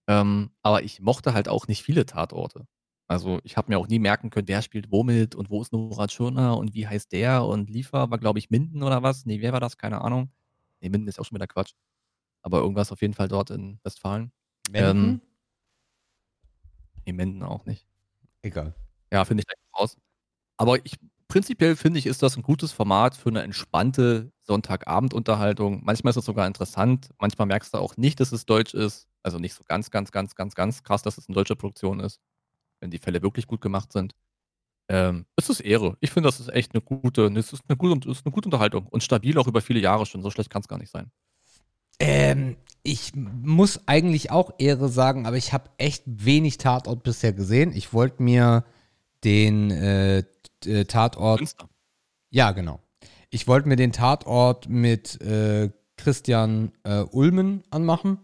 [0.08, 2.66] Ähm, aber ich mochte halt auch nicht viele Tatorte.
[3.08, 6.06] Also ich habe mir auch nie merken können, wer spielt womit und wo ist Nora
[6.06, 9.26] Tschirner und wie heißt der und Liefer war, glaube ich, Minden oder was.
[9.26, 9.76] Nee, wer war das?
[9.76, 10.30] Keine Ahnung.
[10.80, 11.74] Nee, Minden ist auch schon wieder Quatsch.
[12.42, 14.32] Aber irgendwas auf jeden Fall dort in Westfalen.
[14.70, 15.08] Wenden?
[15.08, 15.20] Ähm,
[17.06, 17.86] Nee, Minden auch nicht.
[18.42, 18.74] Egal.
[19.12, 19.96] Ja, finde ich gleich raus.
[20.56, 20.98] Aber ich,
[21.28, 25.82] prinzipiell finde ich, ist das ein gutes Format für eine entspannte Sonntagabendunterhaltung.
[25.84, 27.10] Manchmal ist es sogar interessant.
[27.18, 29.06] Manchmal merkst du auch nicht, dass es deutsch ist.
[29.22, 32.20] Also nicht so ganz, ganz, ganz, ganz, ganz krass, dass es eine deutsche Produktion ist.
[32.80, 34.14] Wenn die Fälle wirklich gut gemacht sind.
[34.88, 35.96] Ähm, es ist Ehre.
[36.00, 38.86] Ich finde, das ist echt eine gute, es ist eine gute, ist eine gute Unterhaltung.
[38.86, 40.22] Und stabil auch über viele Jahre schon.
[40.22, 41.10] So schlecht kann es gar nicht sein.
[41.98, 47.72] Ähm, ich muss eigentlich auch Ehre sagen, aber ich habe echt wenig Tatort bisher gesehen.
[47.74, 48.64] Ich wollte mir
[49.24, 50.24] den äh,
[50.66, 51.40] äh, Tatort.
[51.40, 51.68] Münster.
[52.30, 52.80] Ja, genau.
[53.30, 58.18] Ich wollte mir den Tatort mit äh, Christian äh, Ulmen anmachen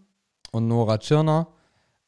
[0.51, 1.47] und Nora Tschirner.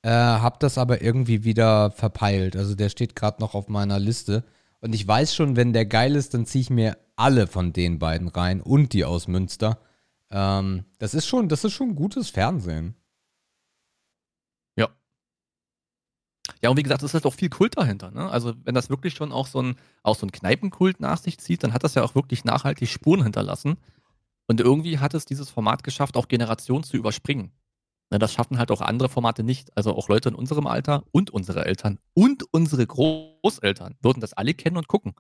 [0.02, 2.56] Äh, hab das aber irgendwie wieder verpeilt.
[2.56, 4.44] Also der steht gerade noch auf meiner Liste.
[4.82, 7.98] Und ich weiß schon, wenn der geil ist, dann ziehe ich mir alle von den
[7.98, 9.80] beiden rein und die aus Münster.
[10.30, 12.96] Ähm, das ist schon, das ist schon gutes Fernsehen.
[14.76, 14.90] Ja.
[16.66, 18.10] Ja, und wie gesagt, es ist halt auch viel Kult dahinter.
[18.10, 18.28] Ne?
[18.28, 21.62] Also, wenn das wirklich schon auch so ein, auch so ein Kneipenkult nach sich zieht,
[21.64, 23.78] dann hat das ja auch wirklich nachhaltig Spuren hinterlassen.
[24.48, 27.52] Und irgendwie hat es dieses Format geschafft, auch Generationen zu überspringen.
[28.10, 29.78] Ne, das schaffen halt auch andere Formate nicht.
[29.78, 34.56] Also auch Leute in unserem Alter und unsere Eltern und unsere Großeltern würden das alle
[34.56, 35.14] kennen und gucken.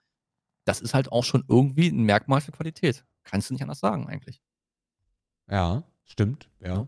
[0.66, 3.06] Das ist halt auch schon irgendwie ein Merkmal für Qualität.
[3.24, 4.41] Kannst du nicht anders sagen, eigentlich.
[5.48, 6.88] Ja, stimmt, ja.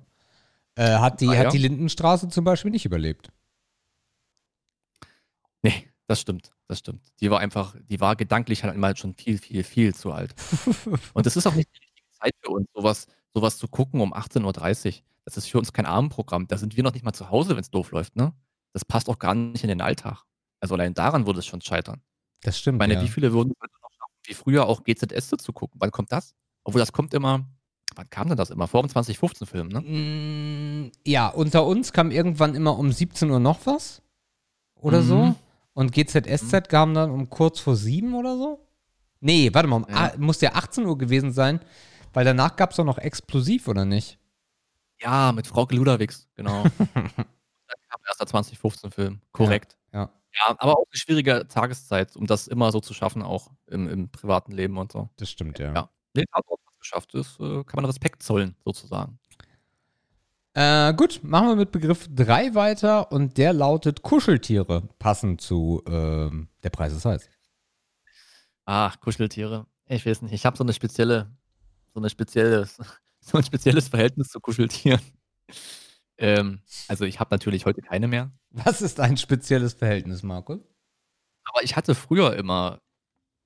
[0.74, 1.39] Äh, hat, die, Ah, ja.
[1.45, 3.32] hat die Lindenstraße zum Beispiel nicht überlebt.
[5.68, 7.05] Nee, das stimmt, das stimmt.
[7.20, 10.34] Die war einfach, die war gedanklich halt immer schon viel, viel, viel zu alt.
[11.13, 14.13] Und das ist auch nicht die richtige Zeit für uns, sowas, sowas zu gucken um
[14.13, 15.01] 18.30 Uhr.
[15.26, 16.47] Das ist für uns kein Abendprogramm.
[16.47, 18.34] Da sind wir noch nicht mal zu Hause, wenn es doof läuft, ne?
[18.72, 20.24] Das passt auch gar nicht in den Alltag.
[20.61, 22.01] Also allein daran würde es schon scheitern.
[22.43, 22.78] Das stimmt.
[22.78, 23.01] Ich meine, ja.
[23.01, 25.82] wie viele würden heute noch schaffen, wie früher auch GZS zu gucken?
[25.82, 26.34] Wann kommt das?
[26.63, 27.45] Obwohl das kommt immer,
[27.95, 28.68] wann kam denn das immer?
[28.68, 29.82] Vor dem 2015-Film, ne?
[29.82, 34.01] Mm, Ja, unter uns kam irgendwann immer um 17 Uhr noch was.
[34.76, 35.36] Oder so.
[35.78, 35.82] Mhm.
[35.82, 38.67] Und GZSZ kam dann um kurz vor sieben oder so.
[39.19, 40.13] Nee, warte mal, um, Ja.
[40.17, 41.59] muss ja 18 Uhr gewesen sein,
[42.13, 44.19] weil danach gab es doch noch Explosiv, oder nicht?
[44.99, 46.63] Ja, mit Frau Ludewig, genau.
[46.93, 49.21] Dann kam erst der 2015-Film.
[49.32, 49.78] Korrekt.
[49.93, 50.09] Ja.
[50.34, 54.09] Ja, aber auch eine schwierige Tageszeit, um das immer so zu schaffen, auch im, im
[54.09, 55.09] privaten Leben und so.
[55.17, 55.73] Das stimmt, ja.
[55.73, 55.89] Ja.
[56.13, 57.13] Nee, hat es geschafft.
[57.13, 59.19] Das äh, kann man Respekt zollen, sozusagen.
[60.60, 66.47] Äh, gut, machen wir mit Begriff 3 weiter und der lautet Kuscheltiere, passend zu ähm,
[66.64, 67.30] Der Preis ist heiß.
[68.66, 69.68] Ach, Kuscheltiere.
[69.86, 70.34] Ich weiß nicht.
[70.34, 71.32] Ich habe so eine spezielle,
[71.93, 72.68] so eine spezielle,
[73.20, 74.99] so ein spezielles Verhältnis zu Kuscheltieren.
[76.18, 78.32] Ähm, also ich habe natürlich heute keine mehr.
[78.49, 80.53] Was ist ein spezielles Verhältnis, Marco?
[81.43, 82.82] Aber ich hatte früher immer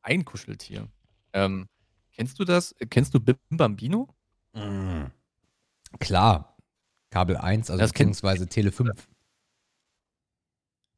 [0.01, 0.87] ein Kuscheltier.
[1.33, 1.67] Ähm,
[2.13, 2.73] kennst du das?
[2.89, 4.15] Kennst du Bim Bambino?
[5.99, 6.50] Klar.
[7.11, 8.89] Kabel 1, also Das beziehungsweise Tele 5.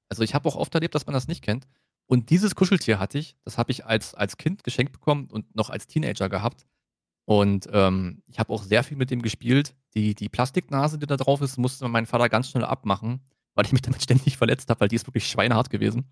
[0.09, 1.67] Also ich habe auch oft erlebt, dass man das nicht kennt.
[2.05, 5.69] Und dieses Kuscheltier hatte ich, das habe ich als, als Kind geschenkt bekommen und noch
[5.69, 6.65] als Teenager gehabt.
[7.25, 9.75] Und ähm, ich habe auch sehr viel mit dem gespielt.
[9.95, 13.21] Die, die Plastiknase, die da drauf ist, musste mein Vater ganz schnell abmachen,
[13.55, 16.05] weil ich mich damit ständig verletzt habe, weil die ist wirklich schweinehart gewesen.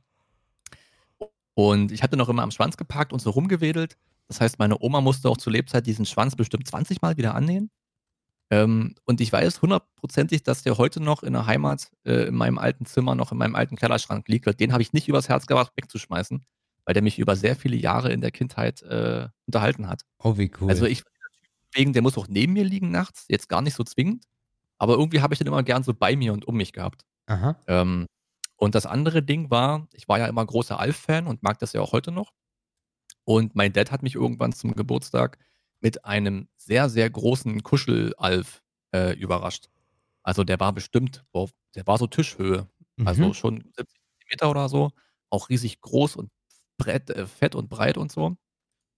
[1.53, 3.97] Und ich hatte noch immer am Schwanz gepackt und so rumgewedelt.
[4.27, 7.69] Das heißt, meine Oma musste auch zur Lebzeit diesen Schwanz bestimmt 20 Mal wieder annähen.
[8.51, 12.57] Ähm, und ich weiß hundertprozentig, dass der heute noch in der Heimat, äh, in meinem
[12.57, 14.45] alten Zimmer, noch in meinem alten Kellerschrank liegt.
[14.45, 16.45] Und Den habe ich nicht übers Herz gebracht, wegzuschmeißen,
[16.85, 20.01] weil der mich über sehr viele Jahre in der Kindheit äh, unterhalten hat.
[20.19, 20.69] Oh, wie cool.
[20.69, 21.03] Also ich
[21.73, 24.25] wegen, der muss auch neben mir liegen nachts, jetzt gar nicht so zwingend.
[24.77, 27.05] Aber irgendwie habe ich den immer gern so bei mir und um mich gehabt.
[27.27, 27.55] Aha.
[27.67, 28.07] Ähm,
[28.57, 31.81] und das andere Ding war, ich war ja immer großer Alf-Fan und mag das ja
[31.81, 32.33] auch heute noch.
[33.23, 35.37] Und mein Dad hat mich irgendwann zum Geburtstag
[35.81, 38.63] mit einem sehr, sehr großen Kuschel-Alf
[38.95, 39.69] äh, überrascht.
[40.23, 42.67] Also der war bestimmt, boah, der war so Tischhöhe.
[43.05, 43.33] Also Mhm.
[43.33, 44.91] schon 70 Zentimeter oder so.
[45.31, 46.31] Auch riesig groß und
[46.77, 48.37] brett, äh, fett und breit und so.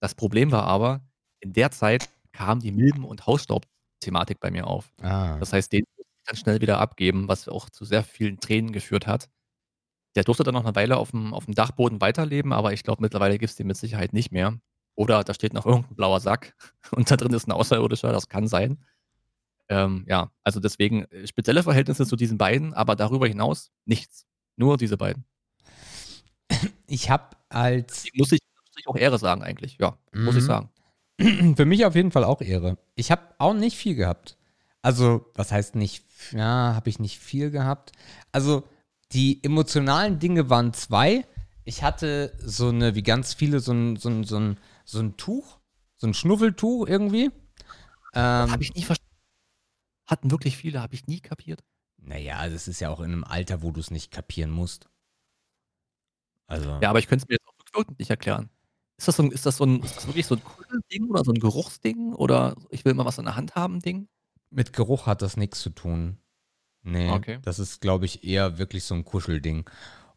[0.02, 1.02] Das Problem war aber,
[1.42, 4.94] in der Zeit kam die Milben- und Hausstaub-Thematik bei mir auf.
[5.02, 5.38] Ah.
[5.40, 8.72] Das heißt, den musste ich dann schnell wieder abgeben, was auch zu sehr vielen Tränen
[8.74, 9.30] geführt hat.
[10.16, 13.02] Der durfte dann noch eine Weile auf dem, auf dem Dachboden weiterleben, aber ich glaube,
[13.02, 14.58] mittlerweile gibt es den mit Sicherheit nicht mehr.
[14.96, 16.56] Oder da steht noch irgendein blauer Sack
[16.92, 18.84] und da drin ist ein Außerirdischer, das kann sein.
[19.70, 24.26] Ähm, ja, also deswegen äh, spezielle Verhältnisse zu diesen beiden, aber darüber hinaus nichts.
[24.56, 25.26] Nur diese beiden.
[26.88, 30.44] Ich habe als Die muss ich, muss ich auch Ehre sagen eigentlich, ja, muss ich
[30.44, 30.48] Mhm.
[30.48, 30.70] sagen.
[31.56, 32.78] Für mich auf jeden Fall auch Ehre.
[32.96, 34.38] Ich habe auch nicht viel gehabt.
[34.82, 37.94] Also, was heißt nicht, ja, habe ich nicht viel gehabt.
[38.32, 38.64] Also,
[39.14, 41.26] die emotionalen Dinge waren zwei.
[41.64, 45.18] Ich hatte so eine, wie ganz viele, so ein, so ein, so ein, so ein
[45.18, 45.60] Tuch,
[45.96, 47.32] so ein Schnuffeltuch irgendwie.
[48.14, 49.10] Ähm, Habe ich nie verstanden.
[50.06, 51.64] Hatten wirklich viele, habe ich nie kapiert.
[51.98, 54.90] naja, das ist ja auch in einem Alter, wo du es nicht kapieren musst.
[56.48, 58.50] Also, Ja, aber ich könnte es mir jetzt auch rückwirkend nicht erklären.
[58.98, 61.24] Ist das, so ein, ist, das so ein, ist das wirklich so ein Kuschelding oder
[61.24, 64.08] so ein Geruchsding oder ich will mal was in der Hand haben Ding?
[64.52, 66.20] mit Geruch hat das nichts zu tun.
[66.84, 67.40] Nee, Okay.
[67.42, 69.68] das ist, glaube ich, eher wirklich so ein Kuschelding.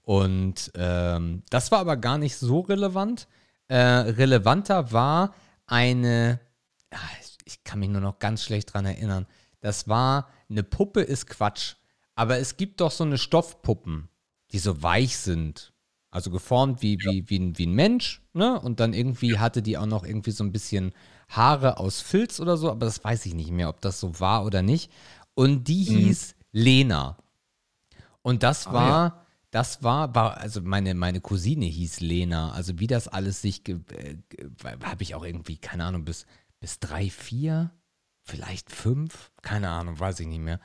[0.02, 3.28] Und ähm, das war aber gar nicht so relevant.
[3.68, 5.34] Äh, relevanter war
[5.66, 6.40] eine,
[6.92, 6.98] ah,
[7.46, 9.26] ich- kann mich nur noch ganz schlecht dran erinnern.
[9.60, 11.74] Das war, eine Puppe ist Quatsch.
[12.14, 14.08] Aber es gibt doch so eine Stoffpuppen,
[14.52, 15.72] die so weich sind.
[16.10, 18.58] Also geformt wie, wie, wie, ein, wie ein Mensch, ne?
[18.60, 20.92] Und dann irgendwie hatte die auch noch irgendwie so ein bisschen
[21.28, 24.44] Haare aus Filz oder so, aber das weiß ich nicht mehr, ob das so war
[24.44, 24.90] oder nicht.
[25.34, 27.18] Und die hieß Lena.
[28.22, 29.25] Und das Ah, war,
[29.56, 32.52] das war, war, also meine, meine Cousine hieß Lena.
[32.52, 33.78] Also wie das alles sich, äh,
[34.28, 34.50] ge-
[34.82, 36.26] habe ich auch irgendwie, keine Ahnung, bis,
[36.60, 37.70] bis drei, vier,
[38.20, 40.60] vielleicht fünf, keine Ahnung, weiß ich nicht mehr.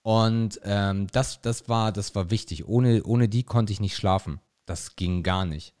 [0.00, 2.66] Und ähm, das, das war, das war wichtig.
[2.66, 4.40] Ohne, ohne die konnte ich nicht schlafen.
[4.64, 5.74] Das ging gar nicht.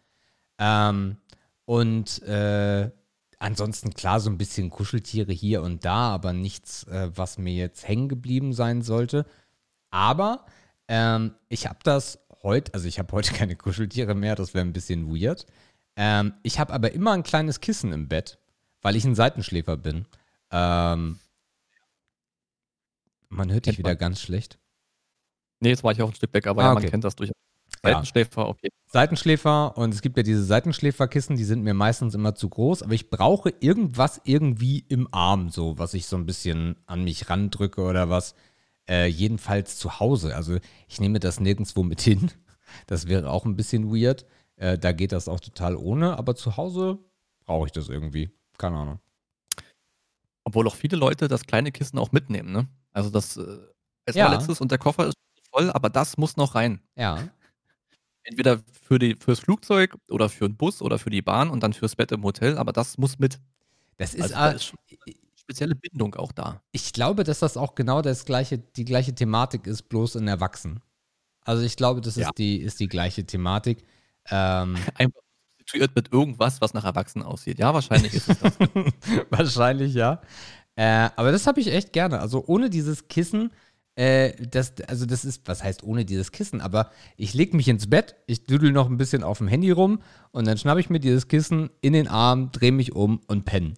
[0.58, 1.16] Ähm,
[1.64, 2.90] und äh,
[3.38, 7.88] ansonsten klar so ein bisschen Kuscheltiere hier und da, aber nichts, äh, was mir jetzt
[7.88, 9.24] hängen geblieben sein sollte.
[9.90, 10.44] Aber
[10.88, 14.72] ähm, ich habe das heute, also ich habe heute keine Kuscheltiere mehr, das wäre ein
[14.72, 15.46] bisschen weird.
[15.96, 18.38] Ähm, ich habe aber immer ein kleines Kissen im Bett,
[18.82, 20.06] weil ich ein Seitenschläfer bin.
[20.50, 21.18] Ähm,
[23.28, 24.58] man hört dich wieder ganz schlecht.
[25.60, 26.90] Nee, jetzt war ich auch ein Stück weg, aber Ah, ja, man okay.
[26.90, 27.34] kennt das durchaus.
[27.82, 28.68] Seitenschläfer, okay.
[28.86, 32.92] Seitenschläfer und es gibt ja diese Seitenschläferkissen, die sind mir meistens immer zu groß, aber
[32.92, 37.82] ich brauche irgendwas irgendwie im Arm, so, was ich so ein bisschen an mich randrücke
[37.82, 38.34] oder was.
[38.88, 40.34] Äh, jedenfalls zu Hause.
[40.34, 40.58] Also
[40.88, 42.30] ich nehme das nirgendwo mit hin.
[42.86, 44.24] Das wäre auch ein bisschen weird.
[44.56, 46.98] Äh, da geht das auch total ohne, aber zu Hause
[47.44, 48.30] brauche ich das irgendwie.
[48.58, 49.00] Keine Ahnung.
[50.44, 52.68] Obwohl auch viele Leute das kleine Kissen auch mitnehmen, ne?
[52.92, 53.58] Also das äh,
[54.06, 54.32] als Ja.
[54.32, 55.14] letztes und der Koffer ist
[55.52, 56.80] voll, aber das muss noch rein.
[56.96, 57.28] Ja.
[58.22, 61.72] Entweder für die, fürs Flugzeug oder für den Bus oder für die Bahn und dann
[61.72, 63.40] fürs Bett im Hotel, aber das muss mit.
[63.96, 64.74] Das ist, Also da äh, ist
[65.50, 66.62] spezielle Bindung auch da.
[66.72, 70.80] ich glaube, dass das auch genau das gleiche, die gleiche Thematik ist, bloß in Erwachsenen.
[71.44, 72.28] Also ich glaube, das Ja.
[72.28, 73.84] ist, die, ist die gleiche Thematik.
[74.30, 75.20] Ähm, Einfach
[75.58, 77.58] substituiert mit irgendwas, was nach Erwachsenen aussieht.
[77.58, 78.56] Ja, wahrscheinlich ist es das.
[79.30, 80.20] Wahrscheinlich, ja.
[80.76, 82.20] Äh, aber das habe ich echt gerne.
[82.20, 83.50] Also ohne dieses Kissen,
[83.96, 86.60] äh, das, also das ist, was heißt ohne dieses Kissen?
[86.60, 90.00] Aber ich lege mich ins Bett, ich düdel noch ein bisschen auf dem Handy rum
[90.30, 93.74] und dann schnappe ich mir dieses Kissen in den Arm, drehe mich um und penne.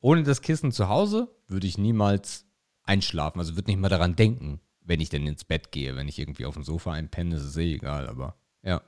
[0.00, 2.46] Ohne das Kissen zu Hause würde ich niemals
[2.84, 3.38] einschlafen.
[3.38, 5.96] Also würde nicht mal daran denken, wenn ich denn ins Bett gehe.
[5.96, 8.80] Wenn ich irgendwie auf dem Sofa einpenne, ist es eh egal, aber ja.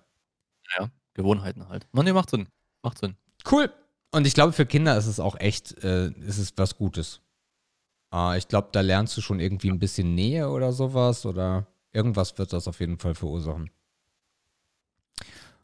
[0.78, 1.86] ja, Gewohnheiten halt.
[1.92, 2.48] Man, nee, macht Sinn.
[2.82, 3.16] Macht Sinn.
[3.50, 3.72] Cool.
[4.12, 7.20] Und ich glaube, für Kinder ist es auch echt, äh, ist es was Gutes.
[8.12, 12.36] Äh, ich glaube, da lernst du schon irgendwie ein bisschen Nähe oder sowas oder irgendwas
[12.38, 13.70] wird das auf jeden Fall verursachen.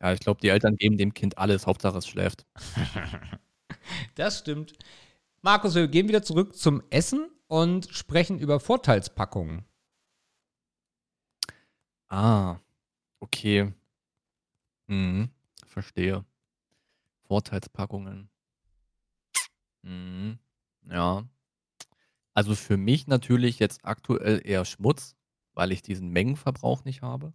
[0.01, 2.47] Ja, ich glaube, die Eltern geben dem Kind alles, Hauptsache es schläft.
[4.17, 4.73] Das stimmt.
[5.47, 9.65] Markus, wir gehen wieder zurück zum Essen und sprechen über Vorteilspackungen.
[12.09, 12.59] Ah,
[13.21, 13.73] okay.
[14.89, 15.31] Mhm,
[15.65, 16.25] verstehe.
[17.29, 18.29] Vorteilspackungen.
[19.83, 20.41] Mhm,
[20.91, 21.29] ja.
[22.35, 25.15] Also für mich natürlich jetzt aktuell eher Schmutz,
[25.55, 27.33] weil ich diesen Mengenverbrauch nicht habe.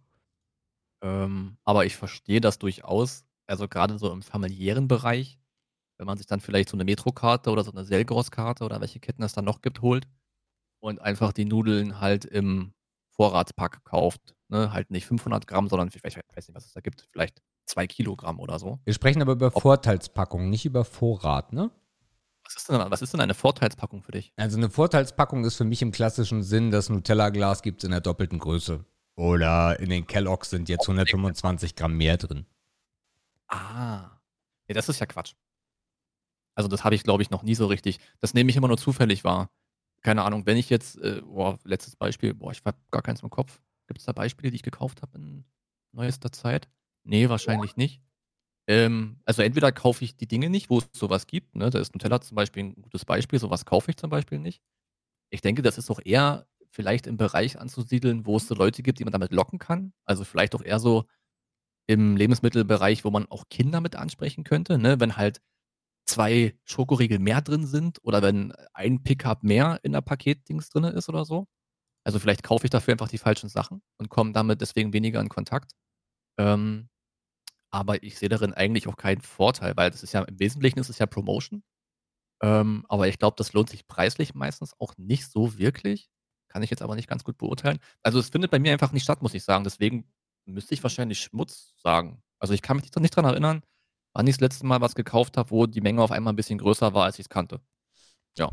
[1.00, 5.38] Ähm, aber ich verstehe das durchaus, also gerade so im familiären Bereich,
[6.02, 9.22] wenn man sich dann vielleicht so eine Metro-Karte oder so eine Selgros-Karte oder welche Ketten
[9.22, 10.08] es dann noch gibt, holt
[10.80, 12.72] und einfach die Nudeln halt im
[13.10, 14.34] Vorratspack kauft.
[14.48, 14.72] Ne?
[14.72, 18.40] Halt nicht 500 Gramm, sondern ich weiß nicht, was es da gibt, vielleicht 2 Kilogramm
[18.40, 18.80] oder so.
[18.84, 21.70] Wir sprechen aber über Vorteilspackungen, nicht über Vorrat, ne?
[22.44, 24.32] Was ist, denn, was ist denn eine Vorteilspackung für dich?
[24.34, 28.00] Also eine Vorteilspackung ist für mich im klassischen Sinn, das Nutella-Glas gibt es in der
[28.00, 28.84] doppelten Größe.
[29.14, 32.44] Oder in den Kelloggs sind jetzt 125 Gramm mehr drin.
[33.46, 34.10] Ah.
[34.66, 35.34] Ja, das ist ja Quatsch.
[36.54, 37.98] Also das habe ich, glaube ich, noch nie so richtig.
[38.20, 39.50] Das nehme ich immer nur zufällig wahr.
[40.02, 43.30] Keine Ahnung, wenn ich jetzt, äh, boah, letztes Beispiel, boah, ich habe gar keins im
[43.30, 43.60] Kopf.
[43.86, 45.44] Gibt es da Beispiele, die ich gekauft habe in
[45.92, 46.68] neuester Zeit?
[47.04, 48.00] Nee, wahrscheinlich nicht.
[48.68, 51.54] Ähm, also entweder kaufe ich die Dinge nicht, wo es sowas gibt.
[51.56, 51.70] Ne?
[51.70, 53.38] Da ist Nutella zum Beispiel ein gutes Beispiel.
[53.38, 54.62] Sowas kaufe ich zum Beispiel nicht.
[55.30, 58.98] Ich denke, das ist auch eher vielleicht im Bereich anzusiedeln, wo es so Leute gibt,
[58.98, 59.92] die man damit locken kann.
[60.04, 61.04] Also vielleicht auch eher so
[61.86, 64.78] im Lebensmittelbereich, wo man auch Kinder mit ansprechen könnte.
[64.78, 65.00] Ne?
[65.00, 65.40] Wenn halt
[66.04, 71.08] zwei Schokoriegel mehr drin sind oder wenn ein Pickup mehr in der Paketdings drin ist
[71.08, 71.46] oder so.
[72.04, 75.28] Also vielleicht kaufe ich dafür einfach die falschen Sachen und komme damit deswegen weniger in
[75.28, 75.72] Kontakt.
[76.38, 76.88] Ähm,
[77.70, 80.90] aber ich sehe darin eigentlich auch keinen Vorteil, weil das ist ja im Wesentlichen ist
[80.90, 81.62] es ja Promotion.
[82.42, 86.10] Ähm, aber ich glaube, das lohnt sich preislich meistens auch nicht so wirklich.
[86.48, 87.78] Kann ich jetzt aber nicht ganz gut beurteilen.
[88.02, 89.64] Also es findet bei mir einfach nicht statt, muss ich sagen.
[89.64, 90.10] Deswegen
[90.44, 92.22] müsste ich wahrscheinlich Schmutz sagen.
[92.40, 93.62] Also ich kann mich nicht daran erinnern,
[94.12, 96.58] wann ich das letzte Mal was gekauft habe, wo die Menge auf einmal ein bisschen
[96.58, 97.60] größer war, als ich es kannte.
[98.36, 98.50] Ja.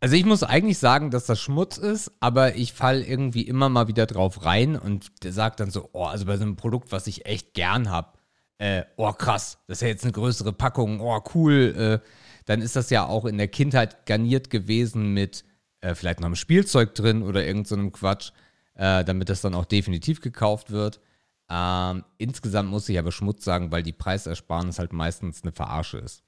[0.00, 3.88] Also ich muss eigentlich sagen, dass das Schmutz ist, aber ich falle irgendwie immer mal
[3.88, 7.24] wieder drauf rein und sagt dann so, oh, also bei so einem Produkt, was ich
[7.24, 8.12] echt gern habe,
[8.58, 12.08] äh, oh krass, das ist ja jetzt eine größere Packung, oh cool, äh,
[12.44, 15.44] dann ist das ja auch in der Kindheit garniert gewesen mit
[15.80, 18.32] äh, vielleicht noch einem Spielzeug drin oder irgendeinem so Quatsch,
[18.74, 21.00] äh, damit das dann auch definitiv gekauft wird.
[21.48, 26.24] Ähm, insgesamt muss ich aber Schmutz sagen, weil die Preisersparnis halt meistens eine Verarsche ist.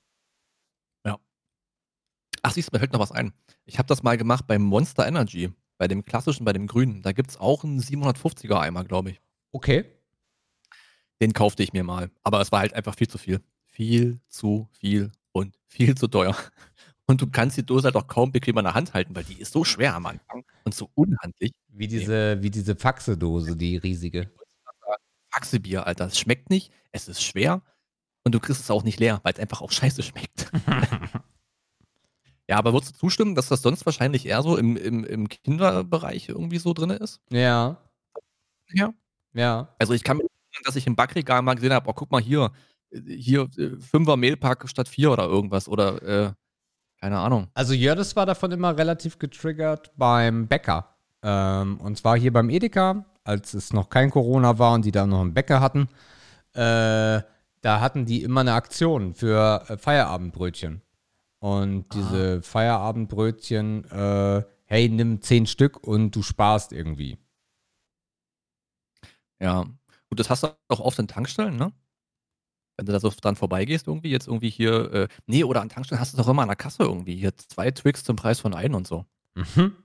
[1.05, 1.19] Ja.
[2.43, 3.33] Ach, siehst du, mir fällt noch was ein.
[3.65, 7.03] Ich habe das mal gemacht beim Monster Energy, bei dem klassischen, bei dem grünen.
[7.03, 9.21] Da gibt es auch einen 750er Eimer, glaube ich.
[9.53, 9.85] Okay.
[11.21, 12.11] Den kaufte ich mir mal.
[12.23, 13.41] Aber es war halt einfach viel zu viel.
[13.65, 16.37] Viel zu viel und viel zu teuer.
[17.09, 19.41] Und du kannst die Dose halt auch kaum bequem an der Hand halten, weil die
[19.41, 21.53] ist so schwer am Anfang und so unhandlich.
[21.69, 24.29] Wie diese, wie diese Faxe-Dose, die riesige.
[25.37, 26.07] Faxe-Bier, Alter.
[26.07, 27.63] Es schmeckt nicht, es ist schwer
[28.25, 30.51] und du kriegst es auch nicht leer, weil es einfach auch scheiße schmeckt.
[32.49, 36.31] ja, aber würdest du zustimmen, dass das sonst wahrscheinlich eher so im, im, im Kinderbereich
[36.31, 37.21] irgendwie so drin ist?
[37.31, 37.77] Ja.
[38.71, 38.95] Ja.
[39.35, 39.75] Ja.
[39.79, 42.23] Also ich kann mir erinnern, dass ich im Backregal mal gesehen habe, oh, guck mal
[42.23, 42.53] hier,
[42.91, 46.33] hier äh, Fünfer Mehlpack statt vier oder irgendwas oder äh,
[47.01, 47.49] keine Ahnung.
[47.53, 50.97] Also Jördes war davon immer relativ getriggert beim Bäcker.
[51.23, 55.07] Ähm, und zwar hier beim Edeka, als es noch kein Corona war und die da
[55.07, 55.89] noch einen Bäcker hatten.
[56.53, 57.23] Äh,
[57.61, 60.83] da hatten die immer eine Aktion für äh, Feierabendbrötchen.
[61.39, 62.43] Und diese ah.
[62.43, 67.19] Feierabendbrötchen, äh, hey, nimm zehn Stück und du sparst irgendwie.
[69.41, 69.65] Ja,
[70.09, 71.73] gut, das hast du auch oft in Tankstellen, ne?
[72.77, 76.01] Wenn du da so dran vorbeigehst, irgendwie, jetzt irgendwie hier, äh, nee, oder an Tankstellen
[76.01, 77.17] hast du es auch immer an der Kasse irgendwie.
[77.17, 79.07] Hier zwei Twix zum Preis von einem und so.
[79.35, 79.77] Mhm.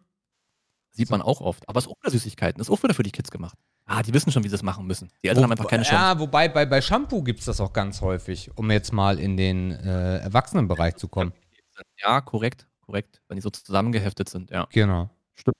[0.92, 1.68] Sieht man auch oft.
[1.70, 2.58] Aber es ist auch wieder Süßigkeiten.
[2.58, 3.58] Das ist auch wieder für die Kids gemacht.
[3.86, 5.10] Ah, die wissen schon, wie sie es machen müssen.
[5.24, 5.96] Die Eltern Wo, haben einfach keine Chance.
[5.96, 9.38] Ja, wobei bei, bei Shampoo gibt es das auch ganz häufig, um jetzt mal in
[9.38, 11.34] den äh, Erwachsenenbereich zu kommen.
[11.98, 13.22] Ja, korrekt, korrekt.
[13.28, 14.68] Wenn die so zusammengeheftet sind, ja.
[14.72, 15.10] Genau.
[15.34, 15.56] Stimmt.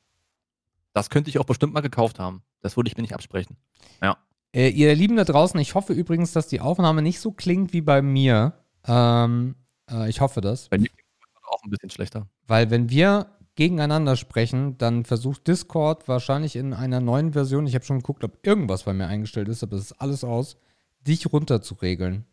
[0.94, 2.44] Das könnte ich auch bestimmt mal gekauft haben.
[2.62, 3.58] Das würde ich mir nicht absprechen.
[4.02, 4.18] Ja.
[4.54, 7.82] Äh, ihr Lieben da draußen, ich hoffe übrigens, dass die Aufnahme nicht so klingt wie
[7.82, 8.54] bei mir.
[8.86, 9.56] Ähm,
[9.90, 10.70] äh, ich hoffe das.
[10.70, 12.28] Bei mir klingt es auch ein bisschen schlechter.
[12.48, 17.86] Weil wenn wir gegeneinander sprechen, dann versucht Discord wahrscheinlich in einer neuen Version, ich habe
[17.86, 20.58] schon geguckt, ob irgendwas bei mir eingestellt ist, aber es ist alles aus,
[21.02, 22.26] dich runter zu regeln.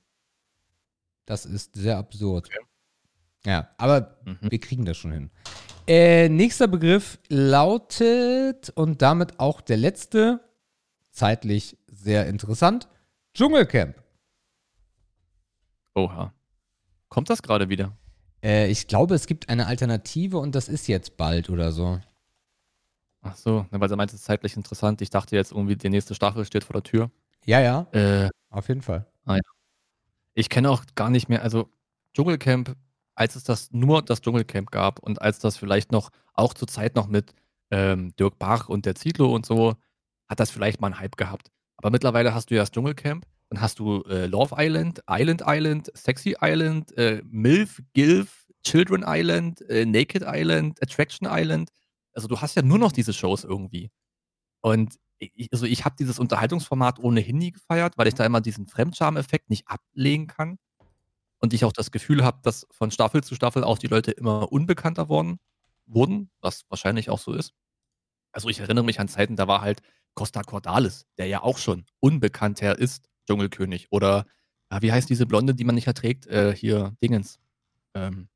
[1.26, 2.46] Das ist sehr absurd.
[2.46, 2.64] Okay.
[3.44, 4.38] Ja, aber mhm.
[4.42, 5.30] wir kriegen das schon hin.
[5.86, 10.40] Äh, nächster Begriff lautet und damit auch der letzte,
[11.10, 12.88] zeitlich sehr interessant,
[13.34, 14.02] Dschungelcamp.
[15.94, 16.32] Oha.
[17.08, 17.96] Kommt das gerade wieder?
[18.42, 22.00] Äh, ich glaube, es gibt eine Alternative und das ist jetzt bald oder so.
[23.22, 25.00] Ach so, weil du meinst, es ist zeitlich interessant.
[25.02, 27.10] Ich dachte jetzt irgendwie, die nächste Staffel steht vor der Tür.
[27.44, 27.86] Ja, ja.
[27.92, 29.06] Äh, auf jeden Fall.
[29.24, 29.42] Ah, ja.
[30.34, 31.68] Ich kenne auch gar nicht mehr, also
[32.14, 32.76] Dschungelcamp,
[33.14, 36.94] als es das nur das Dschungelcamp gab und als das vielleicht noch, auch zur Zeit
[36.94, 37.34] noch mit
[37.70, 39.74] ähm, Dirk Bach und der Zietlow und so,
[40.28, 41.50] hat das vielleicht mal einen Hype gehabt.
[41.76, 45.90] Aber mittlerweile hast du ja das Dschungelcamp dann hast du äh, Love Island, Island Island,
[45.94, 51.70] Sexy Island, äh, MILF, GILF, Children Island, äh, Naked Island, Attraction Island.
[52.12, 53.90] Also du hast ja nur noch diese Shows irgendwie.
[54.60, 58.66] Und ich, also ich habe dieses Unterhaltungsformat ohnehin nie gefeiert, weil ich da immer diesen
[58.68, 60.58] Fremdscham-Effekt nicht ablegen kann.
[61.40, 64.50] und ich auch das Gefühl habe, dass von Staffel zu Staffel auch die Leute immer
[64.52, 65.38] unbekannter worden,
[65.86, 67.52] wurden, was wahrscheinlich auch so ist.
[68.32, 69.82] Also ich erinnere mich an Zeiten, da war halt
[70.14, 73.88] Costa Cordalis, der ja auch schon unbekannter ist, Dschungelkönig.
[73.90, 74.26] Oder
[74.70, 76.26] ah, wie heißt diese Blonde, die man nicht erträgt?
[76.26, 77.38] Äh, hier, Dingens.
[77.94, 78.28] Ähm,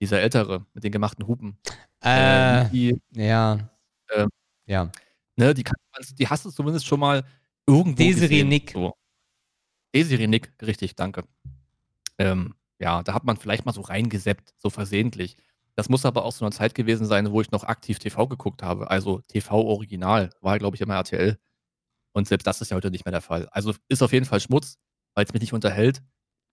[0.00, 1.58] dieser ältere mit den gemachten Hupen.
[2.02, 3.70] Äh, Ähm, die, ja.
[4.14, 4.28] Ähm,
[4.66, 4.90] ja.
[5.36, 5.76] ne, die, kann,
[6.18, 7.24] die hast du zumindest schon mal
[7.66, 8.48] irgendwo Desiree gesehen.
[8.48, 8.70] Nick.
[8.72, 8.94] So.
[9.94, 11.24] Desiree Nick, richtig, danke.
[12.18, 15.36] Ähm, ja, da hat man vielleicht mal so reingeseppt, so versehentlich.
[15.74, 18.62] Das muss aber auch so eine Zeit gewesen sein, wo ich noch aktiv TV geguckt
[18.62, 18.90] habe.
[18.90, 21.38] Also TV-Original war, glaube ich, immer RTL.
[22.12, 23.48] Und selbst das ist ja heute nicht mehr der Fall.
[23.50, 24.78] Also ist auf jeden Fall Schmutz,
[25.14, 26.02] weil es mich nicht unterhält.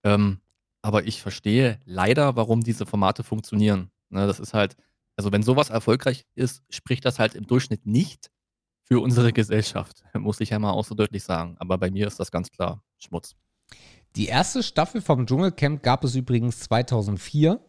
[0.04, 0.42] Ähm,
[0.82, 3.92] aber ich verstehe leider, warum diese Formate funktionieren.
[4.10, 4.76] Ne, das ist halt,
[5.18, 8.30] also wenn sowas erfolgreich ist, spricht das halt im Durchschnitt nicht
[8.84, 10.04] für unsere Gesellschaft.
[10.14, 11.56] Muss ich ja mal auch so deutlich sagen.
[11.60, 13.36] Aber bei mir ist das ganz klar Schmutz.
[14.16, 17.60] Die erste Staffel vom Dschungelcamp gab es übrigens 2004.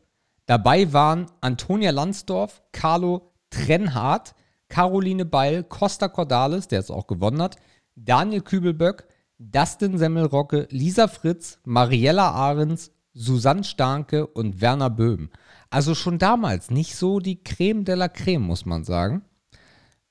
[0.44, 4.34] Dabei waren Antonia Lansdorf, Carlo Trenhardt,
[4.68, 7.56] Caroline Beil, Costa Cordalis, der es auch gewonnen hat,
[7.96, 15.30] Daniel Kübelböck, Dustin Semmelrocke, Lisa Fritz, Mariella Ahrens, Susanne Starke und Werner Böhm.
[15.70, 19.24] Also schon damals nicht so die Creme de la Creme, muss man sagen.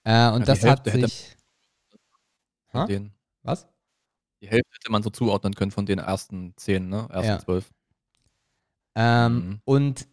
[0.03, 1.35] Äh, und die das hat Hälfte hätte- sich.
[2.89, 3.13] Denen.
[3.43, 3.67] Was?
[4.41, 7.07] Die Hälfte hätte man so zuordnen können von den ersten zehn, ne?
[7.09, 7.39] Ersten Ja.
[7.39, 7.71] zwölf.
[8.95, 9.61] Ähm, Mhm.
[9.63, 10.07] Und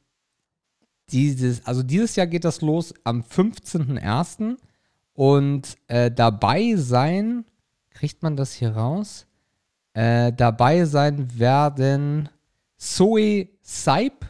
[1.11, 4.59] dieses, also dieses Jahr geht das los am 15.01.
[5.15, 7.45] Und äh, dabei sein,
[7.95, 9.27] kriegt man das hier raus?
[9.95, 12.29] Äh, dabei sein werden
[12.77, 14.27] Zoe Seip.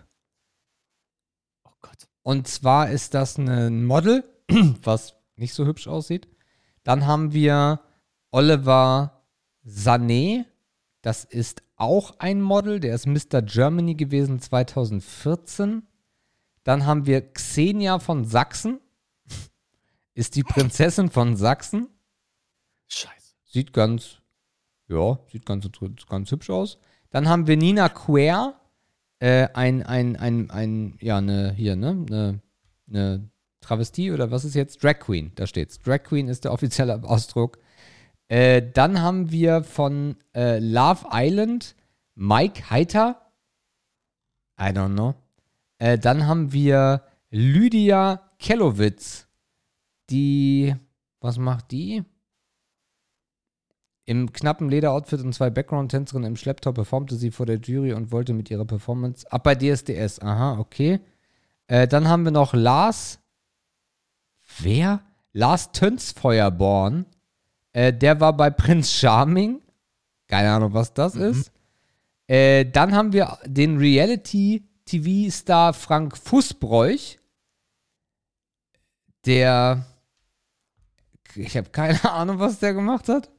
[1.64, 2.08] Oh Gott.
[2.22, 4.24] Und zwar ist das ein Model,
[4.82, 6.28] was nicht so hübsch aussieht.
[6.82, 7.80] Dann haben wir
[8.30, 9.22] Oliver
[9.66, 10.44] Sané.
[11.00, 12.80] Das ist auch ein Model.
[12.80, 13.42] Der ist Mr.
[13.42, 15.86] Germany gewesen 2014.
[16.64, 18.80] Dann haben wir Xenia von Sachsen.
[20.14, 21.88] Ist die Prinzessin von Sachsen.
[22.86, 23.21] Scheiße.
[23.52, 24.22] Sieht ganz,
[24.88, 25.68] ja, sieht ganz,
[26.08, 26.78] ganz hübsch aus.
[27.10, 28.58] Dann haben wir Nina Quer,
[29.18, 32.40] äh, ein, ein, ein, ein, ja, eine, hier, ne, eine,
[32.88, 33.30] eine
[33.60, 34.82] Travestie oder was ist jetzt?
[34.82, 35.78] Drag Queen, da steht's.
[35.80, 37.58] Drag Queen ist der offizielle Ausdruck.
[38.28, 41.76] Äh, dann haben wir von äh, Love Island
[42.14, 43.20] Mike Heiter.
[44.58, 45.14] I don't know.
[45.76, 49.26] Äh, dann haben wir Lydia Kellowitz.
[50.08, 50.74] Die,
[51.20, 52.02] was macht die?
[54.04, 58.34] Im knappen Lederoutfit und zwei Background-Tänzerinnen im Schlepptau performte sie vor der Jury und wollte
[58.34, 60.20] mit ihrer Performance ab bei DSDS.
[60.20, 61.00] Aha, okay.
[61.68, 63.20] Äh, dann haben wir noch Lars.
[64.58, 65.02] Wer?
[65.32, 67.06] Lars Tönsfeuerborn.
[67.72, 69.62] Äh, der war bei Prinz Charming.
[70.26, 71.52] Keine Ahnung, was das ist.
[72.26, 77.18] Äh, dann haben wir den Reality-TV-Star Frank Fußbräuch.
[79.26, 79.86] Der.
[81.34, 83.30] Ich habe keine Ahnung, was der gemacht hat.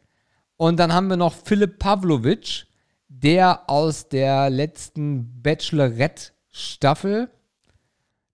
[0.57, 2.65] Und dann haben wir noch Philipp Pavlovic,
[3.07, 7.29] der aus der letzten Bachelorette-Staffel.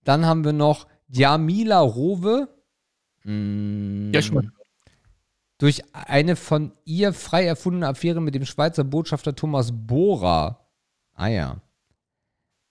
[0.04, 2.48] Dann haben wir noch Jamila Rowe.
[3.24, 4.52] Mm, Ja, schon mal.
[5.58, 10.66] durch eine von ihr frei erfundene Affäre mit dem Schweizer Botschafter Thomas Bohrer.
[11.14, 11.60] Ah ja.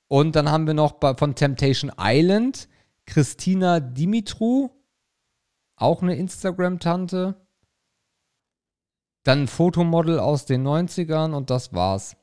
[0.07, 2.67] Und dann haben wir noch bei, von Temptation Island
[3.05, 4.69] Christina Dimitru,
[5.75, 7.35] auch eine Instagram-Tante.
[9.23, 12.15] Dann ein Fotomodel aus den 90ern und das war's.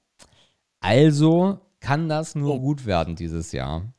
[0.80, 2.60] Also kann das nur Oh.
[2.60, 3.92] gut werden dieses Jahr.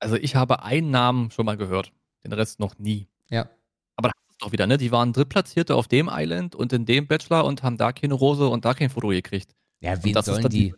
[0.00, 1.92] Also ich habe einen Namen schon mal gehört,
[2.24, 3.08] den Rest noch nie.
[3.30, 3.48] Ja.
[3.96, 4.78] Aber das ist doch wieder, ne?
[4.78, 8.48] Die waren Drittplatzierte auf dem Island und in dem Bachelor und haben da keine Rose
[8.48, 9.54] und da kein Foto gekriegt.
[9.80, 10.74] Ja, ist sollen die.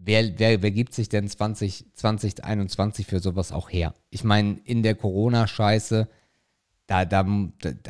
[0.00, 3.94] Wer, wer, wer gibt sich denn 20, 2021 für sowas auch her?
[4.10, 6.08] Ich meine, in der Corona-Scheiße,
[6.88, 7.24] da, da,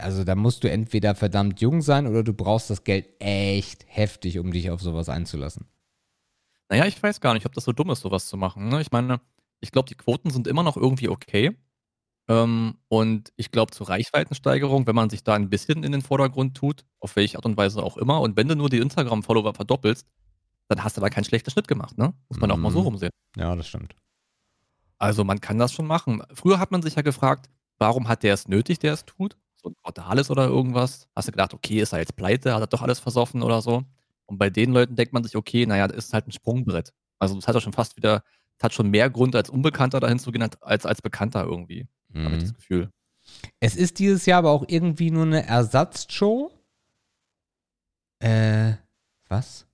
[0.00, 4.38] also da musst du entweder verdammt jung sein oder du brauchst das Geld echt heftig,
[4.38, 5.66] um dich auf sowas einzulassen.
[6.68, 8.68] Naja, ich weiß gar nicht, ob das so dumm ist, sowas zu machen.
[8.68, 8.80] Ne?
[8.82, 9.20] Ich meine,
[9.60, 11.56] ich glaube, die Quoten sind immer noch irgendwie okay.
[12.28, 16.56] Ähm, und ich glaube, zur Reichweitensteigerung, wenn man sich da ein bisschen in den Vordergrund
[16.56, 20.06] tut, auf welche Art und Weise auch immer, und wenn du nur die Instagram-Follower verdoppelst,
[20.68, 22.12] dann hast du da keinen schlechten Schnitt gemacht, ne?
[22.28, 22.84] Muss man auch mal so Mhm.
[22.84, 23.10] rumsehen.
[23.36, 23.96] Ja, das stimmt.
[24.98, 26.22] Also man kann das schon machen.
[26.34, 27.48] Früher hat man sich ja gefragt,
[27.78, 29.36] warum hat der es nötig, der es tut?
[29.60, 31.08] So ein Portales oder irgendwas.
[31.16, 33.82] Hast du gedacht, okay, ist er jetzt pleite, hat er doch alles versoffen oder so?
[34.26, 36.92] Und bei den Leuten denkt man sich, okay, naja, das ist halt ein Sprungbrett.
[37.18, 38.22] Also das hat doch schon fast wieder,
[38.58, 42.36] das hat schon mehr Grund als Unbekannter dahin zu gehen, als als Bekannter irgendwie, habe
[42.36, 42.56] ich das Mhm.
[42.56, 42.90] Gefühl.
[43.60, 46.50] Es ist dieses Jahr aber auch irgendwie nur eine Ersatzshow.
[48.20, 48.74] Äh,
[49.28, 49.66] was?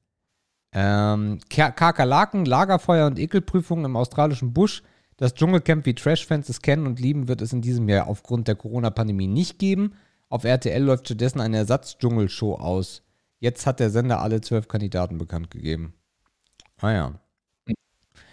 [0.72, 4.82] Ähm, Ka- Kakerlaken, Lagerfeuer und Ekelprüfungen im australischen Busch.
[5.16, 8.56] Das Dschungelcamp, wie Trash-Fans es kennen und lieben, wird es in diesem Jahr aufgrund der
[8.56, 9.94] Corona-Pandemie nicht geben.
[10.28, 13.02] Auf RTL läuft stattdessen eine Ersatz-Dschungelshow aus.
[13.38, 15.94] Jetzt hat der Sender alle zwölf Kandidaten bekannt gegeben.
[16.80, 17.20] Ah ja.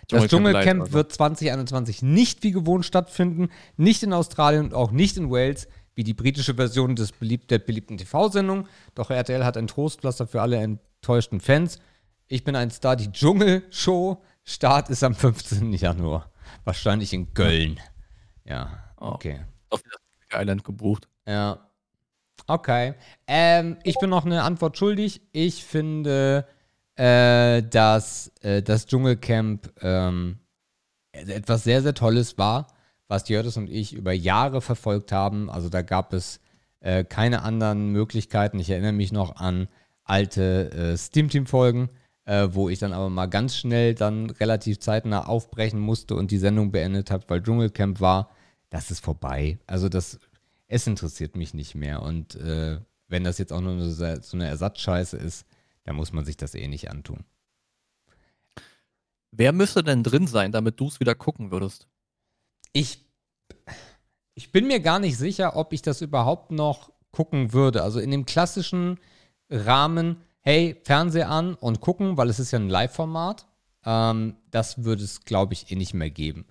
[0.07, 0.93] Das Dschungelcamp also.
[0.93, 6.03] wird 2021 nicht wie gewohnt stattfinden, nicht in Australien und auch nicht in Wales, wie
[6.03, 8.67] die britische Version des beliebt, der beliebten TV-Sendung.
[8.95, 11.79] Doch RTL hat ein Trostpflaster für alle enttäuschten Fans.
[12.27, 14.21] Ich bin ein Star, die Dschungelshow.
[14.43, 15.73] Start ist am 15.
[15.73, 16.30] Januar.
[16.63, 17.79] Wahrscheinlich in Köln.
[18.45, 19.13] Ja, Oh.
[19.13, 19.41] okay.
[19.69, 19.81] Auf
[20.33, 21.07] Island gebucht.
[21.27, 21.59] Ja.
[22.47, 22.93] Okay.
[23.27, 25.21] Ähm, ich bin noch eine Antwort schuldig.
[25.31, 26.47] Ich finde,
[26.95, 30.39] äh, dass äh, das Dschungelcamp ähm,
[31.13, 32.67] etwas sehr, sehr Tolles war,
[33.07, 35.49] was Jördes und ich über Jahre verfolgt haben.
[35.49, 36.39] Also da gab es
[36.79, 38.59] äh, keine anderen Möglichkeiten.
[38.59, 39.67] Ich erinnere mich noch an
[40.03, 41.89] alte äh, Steam-Team-Folgen,
[42.31, 46.37] äh, wo ich dann aber mal ganz schnell dann relativ zeitnah aufbrechen musste und die
[46.37, 48.29] Sendung beendet habe, weil Dschungelcamp war.
[48.69, 49.59] Das ist vorbei.
[49.67, 50.17] Also das,
[50.69, 52.01] es interessiert mich nicht mehr.
[52.01, 52.79] Und äh,
[53.09, 55.45] wenn das jetzt auch nur so, so eine Ersatzscheiße ist,
[55.83, 57.25] dann muss man sich das eh nicht antun.
[59.31, 61.89] Wer müsste denn drin sein, damit du es wieder gucken würdest?
[62.71, 63.03] Ich,
[64.35, 67.83] ich bin mir gar nicht sicher, ob ich das überhaupt noch gucken würde.
[67.83, 69.01] Also in dem klassischen
[69.49, 73.45] Rahmen, hey, Fernseher an und gucken, weil es ist ja ein Live-Format.
[73.85, 76.45] Ähm, das würde es, glaube ich, eh nicht mehr geben.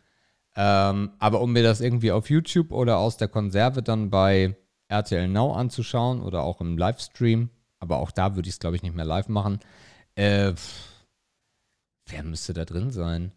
[0.56, 4.56] Ähm, aber um mir das irgendwie auf YouTube oder aus der Konserve dann bei
[4.88, 8.82] RTL Now anzuschauen oder auch im Livestream, aber auch da würde ich es, glaube ich,
[8.82, 9.60] nicht mehr live machen.
[10.16, 10.52] Äh,
[12.06, 13.32] wer müsste da drin sein?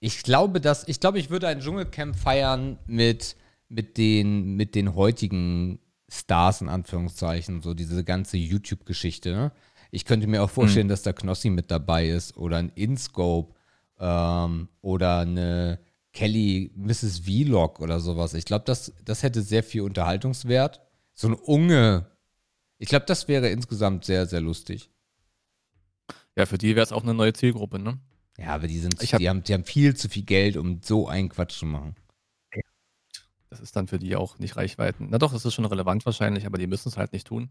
[0.00, 3.36] Ich glaube, dass, ich glaube, ich würde ein Dschungelcamp feiern mit,
[3.68, 9.32] mit, den, mit den heutigen Stars, in Anführungszeichen, so diese ganze YouTube-Geschichte.
[9.32, 9.52] Ne?
[9.90, 13.54] Ich könnte mir auch vorstellen, dass da Knossi mit dabei ist oder ein InScope
[13.98, 15.80] ähm, oder eine
[16.12, 17.20] Kelly Mrs.
[17.20, 18.34] Vlog oder sowas.
[18.34, 20.80] Ich glaube, das, das hätte sehr viel Unterhaltungswert.
[21.14, 22.06] So ein Unge.
[22.78, 24.90] Ich glaube, das wäre insgesamt sehr, sehr lustig.
[26.36, 27.98] Ja, für die wäre es auch eine neue Zielgruppe, ne?
[28.38, 31.08] Ja, aber die sind, hab- die haben, die haben viel zu viel Geld, um so
[31.08, 31.96] einen Quatsch zu machen.
[33.50, 35.08] Das ist dann für die auch nicht Reichweiten.
[35.10, 37.50] Na doch, es ist schon relevant wahrscheinlich, aber die müssen es halt nicht tun.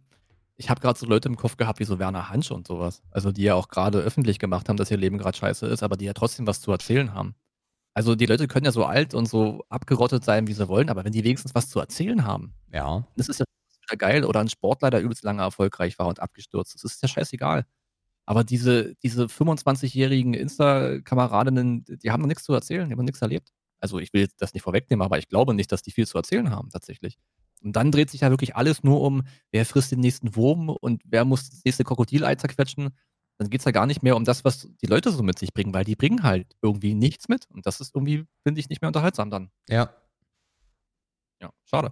[0.58, 3.04] Ich habe gerade so Leute im Kopf gehabt wie so Werner Hansch und sowas.
[3.12, 5.98] Also die ja auch gerade öffentlich gemacht haben, dass ihr Leben gerade scheiße ist, aber
[5.98, 7.36] die ja trotzdem was zu erzählen haben.
[7.94, 11.04] Also die Leute können ja so alt und so abgerottet sein, wie sie wollen, aber
[11.06, 13.08] wenn die wenigstens was zu erzählen haben, Ja.
[13.18, 13.46] das ist ja
[13.88, 14.26] wieder geil.
[14.26, 16.76] Oder ein Sportler, der übelst lange erfolgreich war und abgestürzt.
[16.76, 17.66] Das ist ja scheißegal.
[18.26, 23.22] Aber diese, diese 25-jährigen Insta-Kameradinnen, die haben noch nichts zu erzählen, die haben noch nichts
[23.22, 23.52] erlebt.
[23.80, 26.50] Also ich will das nicht vorwegnehmen, aber ich glaube nicht, dass die viel zu erzählen
[26.52, 27.18] haben, tatsächlich.
[27.64, 31.02] Und dann dreht sich ja wirklich alles nur um, wer frisst den nächsten Wurm und
[31.06, 32.90] wer muss das nächste Krokodilei zerquetschen.
[33.40, 35.54] Dann geht es ja gar nicht mehr um das, was die Leute so mit sich
[35.54, 37.46] bringen, weil die bringen halt irgendwie nichts mit.
[37.50, 39.52] Und das ist irgendwie, finde ich, nicht mehr unterhaltsam dann.
[39.70, 39.94] Ja.
[41.42, 41.92] Ja, schade.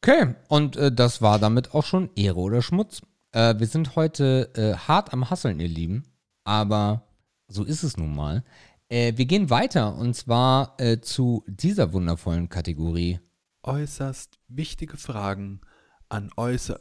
[0.00, 3.00] Okay, und äh, das war damit auch schon Ehre oder Schmutz.
[3.32, 6.04] Äh, wir sind heute äh, hart am Hasseln, ihr Lieben,
[6.44, 7.08] aber
[7.48, 8.44] so ist es nun mal.
[8.88, 13.20] Äh, wir gehen weiter und zwar äh, zu dieser wundervollen Kategorie.
[13.62, 15.60] Äußerst wichtige Fragen
[16.08, 16.80] an äußer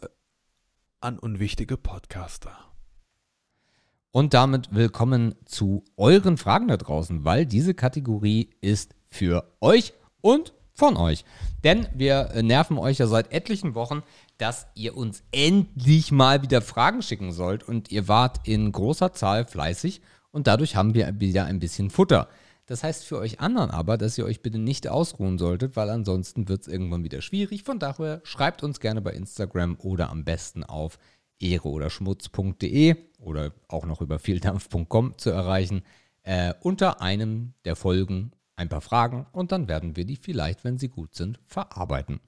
[1.00, 2.58] an unwichtige Podcaster.
[4.12, 10.54] Und damit willkommen zu euren Fragen da draußen, weil diese Kategorie ist für euch und
[10.74, 11.24] von euch.
[11.64, 14.04] Denn wir äh, nerven euch ja seit etlichen Wochen,
[14.38, 17.64] dass ihr uns endlich mal wieder Fragen schicken sollt.
[17.64, 20.02] Und ihr wart in großer Zahl fleißig
[20.34, 22.28] und dadurch haben wir wieder ein bisschen Futter.
[22.66, 26.48] Das heißt für euch anderen aber, dass ihr euch bitte nicht ausruhen solltet, weil ansonsten
[26.50, 27.64] wird es irgendwann wieder schwierig.
[27.64, 30.98] Von daher schreibt uns gerne bei Instagram oder am besten auf
[31.40, 35.84] ehre oder schmutz.de oder auch noch über vieldampf.com zu erreichen.
[36.24, 40.78] Äh, unter einem der Folgen ein paar Fragen und dann werden wir die vielleicht, wenn
[40.78, 42.22] sie gut sind, verarbeiten.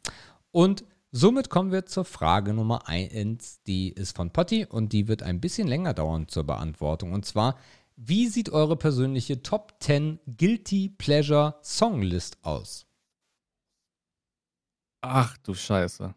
[0.52, 5.24] Und somit kommen wir zur Frage Nummer 1, die ist von Potti und die wird
[5.24, 7.14] ein bisschen länger dauern zur Beantwortung.
[7.14, 7.58] Und zwar,
[7.96, 12.88] wie sieht eure persönliche Top 10 Guilty Pleasure Songlist aus?
[15.02, 16.14] Ach du Scheiße.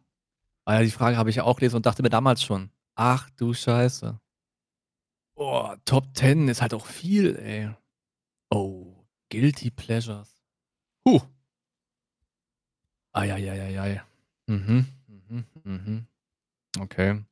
[0.65, 2.71] Ah die Frage habe ich ja auch gelesen und dachte mir damals schon.
[2.95, 4.21] Ach du Scheiße.
[5.35, 7.71] Boah, Top 10 ist halt auch viel, ey.
[8.51, 10.37] Oh, Guilty Pleasures.
[11.07, 11.21] Huh.
[13.13, 14.03] Eieieiei.
[14.47, 16.07] Mhm, mhm, mhm.
[16.79, 17.23] Okay.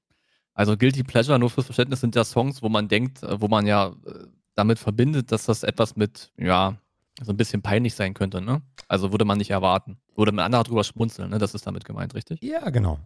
[0.55, 3.67] Also Guilty Pleasure, nur fürs Verständnis, sind ja Songs, wo man denkt, äh, wo man
[3.67, 4.27] ja äh,
[4.57, 6.77] damit verbindet, dass das etwas mit, ja,
[7.23, 8.63] so ein bisschen peinlich sein könnte, ne?
[8.89, 9.99] Also würde man nicht erwarten.
[10.17, 11.39] Würde man anderer drüber schmunzeln, ne?
[11.39, 12.43] Das ist damit gemeint, richtig?
[12.43, 12.99] Ja, genau.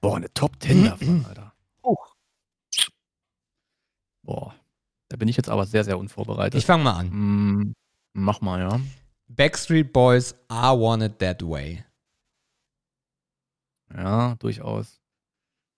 [0.00, 1.52] Boah, eine Top 10 davon, Alter.
[1.82, 1.96] Oh.
[4.22, 4.54] Boah,
[5.08, 6.58] da bin ich jetzt aber sehr, sehr unvorbereitet.
[6.58, 7.08] Ich fange mal an.
[7.10, 7.74] Mm,
[8.14, 8.80] mach mal, ja.
[9.28, 11.84] Backstreet Boys I Want It That Way.
[13.94, 15.00] Ja, durchaus.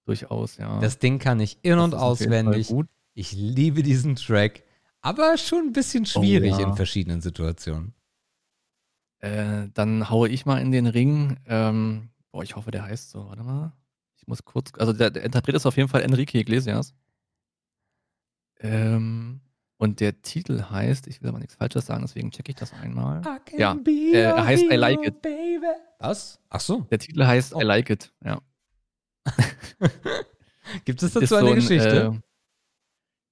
[0.05, 0.81] Durchaus, ja.
[0.81, 2.69] Das Ding kann ich in- und auswendig.
[2.69, 2.89] Gut.
[3.19, 4.63] Ich liebe diesen Track,
[5.01, 6.69] aber schon ein bisschen schwierig Oh, ja.
[6.69, 7.95] in verschiedenen Situationen.
[9.21, 11.39] Äh, dann haue ich mal in den Ring.
[11.47, 13.27] Ähm, boah, ich hoffe, der heißt so.
[13.27, 13.73] Warte mal.
[14.19, 14.71] Ich muss kurz.
[14.77, 16.95] Also, der, der Interpret ist auf jeden Fall Enrique Iglesias.
[18.61, 19.41] Ähm,
[19.79, 23.23] und der Titel heißt, ich will aber nichts Falsches sagen, deswegen checke ich das einmal.
[23.57, 25.23] Ja, äh, er heißt I Like It.
[25.23, 25.65] Baby.
[26.01, 26.39] Was?
[26.51, 26.81] Ach so.
[26.91, 27.61] Der Titel heißt Oh.
[27.63, 28.13] I Like It.
[28.23, 28.43] Ja.
[30.85, 32.13] Gibt es dazu so eine ein, Geschichte?
[32.15, 32.26] Äh,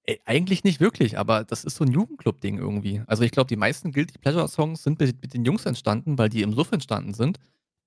[0.05, 3.03] ey, eigentlich nicht wirklich, aber das ist so ein Jugendclub-Ding irgendwie.
[3.07, 6.43] Also ich glaube, die meisten Guilty Pleasure-Songs sind mit, mit den Jungs entstanden, weil die
[6.43, 7.39] im Suff entstanden sind.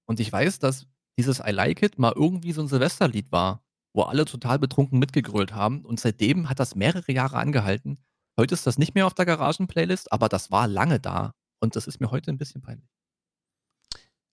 [0.05, 0.87] Und ich weiß, dass
[1.17, 3.63] dieses I Like It mal irgendwie so ein Silvesterlied war,
[3.93, 5.85] wo alle total betrunken mitgegrölt haben.
[5.85, 7.99] Und seitdem hat das mehrere Jahre angehalten.
[8.39, 11.33] Heute ist das nicht mehr auf der Garagen-Playlist, aber das war lange da.
[11.59, 12.87] Und das ist mir heute ein bisschen peinlich.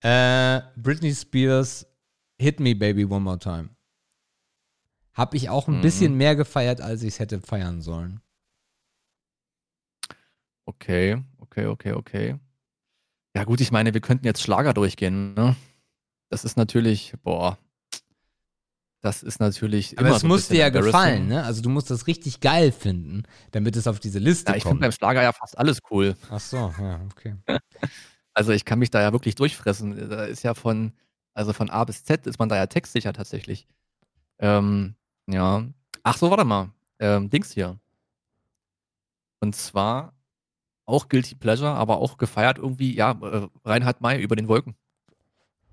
[0.01, 1.87] Äh, Britney Spears,
[2.39, 3.74] Hit Me Baby One More Time.
[5.15, 5.83] Hab ich auch ein Mhm.
[5.83, 8.21] bisschen mehr gefeiert, als ich es hätte feiern sollen.
[10.67, 12.39] Okay, okay, okay, okay.
[13.37, 15.57] Ja gut, ich meine, wir könnten jetzt Schlager durchgehen, ne?
[16.31, 17.59] Das ist natürlich, boah,
[19.03, 21.45] das ist natürlich Aber es so muss dir ja gefallen, ne?
[21.45, 24.71] Also du musst das richtig geil finden, damit es auf diese Liste Ja, ich finde
[24.77, 24.81] kommt.
[24.81, 26.17] beim Schlager ja fast alles cool.
[26.31, 27.37] Ach so, ja, okay.
[28.37, 30.11] Also ich kann mich da ja wirklich durchfressen.
[30.11, 30.93] Da ist ja von,
[31.35, 33.69] also von A bis Z ist man da ja textsicher tatsächlich.
[34.41, 34.97] Ähm,
[35.27, 35.67] ja.
[36.03, 36.71] Ach so, warte mal.
[36.99, 37.79] Ähm, Dings hier.
[39.41, 40.15] Und zwar
[40.87, 44.75] auch Guilty Pleasure, aber auch gefeiert irgendwie, ja, äh, Reinhard May über den Wolken.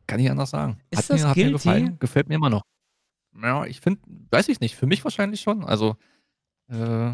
[0.08, 0.82] Kann ich anders sagen.
[0.90, 1.54] Ist hat das mir, hat mir guilty?
[1.54, 2.64] gefallen, gefällt mir immer noch.
[3.42, 5.64] Ja, ich finde, weiß ich nicht, für mich wahrscheinlich schon.
[5.64, 5.96] Also,
[6.70, 7.12] äh,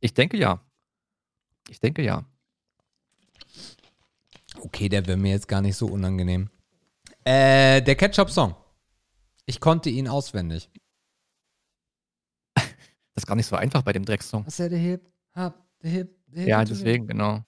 [0.00, 0.60] ich denke ja.
[1.68, 2.24] Ich denke ja.
[4.60, 6.50] Okay, der wäre mir jetzt gar nicht so unangenehm.
[7.24, 8.54] Äh, der Ketchup-Song.
[9.46, 10.70] Ich konnte ihn auswendig.
[13.20, 14.46] Das ist gar nicht so einfach bei dem Drecksong.
[14.46, 16.48] Was der Hip, hop, the Hip, the Hip.
[16.48, 17.44] Ja, deswegen, genau.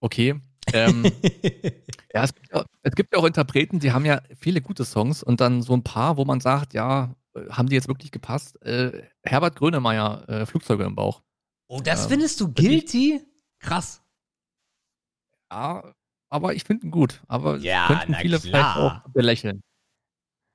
[0.00, 0.38] Okay.
[0.74, 1.04] Ähm,
[2.12, 5.22] ja, es gibt, ja, es gibt ja auch Interpreten, die haben ja viele gute Songs
[5.22, 8.60] und dann so ein paar, wo man sagt, ja, äh, haben die jetzt wirklich gepasst?
[8.62, 11.22] Äh, Herbert Grönemeyer, äh, Flugzeuge im Bauch.
[11.68, 13.22] Oh, das Ähm, findest du guilty?
[13.60, 14.02] Krass.
[15.50, 15.94] Ja,
[16.28, 17.22] aber ich finde ihn gut.
[17.28, 18.74] Aber Ja, könnten viele klar.
[18.74, 19.62] vielleicht auch belächeln.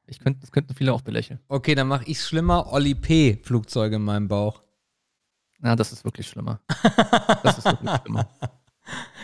[0.08, 1.39] Ich könnte, das könnten viele auch belächeln.
[1.49, 2.72] Okay, dann mach ich's schlimmer.
[2.72, 3.39] Olli P.
[3.43, 4.62] Flugzeuge in meinem Bauch.
[5.60, 6.62] Na, das ist wirklich schlimmer.
[7.43, 8.28] Das ist wirklich schlimmer.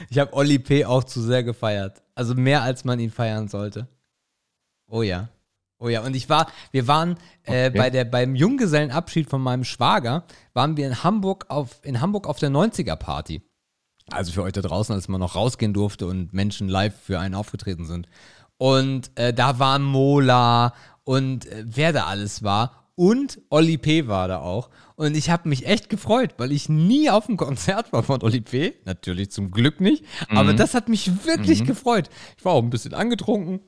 [0.09, 0.83] Ich habe Olli P.
[0.83, 2.01] auch zu sehr gefeiert.
[2.15, 3.87] Also mehr, als man ihn feiern sollte.
[4.89, 5.29] Oh ja.
[5.79, 7.77] Oh ja, und ich war, wir waren äh, Okay.
[7.77, 12.39] bei der, beim Junggesellenabschied von meinem Schwager, waren wir in Hamburg auf, in Hamburg auf
[12.39, 13.41] der 90er-Party.
[14.11, 17.35] Also für euch da draußen, als man noch rausgehen durfte und Menschen live für einen
[17.35, 18.09] aufgetreten sind.
[18.63, 22.87] Und äh, da war Mola und äh, wer da alles war.
[22.95, 24.07] Und Olli P.
[24.07, 24.69] war da auch.
[24.95, 28.39] Und ich habe mich echt gefreut, weil ich nie auf einem Konzert war von Olli
[28.39, 28.73] P.
[28.85, 30.05] Natürlich zum Glück nicht.
[30.29, 31.65] Aber das hat mich wirklich Mhm.
[31.65, 32.09] gefreut.
[32.37, 33.59] Ich war auch ein bisschen angetrunken.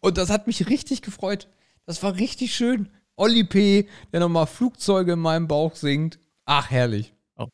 [0.00, 1.46] Und das hat mich richtig gefreut.
[1.86, 2.88] Das war richtig schön.
[3.14, 6.18] Olli P., der nochmal Flugzeuge in meinem Bauch singt.
[6.46, 7.14] Ach, herrlich.
[7.36, 7.46] Oh.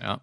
[0.00, 0.22] Ja.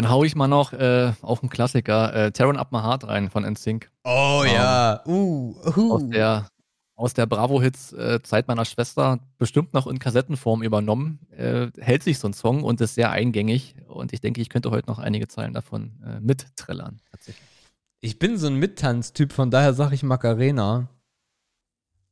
[0.00, 3.28] Dann hau ich mal noch äh, auf einen Klassiker, äh, Tearing Up My Heart rein
[3.28, 3.90] von NSYNC.
[4.04, 5.02] Oh ja.
[5.04, 5.92] Uh, uh.
[5.92, 6.48] Aus der,
[6.94, 11.18] aus der Bravo-Hits äh, Zeit meiner Schwester, bestimmt noch in Kassettenform übernommen.
[11.36, 13.74] Äh, hält sich so ein Song und ist sehr eingängig.
[13.88, 17.02] Und ich denke, ich könnte heute noch einige Zeilen davon äh, mittrillern.
[17.10, 17.46] Tatsächlich.
[18.00, 20.88] Ich bin so ein Mittanztyp, von daher sage ich Macarena.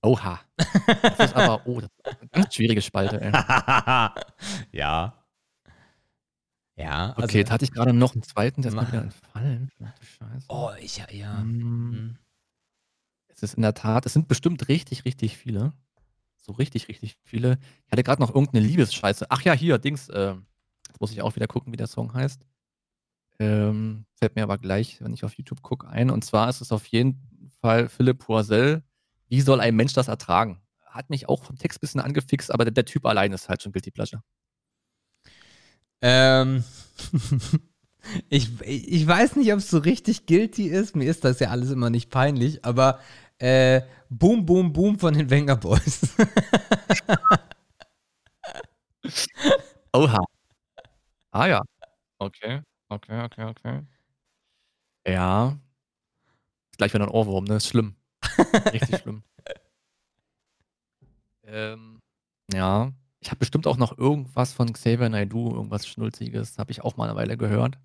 [0.03, 0.41] Oha.
[0.57, 3.33] Das ist aber, oh, das ist eine ganz schwierige Spalte, ey.
[4.79, 5.18] ja.
[6.79, 9.03] Ja, also, Okay, jetzt hatte ich gerade noch einen zweiten, der ist mir Ma- wieder
[9.03, 9.71] entfallen.
[10.01, 10.47] Scheiße.
[10.49, 11.41] Oh, ich ja, ja.
[11.41, 11.61] Hm.
[11.93, 12.19] Hm.
[13.29, 15.73] Es ist in der Tat, es sind bestimmt richtig, richtig viele.
[16.37, 17.59] So richtig, richtig viele.
[17.87, 19.27] Ich hatte gerade noch irgendeine Liebesscheiße.
[19.29, 20.09] Ach ja, hier, Dings.
[20.09, 20.35] Äh,
[20.89, 22.41] jetzt muss ich auch wieder gucken, wie der Song heißt.
[23.41, 26.11] Ähm, fällt mir aber gleich, wenn ich auf YouTube gucke, ein.
[26.11, 28.83] Und zwar ist es auf jeden Fall Philipp Poisel.
[29.29, 30.61] Wie soll ein Mensch das ertragen?
[30.87, 33.63] Hat mich auch vom Text ein bisschen angefixt, aber der, der Typ allein ist halt
[33.63, 34.23] schon Guilty Pleasure.
[36.03, 36.65] Ähm,
[38.29, 40.97] ich, ich weiß nicht, ob es so richtig guilty ist.
[40.97, 43.01] Mir ist das ja alles immer nicht peinlich, aber
[43.39, 46.01] äh, Boom, Boom, Boom von den Wenger Boys.
[49.93, 50.25] Oha.
[51.33, 51.63] Ah ja.
[52.19, 53.83] Okay, okay, okay, okay.
[55.07, 55.59] Ja.
[56.77, 57.57] Gleich wieder ein Ohrwurm, ne?
[57.57, 57.97] Ist schlimm.
[58.73, 59.23] Richtig schlimm.
[61.51, 62.03] Ähm,
[62.53, 62.93] ja.
[63.21, 67.09] Ich habe bestimmt auch noch irgendwas von Xavier Naidoo, irgendwas Schnulziges, habe ich auch mal
[67.09, 67.79] eine Weile gehört.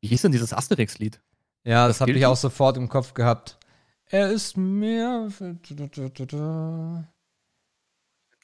[0.00, 1.20] Wie hieß denn dieses Asterix-Lied?
[1.64, 3.58] Ja, das, Das habe ich auch sofort im Kopf gehabt.
[4.06, 5.28] Er ist mehr.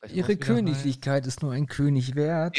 [0.08, 2.56] Ihre Königlichkeit ist nur ein König wert.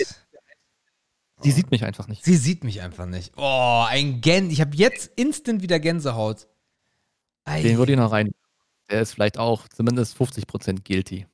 [1.44, 2.24] Sie sieht mich einfach nicht.
[2.24, 3.34] Sie sieht mich einfach nicht.
[3.36, 4.52] Oh, ein Gän.
[4.52, 6.48] Ich habe jetzt instant wieder Gänsehaut.
[7.46, 7.64] Ei.
[7.64, 8.32] Den würde ich noch rein.
[8.92, 11.26] Der ist vielleicht auch zumindest 50% guilty.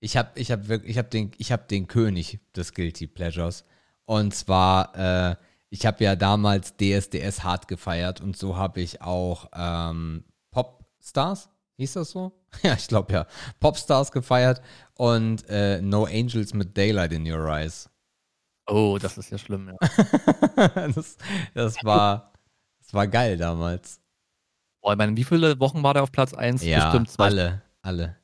[0.00, 3.64] Ich habe ich hab wirklich, ich habe den, ich hab den König des Guilty Pleasures.
[4.04, 5.36] Und zwar, äh,
[5.70, 11.94] ich habe ja damals DSDS hart gefeiert und so habe ich auch ähm, Popstars, hieß
[11.94, 12.32] das so?
[12.62, 13.26] Ja, ich glaube ja.
[13.60, 14.62] Popstars gefeiert
[14.94, 17.90] und äh, No Angels mit Daylight in Your Eyes.
[18.66, 20.68] Oh, das ist ja schlimm, ja.
[20.88, 21.16] das,
[21.54, 22.32] das war,
[22.78, 24.00] das war geil damals.
[24.80, 26.64] Boah, ich meine, wie viele Wochen war der auf Platz 1?
[26.64, 28.16] Ja, Bestimmt zwei alle, alle.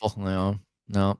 [0.00, 0.58] Wochen, ja.
[0.88, 1.16] Ja.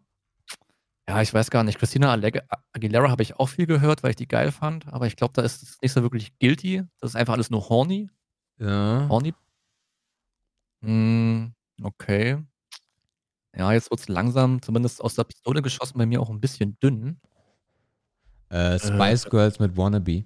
[1.08, 1.78] Ja, ich weiß gar nicht.
[1.78, 4.86] Christina Aguilera habe ich auch viel gehört, weil ich die geil fand.
[4.88, 6.82] Aber ich glaube, da ist es nicht so wirklich guilty.
[7.00, 8.10] Das ist einfach alles nur horny.
[8.58, 9.06] Ja.
[9.08, 9.32] Horny.
[10.82, 12.38] Hm, okay.
[13.56, 16.78] Ja, jetzt wird es langsam, zumindest aus der Pistole geschossen, bei mir auch ein bisschen
[16.78, 17.18] dünn.
[18.50, 20.24] Äh, Spice Girls mit Wannabe.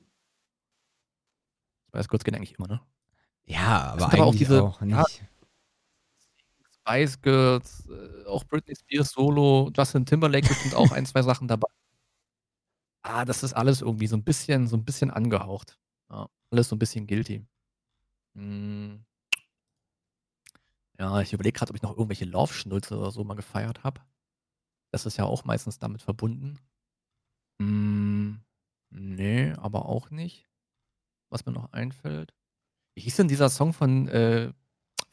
[1.88, 2.80] Spice Girls gehen eigentlich immer, ne?
[3.44, 4.94] Ja, aber sind aber auch diese- auch nicht.
[4.96, 5.04] ja.
[6.86, 11.68] Spice Girls, äh, auch Britney Spears Solo, Justin Timberlake bestimmt auch ein, zwei Sachen dabei.
[13.04, 15.78] Ah, das ist alles irgendwie so ein bisschen, so ein bisschen angehaucht.
[16.10, 17.44] Ja, alles so ein bisschen guilty.
[18.36, 19.04] Hm.
[20.98, 24.00] Ja, ich überlege gerade, ob ich noch irgendwelche Love-Schnulze oder so mal gefeiert habe.
[24.92, 26.58] Das ist ja auch meistens damit verbunden.
[27.60, 28.40] Hm,
[28.90, 30.48] nee, aber auch nicht.
[31.30, 32.34] Was mir noch einfällt.
[32.94, 34.52] Wie hieß denn dieser Song von, äh,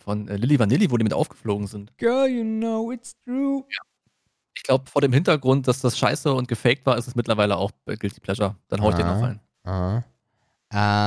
[0.04, 1.96] von äh, Lilly Vanilli, wo die mit aufgeflogen sind?
[1.98, 3.64] Girl, you know it's true.
[4.56, 7.72] Ich glaube, vor dem Hintergrund, dass das scheiße und gefaked war, ist es mittlerweile auch
[7.86, 8.56] äh, Guilty Pleasure.
[8.68, 9.20] Dann hau ich den noch Ah.
[9.22, 9.40] rein.
[9.64, 10.04] Aha.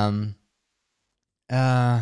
[0.07, 0.35] Ähm,
[1.47, 1.99] äh,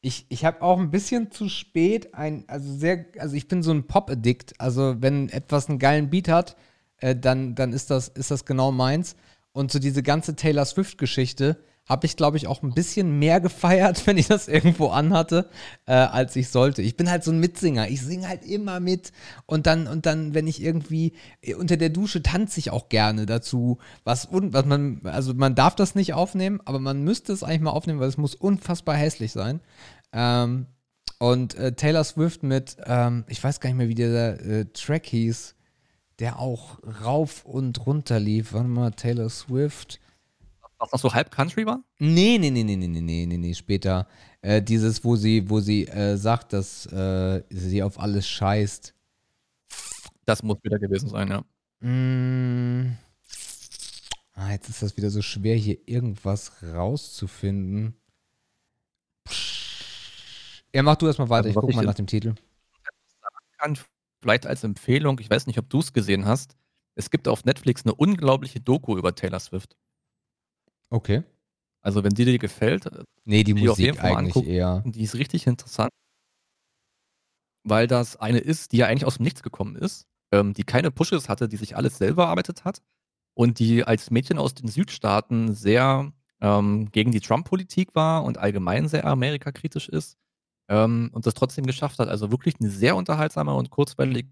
[0.00, 3.70] ich ich habe auch ein bisschen zu spät ein, also sehr, also ich bin so
[3.72, 4.60] ein Pop-Addict.
[4.60, 6.56] Also wenn etwas einen geilen Beat hat,
[6.98, 9.16] äh, dann, dann ist das, ist das genau meins.
[9.52, 14.06] Und so diese ganze Taylor Swift-Geschichte habe ich, glaube ich, auch ein bisschen mehr gefeiert,
[14.06, 15.48] wenn ich das irgendwo anhatte,
[15.86, 16.82] äh, als ich sollte.
[16.82, 17.88] Ich bin halt so ein Mitsinger.
[17.88, 19.12] Ich singe halt immer mit.
[19.46, 23.26] Und dann, und dann, wenn ich irgendwie äh, unter der Dusche tanze ich auch gerne
[23.26, 23.78] dazu.
[24.04, 27.62] Was, un, was man, also man darf das nicht aufnehmen, aber man müsste es eigentlich
[27.62, 29.60] mal aufnehmen, weil es muss unfassbar hässlich sein.
[30.12, 30.66] Ähm,
[31.18, 35.06] und äh, Taylor Swift mit, ähm, ich weiß gar nicht mehr, wie der äh, Track
[35.06, 35.56] hieß,
[36.20, 38.52] der auch rauf und runter lief.
[38.52, 40.00] Warte mal, Taylor Swift.
[40.78, 41.82] Was noch so halb Country war?
[41.98, 44.06] Nee, nee, nee, nee, nee, nee, nee, nee, später.
[44.42, 48.94] Äh, dieses, wo sie, wo sie äh, sagt, dass äh, sie auf alles scheißt.
[50.24, 51.44] Das muss wieder gewesen sein, ja.
[51.80, 52.96] Mm.
[54.34, 57.96] Ah, jetzt ist das wieder so schwer, hier irgendwas rauszufinden.
[60.72, 62.34] Ja, mach du erstmal weiter, also, ich guck ich mal nach dem Titel.
[63.58, 63.76] Kann,
[64.22, 66.56] vielleicht als Empfehlung, ich weiß nicht, ob du es gesehen hast.
[66.94, 69.76] Es gibt auf Netflix eine unglaubliche Doku über Taylor Swift.
[70.90, 71.22] Okay.
[71.82, 74.48] Also, wenn die dir gefällt, äh, Nee, die Die auf jeden Musik Fall eigentlich angucken.
[74.50, 74.82] eher.
[74.86, 75.90] die ist richtig interessant.
[77.64, 80.90] Weil das eine ist, die ja eigentlich aus dem Nichts gekommen ist, ähm, die keine
[80.90, 82.80] Pushes hatte, die sich alles selber erarbeitet hat
[83.34, 88.88] und die als Mädchen aus den Südstaaten sehr ähm, gegen die Trump-Politik war und allgemein
[88.88, 90.16] sehr amerikakritisch ist
[90.68, 92.08] ähm, und das trotzdem geschafft hat.
[92.08, 94.28] Also wirklich eine sehr unterhaltsame und kurzweilige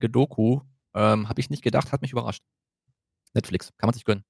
[0.00, 0.60] Doku.
[0.94, 2.42] Ähm, Habe ich nicht gedacht, hat mich überrascht.
[3.32, 4.24] Netflix, kann man sich gönnen.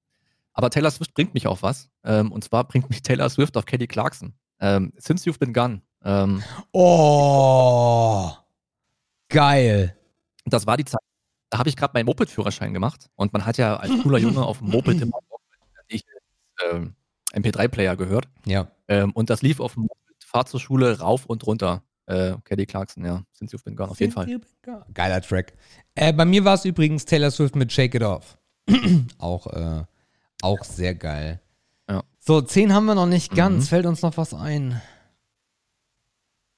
[0.57, 1.89] Aber Taylor Swift bringt mich auf was.
[2.03, 4.33] Ähm, und zwar bringt mich Taylor Swift auf Kelly Clarkson.
[4.59, 5.81] Ähm, Since You've Been Gone.
[6.03, 6.41] Ähm,
[6.71, 8.31] Oh,
[9.29, 9.97] geil.
[10.45, 10.99] das war die Zeit.
[11.49, 13.09] Da habe ich gerade meinen Moped-Führerschein gemacht.
[13.15, 15.19] Und man hat ja als cooler Junge auf dem Moped immer
[15.87, 16.03] ich,
[16.71, 16.95] ähm,
[17.33, 18.27] MP3-Player gehört.
[18.45, 18.67] Ja.
[18.87, 21.83] Ähm, und das lief auf dem Moped, Fahrt zur Schule rauf und runter.
[22.07, 23.23] Äh, Kelly Clarkson, ja.
[23.33, 24.39] Since You've Been Gone, auf jeden Fall.
[24.93, 25.53] Geiler Track.
[25.95, 28.37] Äh, bei mir war es übrigens Taylor Swift mit Shake It Off.
[29.17, 29.83] auch, äh,
[30.41, 31.41] auch sehr geil.
[31.89, 32.03] Ja.
[32.19, 33.65] So, 10 haben wir noch nicht ganz.
[33.65, 33.67] Mhm.
[33.69, 34.81] Fällt uns noch was ein?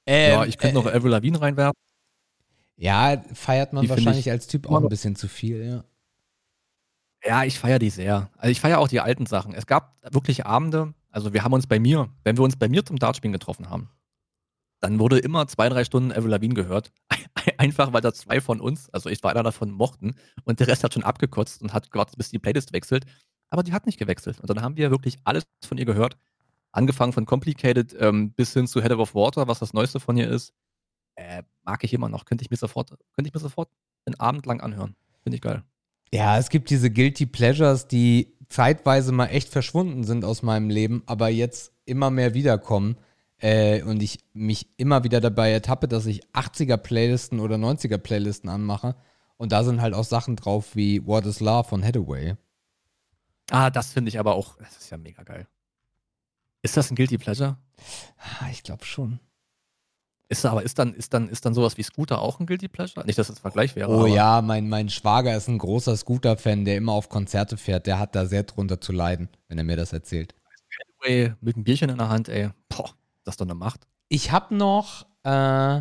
[0.06, 1.74] Ähm, ja, ich könnte noch äh, Avril Lavigne reinwerfen.
[2.76, 5.84] Ja, feiert man Die wahrscheinlich ich als Typ auch ein noch- bisschen zu viel, ja.
[7.24, 8.30] Ja, ich feiere die sehr.
[8.36, 9.52] Also ich feiere auch die alten Sachen.
[9.52, 12.84] Es gab wirklich Abende, also wir haben uns bei mir, wenn wir uns bei mir
[12.86, 13.90] zum Dartspielen getroffen haben,
[14.80, 16.92] dann wurde immer zwei, drei Stunden Avril Lavigne gehört.
[17.58, 20.14] Einfach, weil da zwei von uns, also ich war einer davon, mochten
[20.44, 23.04] und der Rest hat schon abgekotzt und hat gewartet, bis die Playlist wechselt.
[23.50, 24.40] Aber die hat nicht gewechselt.
[24.40, 26.16] Und dann haben wir wirklich alles von ihr gehört.
[26.72, 30.28] Angefangen von Complicated ähm, bis hin zu Head of Water, was das Neueste von ihr
[30.28, 30.52] ist.
[31.14, 32.24] Äh, mag ich immer noch.
[32.24, 33.70] Könnte ich mir sofort, könnte ich mir sofort
[34.04, 34.96] einen Abend lang anhören.
[35.22, 35.62] Finde ich geil.
[36.12, 41.02] Ja, es gibt diese Guilty Pleasures, die zeitweise mal echt verschwunden sind aus meinem Leben,
[41.06, 42.96] aber jetzt immer mehr wiederkommen.
[43.40, 48.96] Äh, und ich mich immer wieder dabei ertappe, dass ich 80er-Playlisten oder 90er-Playlisten anmache.
[49.36, 52.34] Und da sind halt auch Sachen drauf wie What is Love von Hathaway.
[53.50, 55.46] Ah, das finde ich aber auch, das ist ja mega geil.
[56.62, 57.56] Ist das ein Guilty Pleasure?
[58.18, 59.20] Ah, Ich glaube schon.
[60.30, 63.06] Ist aber ist dann, ist dann, ist dann sowas wie Scooter auch ein Guilty Pleasure?
[63.06, 63.88] Nicht, dass das ein Vergleich wäre.
[63.90, 67.86] Oh ja, mein, mein Schwager ist ein großer Scooter-Fan, der immer auf Konzerte fährt.
[67.86, 70.34] Der hat da sehr drunter zu leiden, wenn er mir das erzählt.
[71.00, 72.50] Hathaway mit einem Bierchen in der Hand, ey.
[72.68, 72.90] Boah,
[73.24, 73.86] das ist doch eine Macht.
[74.08, 75.80] Ich habe noch äh,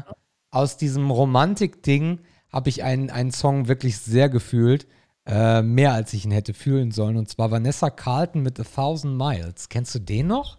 [0.49, 4.87] aus diesem Romantik-Ding habe ich einen, einen Song wirklich sehr gefühlt.
[5.27, 7.17] Äh, mehr als ich ihn hätte fühlen sollen.
[7.17, 9.67] Und zwar Vanessa Carlton mit A Thousand Miles.
[9.69, 10.57] Kennst du den noch?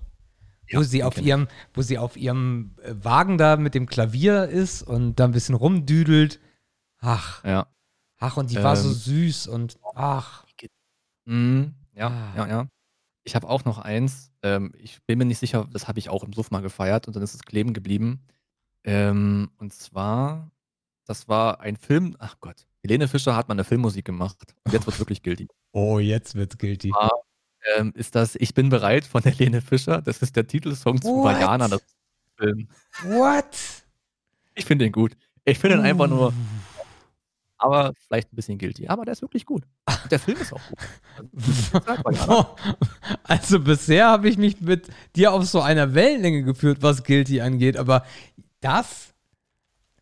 [0.69, 1.25] Ja, wo sie auf ich.
[1.25, 5.33] ihrem, wo sie auf ihrem äh, Wagen da mit dem Klavier ist und da ein
[5.33, 6.39] bisschen rumdüdelt.
[7.01, 7.67] Ach, Ja.
[8.19, 8.95] ach, und die war so Ähm.
[8.95, 10.45] süß und ach.
[11.25, 11.75] Mhm.
[11.95, 12.33] Ja, Ah.
[12.37, 12.69] ja, ja.
[13.25, 14.31] Ich habe auch noch eins.
[14.43, 17.17] Ähm, ich bin mir nicht sicher, das habe ich auch im Suff mal gefeiert und
[17.17, 18.21] dann ist es kleben geblieben.
[18.85, 20.51] Ähm, und zwar,
[21.07, 24.39] das war ein Film, ach Gott, Helene Fischer hat mal eine Filmmusik gemacht.
[24.65, 25.47] Und jetzt wird wirklich guilty.
[25.73, 26.91] Oh, jetzt wird's guilty.
[26.95, 27.11] Ah.
[27.77, 30.01] Ähm, ist das Ich bin bereit von Helene Fischer.
[30.01, 31.23] Das ist der Titelsong zu?
[31.23, 31.83] Vajana, das
[32.39, 32.69] Film.
[33.03, 33.45] What?
[34.55, 35.17] Ich finde ihn gut.
[35.45, 36.33] Ich finde ihn einfach nur,
[37.59, 38.89] aber vielleicht ein bisschen guilty.
[38.89, 39.65] Aber der ist wirklich gut.
[40.03, 40.79] Und der Film ist auch gut.
[43.25, 47.77] Also bisher habe ich mich mit dir auf so einer Wellenlänge geführt, was Guilty angeht,
[47.77, 48.07] aber
[48.61, 49.13] das.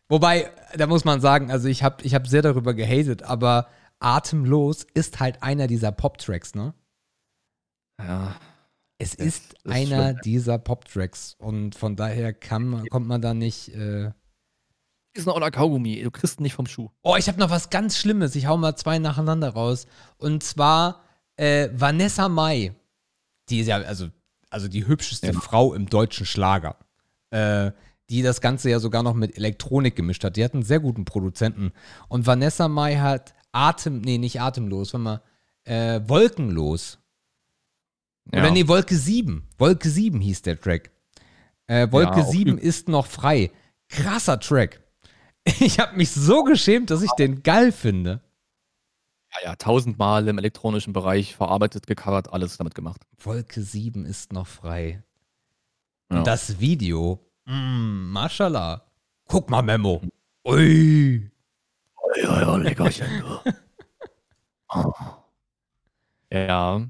[0.09, 3.67] Wobei, da muss man sagen, also ich habe ich hab sehr darüber gehatet, aber
[3.99, 6.73] Atemlos ist halt einer dieser Pop-Tracks, ne?
[7.99, 8.35] Ja,
[8.99, 10.19] Es ist, ist einer schlimm.
[10.23, 13.69] dieser Pop-Tracks und von daher kann man, kommt man da nicht.
[13.75, 14.11] Äh
[15.13, 16.03] ist ein oller Kaugummi.
[16.03, 16.89] Du kriegst ihn nicht vom Schuh.
[17.01, 18.35] Oh, ich habe noch was ganz Schlimmes.
[18.35, 19.87] Ich hau mal zwei nacheinander raus.
[20.17, 21.01] Und zwar
[21.37, 22.75] äh, Vanessa Mai.
[23.49, 24.09] Die ist ja, also,
[24.51, 25.33] also die hübscheste Ja.
[25.33, 26.75] Frau im deutschen Schlager.
[27.31, 27.71] Äh,
[28.09, 30.37] die das Ganze ja sogar noch mit Elektronik gemischt hat.
[30.37, 31.71] Die hat einen sehr guten Produzenten.
[32.07, 35.21] Und Vanessa Mai hat Atem, nee, nicht atemlos, warte mal,
[35.63, 36.99] äh, wolkenlos.
[38.31, 39.47] Oder nee, Wolke 7.
[39.57, 40.91] Wolke 7 hieß der Track.
[41.67, 43.51] Äh, Wolke Ja, auch 7 ist noch frei.
[43.89, 44.81] Krasser Track.
[45.61, 48.19] Ich habe mich so geschämt, dass ich den geil finde.
[49.31, 53.03] ja, ja, tausendmal im elektronischen Bereich verarbeitet, gecovert, alles damit gemacht.
[53.17, 55.03] Wolke 7 ist noch frei.
[56.11, 56.17] Ja.
[56.17, 58.81] Und das Video, mm, mashallah.
[59.27, 60.01] Guck mal, Memo.
[60.47, 61.31] Ui.
[62.23, 63.53] Ja, ja, Leckerchen, du.
[66.31, 66.81] ja.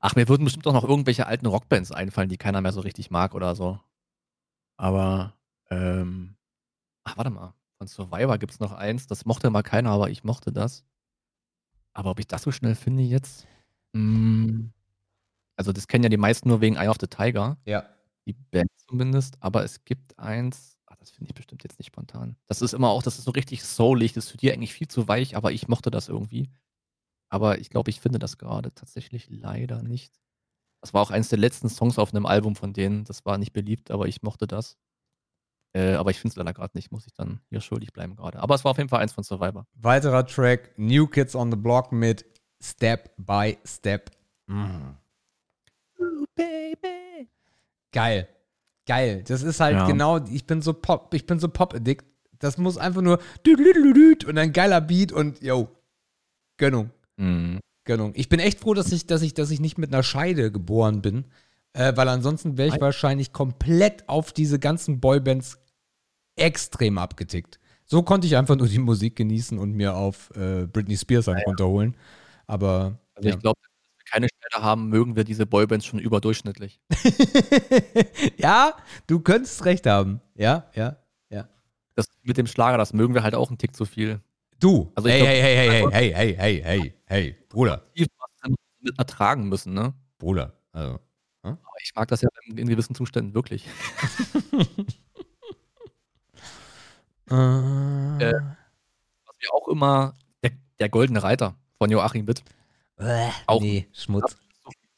[0.00, 3.10] Ach, mir würden bestimmt auch noch irgendwelche alten Rockbands einfallen, die keiner mehr so richtig
[3.10, 3.78] mag oder so.
[4.76, 5.34] Aber,
[5.70, 6.36] ähm,
[7.04, 7.54] ach, warte mal.
[7.78, 10.84] Von Survivor gibt es noch eins, das mochte mal keiner, aber ich mochte das.
[11.92, 13.46] Aber ob ich das so schnell finde jetzt?
[13.94, 14.72] Hm,
[15.56, 17.84] also, das kennen ja die meisten nur wegen Eye of the Tiger, Ja.
[18.26, 22.36] Die Band zumindest, aber es gibt eins, ach, das finde ich bestimmt jetzt nicht spontan.
[22.46, 24.88] Das ist immer auch, das ist so richtig soulig, das ist für die eigentlich viel
[24.88, 26.50] zu weich, aber ich mochte das irgendwie.
[27.28, 30.20] Aber ich glaube, ich finde das gerade tatsächlich leider nicht.
[30.80, 33.04] Das war auch eins der letzten Songs auf einem Album von denen.
[33.04, 34.76] Das war nicht beliebt, aber ich mochte das.
[35.72, 38.38] Äh, aber ich finde es leider gerade nicht, muss ich dann hier schuldig bleiben gerade.
[38.40, 39.66] Aber es war auf jeden Fall eins von Survivor.
[39.74, 42.24] Weiterer Track, New Kids on the Block mit
[42.62, 44.10] Step by Step.
[44.46, 44.92] Mm.
[47.96, 48.28] Geil.
[48.86, 49.24] Geil.
[49.26, 49.86] Das ist halt Ja.
[49.86, 52.04] genau, ich bin so Pop, ich bin so Pop-Addict.
[52.38, 53.18] Das muss einfach nur
[54.26, 55.68] und ein geiler Beat und yo,
[56.58, 56.90] Gönnung.
[57.16, 57.60] Mhm.
[57.86, 58.12] Gönnung.
[58.14, 61.00] Ich bin echt froh, dass ich, dass ich, dass ich nicht mit einer Scheide geboren
[61.00, 61.24] bin,
[61.72, 62.80] äh, weil ansonsten wäre ich Ei.
[62.82, 65.58] wahrscheinlich komplett auf diese ganzen Boybands
[66.36, 67.58] extrem abgetickt.
[67.86, 71.40] So konnte ich einfach nur die Musik genießen und mir auf äh, Britney Spears einen
[71.46, 71.96] runterholen.
[72.46, 73.34] Aber Also ja.
[73.36, 73.58] ich glaube,
[74.10, 76.80] keine Stelle haben, mögen wir diese Boybands schon überdurchschnittlich.
[78.36, 78.74] ja,
[79.06, 80.20] du könntest recht haben.
[80.34, 80.96] Ja, ja,
[81.30, 81.48] ja.
[81.94, 84.20] Das mit dem Schlager, das mögen wir halt auch einen Tick zu viel.
[84.60, 84.92] Du.
[84.94, 87.82] Also hey, glaub- hey, hey, hey, hey, hey, hey, hey, hey, Bruder,
[88.80, 89.94] mit ertragen müssen, ne?
[90.18, 90.52] Bruder.
[90.72, 90.98] Also,
[91.42, 93.66] Aber ich mag das ja in, in gewissen Zuständen wirklich.
[97.28, 102.42] äh, Was wir auch immer, der, der Goldene Reiter von Joachim Witt,
[102.98, 104.36] äh, auch- nee, Schmutz.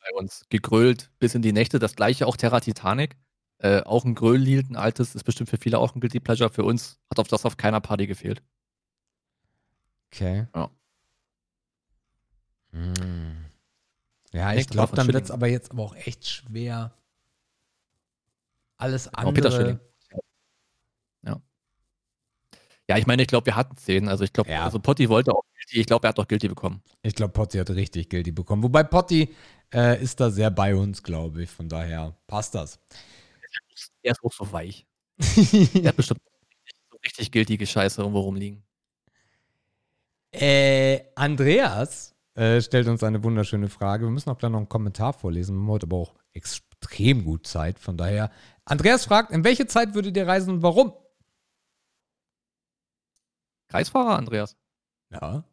[0.00, 0.44] bei uns.
[0.48, 1.78] Gegrölt bis in die Nächte.
[1.78, 3.16] Das gleiche auch Terra Titanic.
[3.58, 6.48] Äh, auch ein Grölllied, ein altes, ist bestimmt für viele auch ein Guilty Pleasure.
[6.50, 8.42] Für uns hat auf das auf keiner Party gefehlt.
[10.12, 10.46] Okay.
[10.54, 10.70] Ja.
[12.72, 13.44] Hm.
[14.32, 16.94] Ja, ich glaube, dann wird es aber jetzt aber auch echt schwer.
[18.76, 19.80] Alles Genau, Peter Schilling.
[19.80, 20.22] andere.
[21.26, 21.42] Ja.
[22.88, 24.08] Ja, ich meine, ich glaube, wir hatten zehn.
[24.08, 24.64] Also ich glaube, Ja.
[24.64, 26.82] also Potti wollte auch Ich glaube, er hat doch Guilty bekommen.
[27.02, 28.62] Ich glaube, Potti hat richtig Guilty bekommen.
[28.62, 29.34] Wobei Potti
[29.72, 31.50] äh, ist da sehr bei uns, glaube ich.
[31.50, 32.78] Von daher passt das.
[34.02, 34.86] Er ist auch so weich.
[35.18, 36.20] er hat bestimmt
[36.90, 38.62] so richtig guilty Scheiße irgendwo rumliegen.
[40.32, 44.06] Äh, Andreas äh, stellt uns eine wunderschöne Frage.
[44.06, 45.56] Wir müssen auch gleich noch einen Kommentar vorlesen.
[45.56, 47.78] Wir haben heute aber auch extrem gut Zeit.
[47.78, 48.30] Von daher,
[48.64, 50.92] Andreas fragt, in welche Zeit würdet ihr reisen und warum?
[53.68, 54.56] Kreisfahrer, Andreas.
[55.10, 55.44] Ja.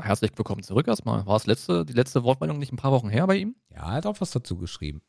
[0.00, 1.24] Herzlich willkommen zurück erstmal.
[1.26, 3.56] War es letzte, die letzte Wortmeldung nicht ein paar Wochen her bei ihm?
[3.70, 5.02] Ja, er hat auch was dazu geschrieben.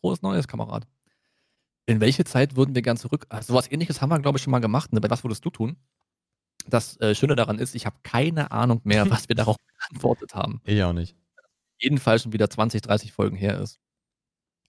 [0.00, 0.86] Frohes Neues, Kamerad.
[1.86, 3.26] In welche Zeit würden wir gern zurück?
[3.28, 4.92] Also was ähnliches haben wir, glaube ich, schon mal gemacht.
[4.92, 5.00] Ne?
[5.02, 5.76] Was würdest du tun?
[6.66, 10.60] Das äh, Schöne daran ist, ich habe keine Ahnung mehr, was wir darauf geantwortet haben.
[10.64, 11.16] Ich auch nicht.
[11.78, 13.78] Jedenfalls schon wieder 20, 30 Folgen her ist.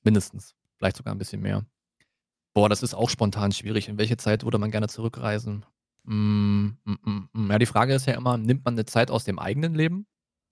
[0.03, 0.55] Mindestens.
[0.77, 1.65] Vielleicht sogar ein bisschen mehr.
[2.53, 3.89] Boah, das ist auch spontan schwierig.
[3.89, 5.65] In welche Zeit würde man gerne zurückreisen?
[6.09, 7.51] Mm, mm, mm, mm.
[7.51, 10.07] Ja, die Frage ist ja immer, nimmt man eine Zeit aus dem eigenen Leben?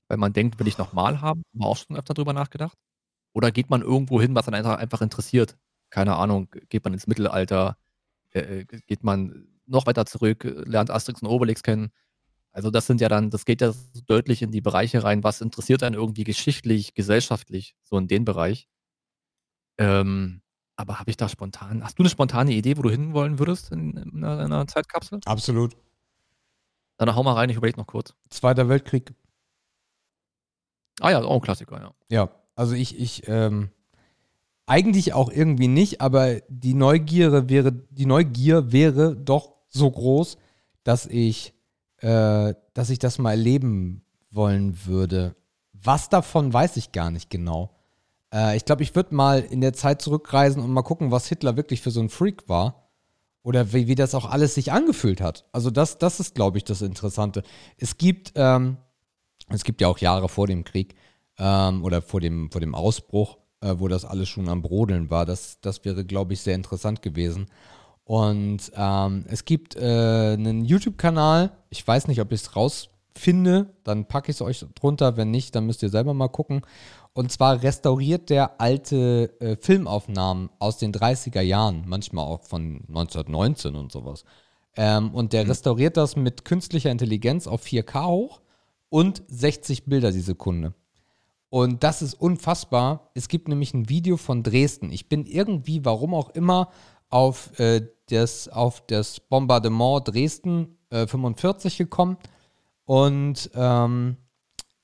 [0.07, 1.41] Weil man denkt, will ich nochmal haben?
[1.41, 2.77] Haben wir auch schon öfter drüber nachgedacht?
[3.33, 5.57] Oder geht man irgendwo hin, was einfach, einfach interessiert?
[5.89, 7.77] Keine Ahnung, geht man ins Mittelalter?
[8.33, 11.91] Äh, äh geht man noch weiter zurück, lernt Asterix und Obelix kennen?
[12.53, 15.41] Also das sind ja dann, das geht ja so deutlich in die Bereiche rein, was
[15.41, 18.67] interessiert einen irgendwie geschichtlich, gesellschaftlich, so in den Bereich.
[19.79, 20.41] Ähm,
[20.77, 23.97] aber habe ich da spontan, hast du eine spontane Idee, wo du hinwollen würdest in,
[23.97, 25.19] in, einer, in einer Zeitkapsel?
[25.25, 25.75] Absolut.
[26.97, 28.13] Dann hau mal rein, ich überlege noch kurz.
[28.29, 29.13] Zweiter Weltkrieg.
[30.99, 31.91] Ah ja, auch ein Klassiker, ja.
[32.09, 33.69] Ja, also ich, ich, ähm,
[34.67, 40.37] eigentlich auch irgendwie nicht, aber die Neugier wäre, die Neugier wäre doch so groß,
[40.83, 41.53] dass ich,
[41.97, 45.35] äh, dass ich das mal erleben wollen würde.
[45.73, 47.76] Was davon weiß ich gar nicht genau.
[48.37, 51.57] Äh, ich glaube, ich würde mal in der Zeit zurückreisen und mal gucken, was Hitler
[51.57, 52.83] wirklich für so ein Freak war.
[53.43, 55.45] Oder wie, wie das auch alles sich angefühlt hat.
[55.53, 57.43] Also das, das ist, glaube ich, das Interessante.
[57.77, 58.75] Es gibt, ähm,
[59.47, 60.95] es gibt ja auch Jahre vor dem Krieg
[61.39, 65.25] ähm, oder vor dem, vor dem Ausbruch, äh, wo das alles schon am Brodeln war.
[65.25, 67.45] Das, das wäre, glaube ich, sehr interessant gewesen.
[68.03, 74.09] Und ähm, es gibt äh, einen YouTube-Kanal, ich weiß nicht, ob ich es rausfinde, dann
[74.09, 75.15] packe ich es euch drunter.
[75.15, 76.63] Wenn nicht, dann müsst ihr selber mal gucken.
[77.17, 83.73] Und zwar restauriert der alte äh, Filmaufnahmen aus den 30er Jahren, manchmal auch von 1919
[83.73, 84.23] und sowas.
[84.75, 85.49] Ähm, und der mhm.
[85.49, 88.41] restauriert das mit künstlicher Intelligenz auf 4K hoch
[88.89, 90.75] und 60 Bilder die Sekunde.
[91.49, 93.09] Und das ist unfassbar.
[93.15, 94.91] Es gibt nämlich ein Video von Dresden.
[94.91, 96.69] Ich bin irgendwie, warum auch immer,
[97.09, 97.81] auf, äh,
[98.11, 102.17] das, auf das Bombardement Dresden äh, 45 gekommen
[102.85, 104.17] und ähm,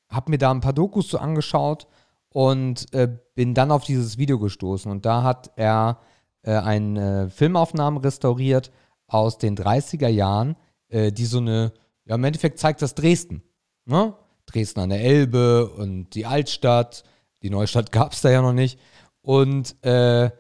[0.09, 1.85] habe mir da ein paar Dokus so angeschaut
[2.33, 4.91] und äh, bin dann auf dieses Video gestoßen.
[4.91, 5.99] Und da hat er
[6.41, 8.71] äh, eine Filmaufnahme restauriert
[9.07, 10.55] aus den 30er Jahren,
[10.89, 11.71] äh, die so eine,
[12.05, 13.43] ja, im Endeffekt zeigt das Dresden.
[13.85, 14.15] Ne?
[14.47, 17.03] Dresden an der Elbe und die Altstadt.
[17.43, 18.79] Die Neustadt gab es da ja noch nicht.
[19.21, 20.31] Und äh,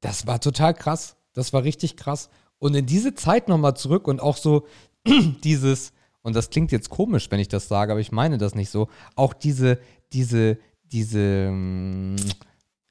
[0.00, 1.16] das war total krass.
[1.34, 2.30] Das war richtig krass.
[2.58, 4.66] Und in diese Zeit nochmal zurück und auch so
[5.44, 5.92] dieses,
[6.22, 8.88] und das klingt jetzt komisch, wenn ich das sage, aber ich meine das nicht so,
[9.16, 9.78] auch diese,
[10.12, 12.16] diese, diese, mm,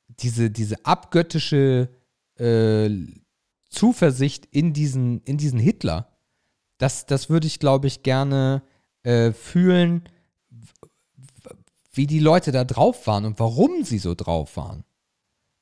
[0.08, 1.90] diese, diese abgöttische
[2.36, 2.90] äh,
[3.70, 6.10] Zuversicht in diesen, in diesen Hitler,
[6.78, 8.64] das, das würde ich, glaube ich, gerne
[9.04, 10.04] äh, fühlen,
[11.92, 14.84] wie die Leute da drauf waren und warum sie so drauf waren.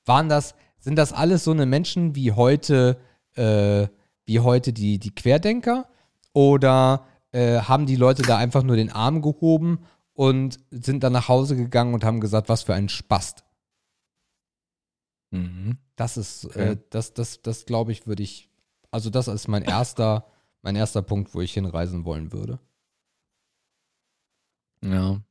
[0.06, 2.98] Waren das, sind das alles so eine Menschen wie heute,
[3.36, 3.88] äh,
[4.26, 5.90] wie heute die, die Querdenker?
[6.34, 9.80] Oder äh, haben die Leute da einfach nur den Arm gehoben
[10.14, 13.44] und sind dann nach Hause gegangen und haben gesagt, was für ein Spast.
[15.32, 15.78] Mhm.
[15.96, 16.72] Das ist, äh, okay.
[16.72, 18.50] äh, das, das, das glaube ich, würde ich,
[18.92, 20.26] also das ist mein erster,
[20.62, 22.60] mein erster Punkt, wo ich hinreisen wollen würde.
[24.84, 25.22] Ja.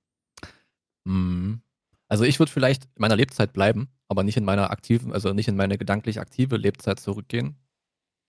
[1.04, 1.62] Mhm.
[2.08, 5.48] Also ich würde vielleicht in meiner Lebzeit bleiben, aber nicht in meiner aktiven, also nicht
[5.48, 7.56] in meine gedanklich aktive Lebzeit zurückgehen.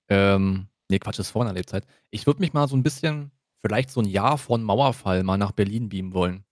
[0.10, 1.86] Ähm, nee, Quatsch, ist vor einer Lebzeit.
[2.10, 5.52] Ich würde mich mal so ein bisschen, vielleicht so ein Jahr dem Mauerfall mal nach
[5.52, 6.48] Berlin beamen wollen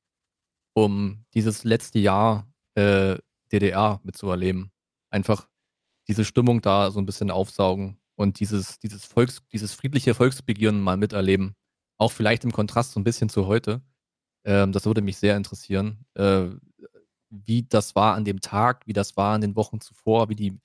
[0.75, 3.17] um dieses letzte Jahr äh,
[3.51, 4.71] DDR mitzuerleben.
[5.09, 5.47] Einfach
[6.07, 10.97] diese Stimmung da so ein bisschen aufsaugen und dieses, dieses Volks, dieses friedliche Volksbegieren mal
[10.97, 11.55] miterleben.
[11.97, 13.81] Auch vielleicht im Kontrast so ein bisschen zu heute.
[14.43, 16.47] Ähm, das würde mich sehr interessieren, äh,
[17.29, 20.59] wie das war an dem Tag, wie das war in den Wochen zuvor, wie die,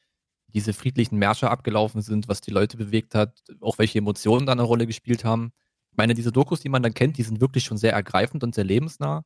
[0.49, 4.63] diese friedlichen Märsche abgelaufen sind, was die Leute bewegt hat, auch welche Emotionen da eine
[4.63, 5.53] Rolle gespielt haben.
[5.91, 8.55] Ich meine, diese Dokus, die man dann kennt, die sind wirklich schon sehr ergreifend und
[8.55, 9.25] sehr lebensnah.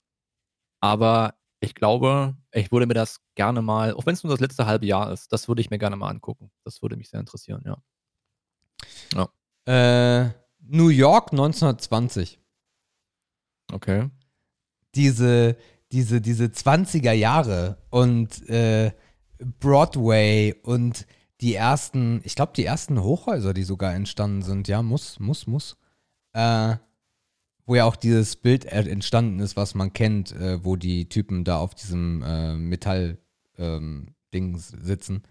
[0.81, 4.67] Aber ich glaube, ich würde mir das gerne mal, auch wenn es nur das letzte
[4.67, 6.51] halbe Jahr ist, das würde ich mir gerne mal angucken.
[6.65, 9.29] Das würde mich sehr interessieren, ja.
[9.67, 10.25] ja.
[10.27, 10.31] Äh,
[10.61, 12.39] New York 1920.
[13.73, 14.11] Okay.
[14.95, 15.57] Diese,
[15.93, 18.93] diese, diese 20er Jahre und äh,
[19.39, 21.07] Broadway und
[21.41, 24.69] die ersten, ich glaube, die ersten Hochhäuser, die sogar entstanden sind.
[24.69, 25.77] Ja, muss, muss, muss.
[26.35, 26.77] Äh,
[27.67, 31.59] wo ja auch dieses Bild entstanden ist, was man kennt, äh, wo die Typen da
[31.59, 33.19] auf diesem äh, Metall
[33.57, 35.23] ähm, sitzen.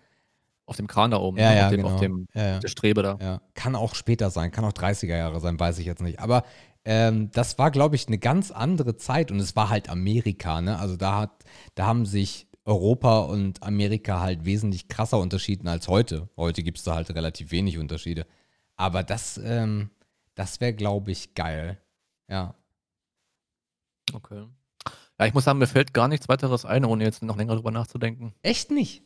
[0.66, 1.38] Auf dem Kran da oben.
[1.38, 1.58] Ja, ne?
[1.58, 1.94] ja, auf dem, genau.
[1.94, 2.60] auf dem Ja, ja.
[2.60, 3.18] der Strebe da.
[3.22, 6.20] Ja, kann auch später sein, kann auch 30er Jahre sein, weiß ich jetzt nicht.
[6.20, 6.44] Aber
[6.86, 10.80] ähm, das war, glaube ich, eine ganz andere Zeit und es war halt Amerika, ne?
[10.80, 11.32] Also da hat,
[11.76, 16.30] da haben sich Europa und Amerika halt wesentlich krasser unterschieden als heute.
[16.38, 18.26] Heute gibt es da halt relativ wenig Unterschiede.
[18.76, 19.90] Aber das, ähm,
[20.36, 21.82] das wäre, glaube ich, geil.
[22.28, 22.56] Ja.
[24.14, 24.48] Okay.
[25.20, 27.72] Ja, ich muss sagen, mir fällt gar nichts weiteres ein, ohne jetzt noch länger drüber
[27.72, 28.34] nachzudenken.
[28.42, 29.04] Echt nicht?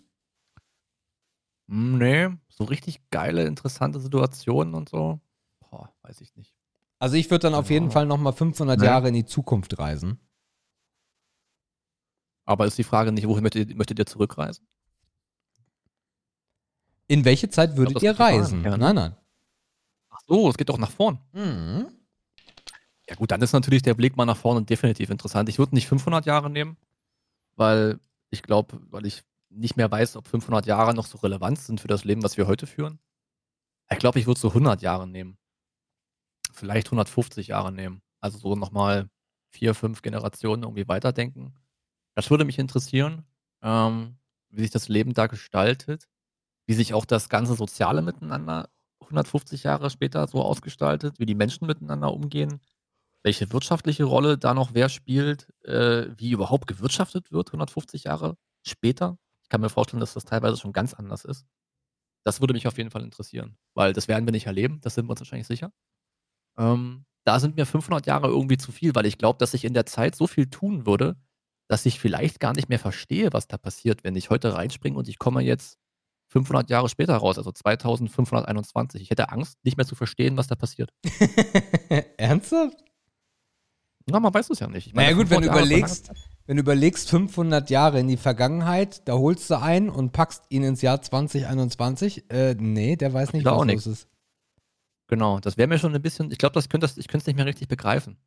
[1.69, 5.19] Hm, nee, so richtig geile, interessante Situationen und so.
[5.59, 6.55] Boah, weiß ich nicht.
[6.99, 7.91] Also ich würde dann auf jeden.
[7.91, 8.85] Fall nochmal 500 Nee.
[8.85, 10.19] Jahre in die Zukunft reisen.
[12.45, 14.65] Aber ist die Frage nicht, wohin möchtet, ihr- möchtet ihr zurückreisen?
[17.07, 18.63] In welche Zeit würdet ihr reisen?
[18.63, 18.77] ja, ne?
[18.77, 19.15] Nein, nein.
[20.27, 21.19] So, es geht doch nach vorn.
[21.31, 21.87] Mhm.
[23.09, 25.47] Ja gut, dann ist natürlich der Blick mal nach vorne definitiv interessant.
[25.47, 26.77] Ich würde nicht 500 Jahre nehmen,
[27.55, 27.99] weil
[28.29, 31.87] ich glaube, weil ich nicht mehr weiß, ob 500 Jahre noch so relevant sind für
[31.87, 32.99] das Leben, was wir heute führen.
[33.89, 35.37] Ich glaube, ich würde so 100 Jahre nehmen.
[36.51, 38.01] Vielleicht 150 Jahre nehmen.
[38.19, 39.09] Also so nochmal
[39.51, 41.55] vier, fünf Generationen irgendwie weiterdenken.
[42.15, 43.25] Das würde mich interessieren,
[43.61, 44.17] ähm,
[44.49, 46.09] wie sich das Leben da gestaltet,
[46.65, 48.69] wie sich auch das ganze Soziale miteinander
[49.07, 52.61] 150 Jahre später so ausgestaltet, wie die Menschen miteinander umgehen,
[53.23, 59.17] welche wirtschaftliche Rolle da noch wer spielt, äh, wie überhaupt gewirtschaftet wird 150 Jahre später.
[59.43, 61.45] Ich kann mir vorstellen, dass das teilweise schon ganz anders ist.
[62.25, 65.07] Das würde mich auf jeden Fall interessieren, weil das werden wir nicht erleben, das sind
[65.07, 65.71] wir uns wahrscheinlich sicher.
[66.57, 69.73] Ähm, da sind mir 500 Jahre irgendwie zu viel, weil ich glaube, dass ich in
[69.73, 71.17] der Zeit so viel tun würde,
[71.67, 75.07] dass ich vielleicht gar nicht mehr verstehe, was da passiert, wenn ich heute reinspringe und
[75.09, 75.77] ich komme jetzt
[76.37, 79.01] 500 Jahre später raus, also 2521.
[79.01, 80.91] Ich hätte Angst, nicht mehr zu verstehen, was da passiert.
[82.17, 82.77] Ernsthaft?
[84.05, 84.87] Na, man weiß es ja nicht.
[84.87, 86.11] Ich Naja gut, wenn du 500 Jahre ist eine überlegst,
[86.45, 90.63] wenn du überlegst 500 Jahre in die Vergangenheit, da holst du einen und packst ihn
[90.63, 92.31] ins Jahr 2021.
[92.31, 94.07] Äh, nee, der weiß nicht, was los ist.
[95.07, 97.35] Genau, das wäre mir schon ein bisschen, ich glaube, das könnte ich könnte es nicht
[97.35, 98.17] mehr richtig begreifen,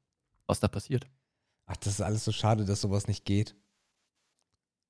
[0.46, 1.06] was da passiert.
[1.66, 3.54] Ach, das ist alles so schade, dass sowas nicht geht.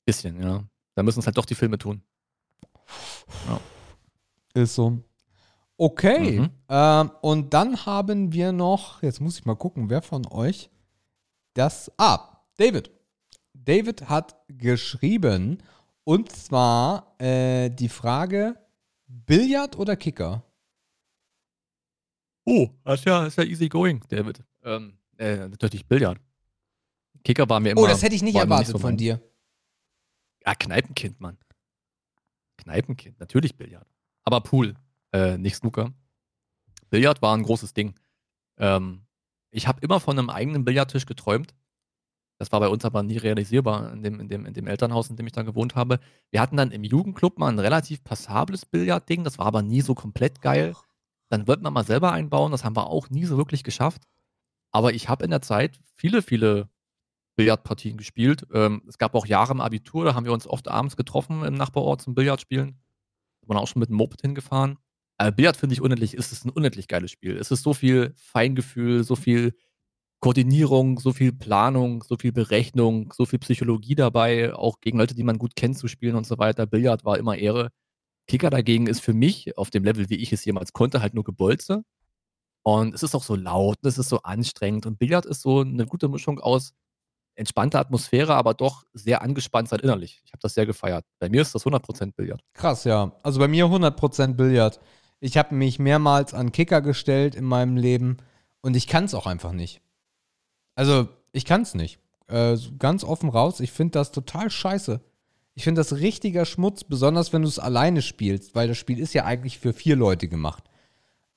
[0.07, 0.65] Bisschen, ja.
[0.95, 2.03] Da müssen es halt doch die Filme tun.
[4.55, 4.99] Ist so.
[5.77, 6.41] Okay.
[6.41, 6.51] Mhm.
[6.69, 10.71] Ähm, und dann haben wir noch, jetzt muss ich mal gucken, wer von euch
[11.55, 11.91] das.
[11.97, 12.91] Ah, David.
[13.55, 15.63] David hat geschrieben,
[16.05, 18.57] und zwar äh, die Frage:
[19.07, 20.43] Billard oder Kicker?
[22.45, 24.43] Oh, das ist ja, das ist ja easy going, David.
[24.65, 26.19] Ähm, äh, natürlich Billard.
[27.23, 27.83] Kicker war mir immer.
[27.83, 29.21] Oh, das hätte ich nicht erwartet so von dir.
[30.45, 31.39] Ja, Kneipenkind, Mann.
[32.71, 33.89] Kneipenkind, natürlich Billard.
[34.23, 34.75] Aber Pool,
[35.13, 35.93] äh, nicht Snooker.
[36.91, 37.95] Billard war ein großes Ding.
[38.59, 39.03] Ähm,
[39.51, 41.55] ich habe immer von einem eigenen Billardtisch geträumt.
[42.39, 45.17] Das war bei uns aber nie realisierbar in dem, in, dem, in dem Elternhaus, in
[45.17, 45.99] dem ich da gewohnt habe.
[46.31, 49.95] Wir hatten dann im Jugendclub mal ein relativ passables Billardding, das war aber nie so
[49.95, 50.75] komplett geil.
[51.29, 54.03] Dann wollten wir mal selber einbauen, das haben wir auch nie so wirklich geschafft.
[54.71, 56.69] Aber ich habe in der Zeit viele, viele
[57.41, 58.47] Billardpartien gespielt.
[58.53, 61.55] Ähm, es gab auch Jahre im Abitur, da haben wir uns oft abends getroffen im
[61.55, 62.79] Nachbarort zum Billardspielen.
[63.41, 64.77] Da waren auch schon mit dem Moped hingefahren.
[65.17, 67.39] Äh, Billard finde ich unendlich, ist es ein unendlich geiles Spiel.
[67.39, 69.55] Es ist so viel Feingefühl, so viel
[70.21, 75.23] Koordinierung, so viel Planung, so viel Berechnung, so viel Psychologie dabei, auch gegen Leute, die
[75.23, 76.67] man gut kennt, zu spielen und so weiter.
[76.67, 77.71] Billard war immer Ehre.
[78.29, 81.25] Kicker dagegen ist für mich auf dem Level, wie ich es jemals konnte, halt nur
[81.25, 81.85] Gebolze.
[82.63, 84.85] Und es ist auch so laut, es ist so anstrengend.
[84.85, 86.75] Und Billard ist so eine gute Mischung aus
[87.41, 90.21] entspannter Atmosphäre, aber doch sehr angespannt sein innerlich.
[90.25, 91.05] Ich habe das sehr gefeiert.
[91.19, 92.43] Bei mir ist das 100% Billard.
[92.55, 93.13] Krass, ja.
[93.23, 94.79] Also bei mir 100% Billard.
[95.19, 98.19] Ich habe mich mehrmals an Kicker gestellt in meinem Leben
[98.61, 99.81] und ich kann es auch einfach nicht.
[100.77, 101.99] Also, ich kann es nicht.
[102.29, 105.01] Äh, ganz offen raus, ich finde das total scheiße.
[105.55, 109.13] Ich finde das richtiger Schmutz, besonders wenn du es alleine spielst, weil das Spiel ist
[109.15, 110.65] ja eigentlich für vier Leute gemacht.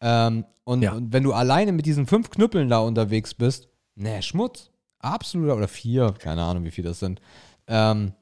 [0.01, 0.93] Ähm, und, Ja.
[0.93, 4.69] und wenn du alleine mit diesen fünf Knüppeln da unterwegs bist, ne, Schmutz.
[5.03, 7.19] Absoluter, oder vier, keine Ahnung, wie viel das sind.
[7.67, 8.13] Ähm,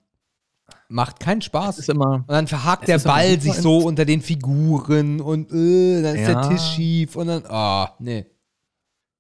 [0.90, 1.76] macht keinen Spaß.
[1.78, 6.02] Es ist immer, Und dann verhakt der Ball sich so unter den Figuren und äh,
[6.02, 6.42] dann ist Ja.
[6.42, 8.26] der Tisch schief und dann, ah, nee.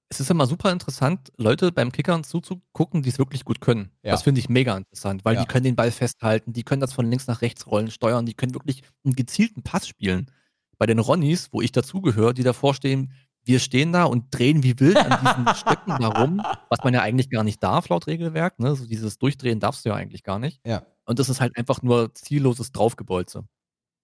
[0.09, 3.91] es ist immer super interessant, Leute beim Kickern zuzugucken, die es wirklich gut können.
[4.03, 4.11] Ja.
[4.11, 5.41] Das finde ich mega interessant, weil Ja.
[5.41, 8.33] die können den Ball festhalten, die können das von links nach rechts rollen, steuern, die
[8.33, 10.29] können wirklich einen gezielten Pass spielen.
[10.77, 13.13] Bei den Ronnies, wo ich dazugehöre, die davor stehen,
[13.43, 17.29] wir stehen da und drehen wie wild an diesen Stöcken darum, was man ja eigentlich
[17.29, 18.59] gar nicht darf laut Regelwerk.
[18.59, 18.75] Ne?
[18.75, 20.59] So dieses Durchdrehen darfst du ja eigentlich gar nicht.
[20.65, 20.83] Ja.
[21.05, 23.43] Und das ist halt einfach nur zielloses Draufgebolze.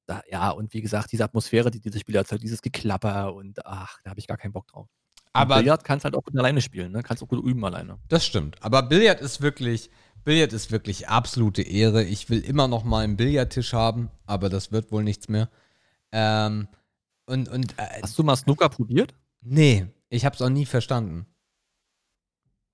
[0.08, 4.00] Da, ja, und wie gesagt, diese Atmosphäre, die dieses Spiel erzeugt, dieses Geklapper und ach,
[4.04, 4.88] da habe ich gar keinen Bock drauf.
[5.34, 7.04] Aber Billard kannst halt auch gut alleine spielen, ne?
[7.04, 8.00] Kannst auch gut üben alleine.
[8.08, 8.56] Das stimmt.
[8.64, 9.92] Aber Billard ist wirklich,
[10.24, 12.04] Billard ist wirklich absolute Ehre.
[12.04, 15.50] Ich will immer noch mal einen Billardtisch haben, aber das wird wohl nichts mehr.
[16.12, 16.68] Ähm,
[17.26, 19.14] und, und äh, Hast du mal Snooker probiert?
[19.50, 21.26] Nee, ich hab's auch nie verstanden.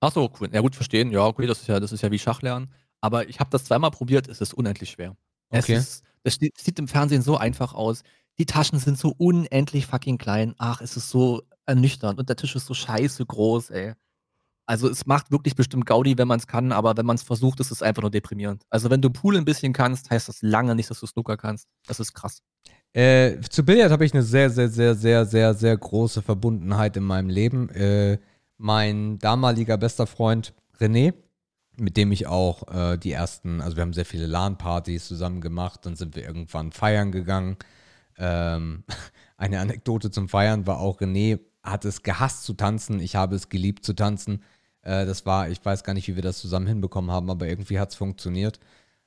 [0.02, 0.50] Ach so, cool.
[0.52, 1.12] Ja, gut, verstehen.
[1.12, 2.72] Ja, okay, das ist ja, das ist ja wie Schachlernen.
[3.02, 5.16] Aber ich habe das zweimal probiert, es ist unendlich schwer.
[5.50, 5.74] Okay.
[5.76, 8.04] Es ist, das sieht im Fernsehen so einfach aus.
[8.38, 10.56] Die Taschen sind so unendlich fucking klein.
[10.58, 12.20] Ach, es ist so ernüchternd.
[12.20, 13.94] Und der Tisch ist so scheiße groß, ey.
[14.66, 17.60] Also es macht wirklich bestimmt Gaudi, wenn man es kann, aber wenn man es versucht,
[17.60, 18.64] ist es einfach nur deprimierend.
[18.70, 21.68] Also wenn du Pool ein bisschen kannst, heißt das lange nicht, dass du Snooker kannst.
[21.88, 22.42] Das ist krass.
[22.94, 27.04] Äh, zu Billard habe ich eine sehr, sehr, sehr, sehr, sehr, sehr große Verbundenheit in
[27.04, 27.70] meinem Leben.
[27.70, 28.20] Äh,
[28.58, 31.14] mein damaliger bester Freund René,
[31.78, 35.86] mit dem ich auch äh, die ersten, also wir haben sehr viele LAN-Partys zusammen gemacht,
[35.86, 37.58] dann sind wir irgendwann feiern gegangen.
[38.18, 38.84] Ähm,
[39.38, 43.50] eine Anekdote zum Feiern war auch, René hat es gehasst zu tanzen, ich habe es
[43.50, 44.44] geliebt zu tanzen.
[44.84, 47.80] Äh, das war, ich weiß gar nicht, wie wir das zusammen hinbekommen haben, aber irgendwie
[47.80, 48.60] hat es funktioniert.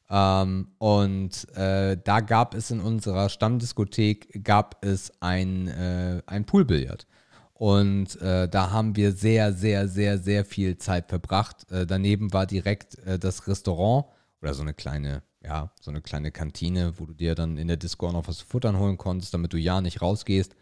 [0.09, 7.07] Ähm, und äh, da gab es in unserer Stammdiskothek gab es ein, äh, ein Poolbillard.
[7.55, 11.70] Und äh, da haben wir sehr, sehr, sehr, sehr viel Zeit verbracht.
[11.73, 14.07] Äh, daneben war direkt äh, das Restaurant
[14.43, 17.78] oder so eine kleine, ja, so eine kleine Kantine, wo du dir dann in der
[17.78, 20.55] Disco auch noch was zu futtern holen konntest, damit du ja nicht rausgehst.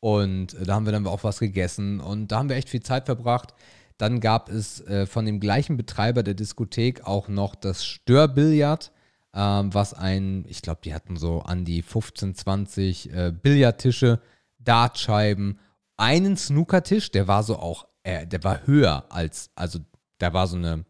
[0.00, 2.82] Und äh, da haben wir dann auch was gegessen und da haben wir echt viel
[2.82, 3.54] Zeit verbracht.
[4.00, 8.92] Dann gab es äh, von dem gleichen Betreiber der Diskothek auch noch das Störbillard,
[9.34, 14.20] ähm, was ein, ich glaube, die hatten so an die 15, 20 äh, Billardtische,
[14.58, 15.58] Dartscheiben,
[15.98, 19.80] einen Snookertisch, der war so auch, äh, der war höher als, also
[20.16, 20.86] da war so eine,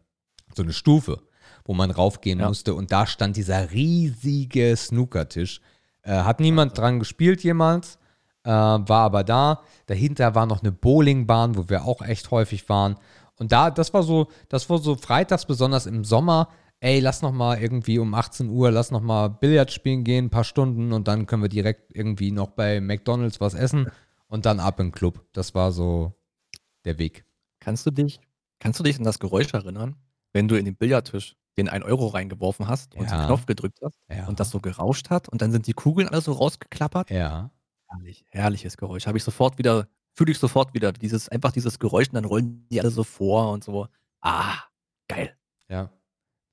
[0.55, 1.21] so eine Stufe,
[1.65, 2.47] wo man raufgehen Ja.
[2.47, 5.59] musste und da stand dieser riesige Snookertisch.
[6.03, 7.97] Äh, hat niemand dran gespielt jemals,
[8.43, 9.61] äh, war aber da.
[9.87, 12.95] Dahinter war noch eine Bowlingbahn, wo wir auch echt häufig waren.
[13.35, 16.47] Und da, das war so, das war so freitags, besonders im Sommer,
[16.79, 20.29] ey, lass noch mal irgendwie um 18 Uhr, lass noch mal Billard spielen gehen, ein
[20.29, 23.89] paar Stunden und dann können wir direkt irgendwie noch bei McDonalds was essen
[24.27, 25.23] und dann ab in den Club.
[25.33, 26.13] Das war so
[26.85, 27.25] der Weg.
[27.59, 28.19] Kannst du dich,
[28.59, 29.95] kannst du dich an das Geräusch erinnern,
[30.33, 33.17] wenn du in den Billardtisch den 1 Euro reingeworfen hast und Ja.
[33.17, 34.27] den Knopf gedrückt hast Ja.
[34.27, 37.09] und das so gerauscht hat und dann sind die Kugeln alle so rausgeklappert?
[37.11, 37.51] Ja.
[37.91, 39.05] Herrlich, herrliches Geräusch.
[39.07, 40.91] Habe ich sofort wieder, fühle ich sofort wieder.
[40.93, 43.87] Dieses, einfach dieses Geräusch und dann rollen die alle so vor und so.
[44.21, 44.55] Ah,
[45.07, 45.35] geil.
[45.67, 45.91] Ja.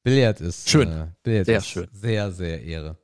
[0.02, 0.90] Billard ist Schön.
[0.90, 1.88] Äh, Billard Sehr ist schön.
[1.92, 2.98] sehr, sehr Ehre.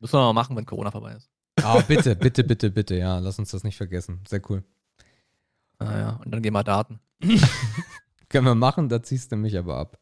[0.00, 1.28] Müssen wir mal machen, wenn Corona vorbei ist.
[1.62, 4.20] Ah, bitte, bitte, bitte, bitte, ja, lass uns das nicht vergessen.
[4.28, 4.62] Sehr cool.
[5.78, 6.20] Ah, ja.
[6.24, 7.00] Und dann gehen wir Daten.
[8.28, 9.98] Können wir machen, da ziehst du mich aber ab.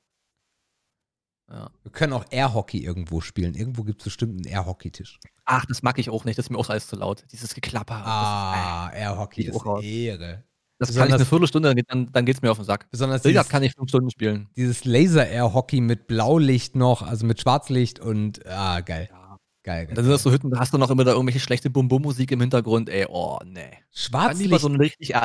[1.50, 1.70] Ja.
[1.82, 3.54] Wir können auch Airhockey irgendwo spielen.
[3.54, 5.20] Irgendwo gibt es bestimmt einen Airhockey-Tisch.
[5.44, 6.36] Ach, das mag ich auch nicht.
[6.38, 7.24] Das ist mir auch alles zu laut.
[7.30, 8.02] Dieses Geklapper.
[8.04, 9.84] Ah, Airhockey geht ist auch raus.
[9.84, 10.42] Ehre.
[10.78, 12.64] das, das kann ich besonders- eine Viertelstunde, dann, geht- dann, dann geht's mir auf den
[12.64, 12.90] Sack.
[12.90, 14.48] Besonders Billard dieses, kann ich fünf Stunden spielen.
[14.56, 19.08] dieses Laser-Air-Hockey mit Blaulicht noch, also mit Schwarzlicht und ah, geil.
[19.10, 19.36] Ja.
[19.62, 19.94] Geil, geil.
[19.96, 22.40] Dann sind das so Hütten, da hast du noch immer da irgendwelche schlechte Bum-Bum-Musik im
[22.40, 22.88] Hintergrund.
[22.88, 23.52] Ey, oh, nee.
[23.52, 24.60] Dann lieber Schwarzlicht.
[24.60, 25.16] so eine richtig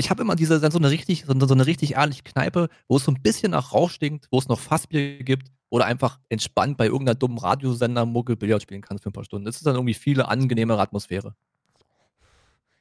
[0.00, 2.96] Ich habe immer diese so eine richtig so eine, so eine richtig ehrliche Kneipe, wo
[2.96, 6.76] es so ein bisschen nach Rauch stinkt, wo es noch Fassbier gibt oder einfach entspannt
[6.78, 9.44] bei irgendeiner dummen Radiosender Mucke Billard spielen kannst für ein paar Stunden.
[9.44, 11.34] Das ist dann irgendwie viele angenehmere Atmosphäre.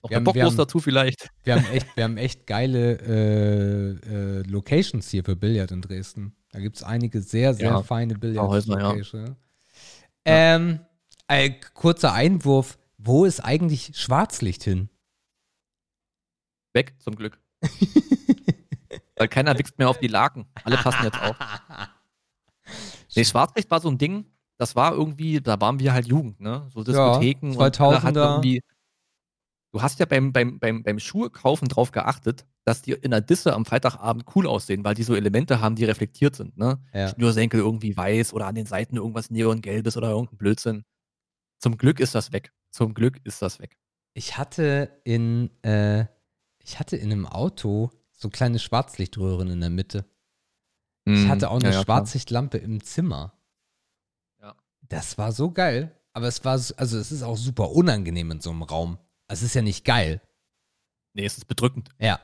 [0.02, 1.30] Noch Wir haben- haben- dazu vielleicht.
[1.44, 6.36] Wir haben echt, wir haben echt geile äh, äh, Locations hier für Billard in Dresden.
[6.52, 8.92] Da gibt es einige sehr, sehr Ja, feine Häuser, ja.
[8.94, 9.36] Billard-Locations.
[10.26, 10.80] Ähm,
[11.28, 12.78] äh, kurzer Einwurf.
[12.98, 14.90] Wo ist eigentlich Schwarzlicht hin?
[16.80, 17.40] Weg, zum Glück.
[19.18, 20.46] Weil keiner wächst mehr auf die Laken.
[20.64, 21.36] Alle passen jetzt auf.
[23.16, 24.26] Nee, Schwarzlicht war so ein Ding,
[24.60, 26.70] das war irgendwie, da waren wir halt Jugend, ne?
[26.72, 28.34] So Diskotheken und hatten 2000er.
[28.34, 28.62] irgendwie.
[29.74, 33.22] Du hast ja beim, beim, beim, beim Schuhe kaufen drauf geachtet, dass die in der
[33.22, 36.80] Disse am Freitagabend cool aussehen, weil die so Elemente haben, die reflektiert sind, ne?
[36.94, 37.08] Ja.
[37.08, 40.84] Schnürsenkel irgendwie weiß oder an den Seiten irgendwas neongelbes oder irgendein Blödsinn.
[41.58, 42.54] Zum Glück ist das weg.
[42.70, 43.80] Zum Glück ist das weg.
[44.14, 46.06] Ich hatte in, äh,
[46.70, 50.06] ich hatte in einem Auto so kleine Schwarzlichtröhren in der Mitte.
[51.06, 51.74] Ich hatte auch eine Mhm.
[51.74, 51.84] Ja, klar.
[51.98, 53.34] Schwarzlichtlampe im Zimmer.
[54.42, 54.56] Ja.
[54.88, 55.96] Das war so geil.
[56.14, 59.00] Aber es war, so- also es ist auch super unangenehm in so einem Raum.
[59.28, 60.22] Es ist ja nicht geil.
[61.14, 61.90] Nee, es ist bedrückend.
[62.00, 62.20] Ja.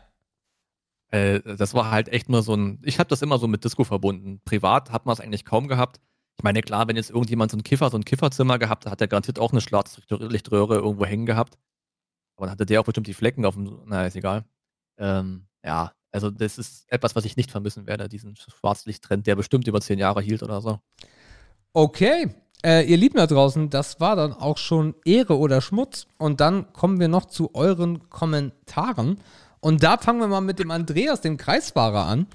[1.10, 2.80] Äh, das war halt echt nur so ein.
[2.84, 4.42] Ich habe das immer so mit Disco verbunden.
[4.46, 6.00] Privat hat man es eigentlich kaum gehabt.
[6.38, 9.02] Ich meine, klar, wenn jetzt irgendjemand so ein Kiffer, so ein Kifferzimmer gehabt hat, hat
[9.02, 11.58] er garantiert auch eine Schwarzlichtröhre irgendwo hängen gehabt.
[12.36, 14.46] Aber dann hatte der auch bestimmt die Flecken auf dem, naja, ist egal.
[14.98, 19.68] Ähm, ja, also das ist etwas, was ich nicht vermissen werde, diesen Schwarzlichttrend, der bestimmt
[19.68, 20.80] über zehn Jahre hielt oder so.
[21.74, 22.34] Okay,
[22.66, 26.08] äh, ihr Lieben da draußen, das war dann auch schon Ehre oder Schmutz.
[26.18, 29.20] Und dann kommen wir noch zu euren Kommentaren.
[29.60, 32.28] Und da fangen wir mal mit dem Andreas, dem Kreisfahrer, an.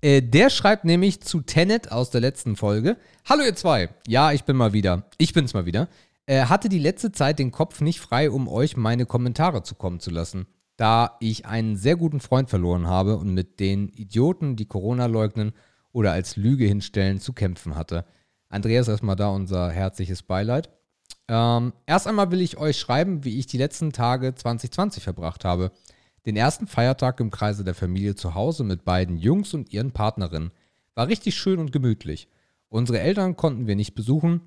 [0.00, 2.96] Äh, der schreibt nämlich zu Tenet aus der letzten Folge.
[3.28, 3.88] Hallo ihr zwei.
[4.06, 5.04] Ja, ich bin mal wieder.
[5.16, 5.88] Ich bin's mal wieder.
[6.28, 10.10] Äh, hatte die letzte Zeit den Kopf nicht frei, um euch meine Kommentare zukommen zu
[10.10, 10.46] lassen.
[10.76, 15.54] Da ich einen sehr guten Freund verloren habe und mit den Idioten, die Corona leugnen
[15.90, 18.04] oder als Lüge hinstellen, zu kämpfen hatte.
[18.50, 20.68] Andreas, erstmal da unser herzliches Beileid.
[21.28, 25.72] Ähm, erst einmal will ich euch schreiben, wie ich die letzten Tage 2020 verbracht habe.
[26.26, 30.52] Den ersten Feiertag im Kreise der Familie zu Hause mit beiden Jungs und ihren Partnerinnen.
[30.94, 32.28] War richtig schön und gemütlich.
[32.68, 34.42] Unsere Eltern konnten wir nicht besuchen,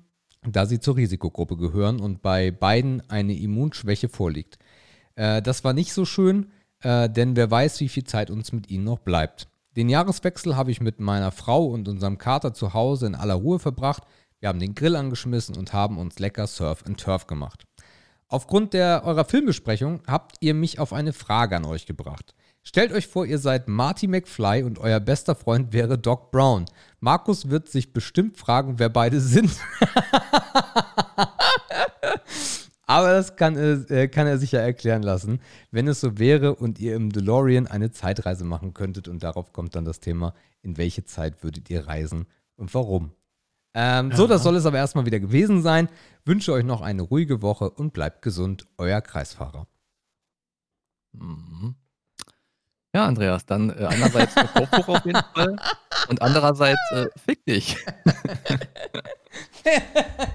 [0.46, 4.58] da sie zur Risikogruppe gehören und bei beiden eine Immunschwäche vorliegt.
[5.14, 6.50] Äh, das war nicht so schön,
[6.80, 9.48] äh, denn wer weiß, wie viel Zeit uns mit ihnen noch bleibt.
[9.76, 13.58] Den Jahreswechsel habe ich mit meiner Frau und unserem Kater zu Hause in aller Ruhe
[13.58, 14.02] verbracht.
[14.40, 17.64] Wir haben den Grill angeschmissen und haben uns lecker Surf and Turf gemacht.
[18.28, 22.34] Aufgrund der, eurer Filmbesprechung habt ihr mich auf eine Frage an euch gebracht.
[22.64, 26.66] Stellt euch vor, ihr seid Marty McFly und euer bester Freund wäre Doc Brown.
[27.00, 29.50] Markus wird sich bestimmt fragen, wer beide sind.
[32.86, 35.40] Aber das kann, äh, kann er sich ja erklären lassen,
[35.70, 39.08] wenn es so wäre und ihr im DeLorean eine Zeitreise machen könntet.
[39.08, 42.26] Und darauf kommt dann das Thema, in welche Zeit würdet ihr reisen
[42.56, 43.12] und warum.
[43.74, 44.16] Ähm, ja.
[44.16, 45.88] So, das soll es aber erstmal wieder gewesen sein.
[46.24, 49.66] Wünsche euch noch eine ruhige Woche und bleibt gesund, euer Kreisfahrer.
[51.12, 51.74] Mhm.
[52.94, 55.56] Ja, Andreas, dann äh, einerseits Kopfbuch auf jeden Fall
[56.08, 57.76] und andererseits äh, fick dich.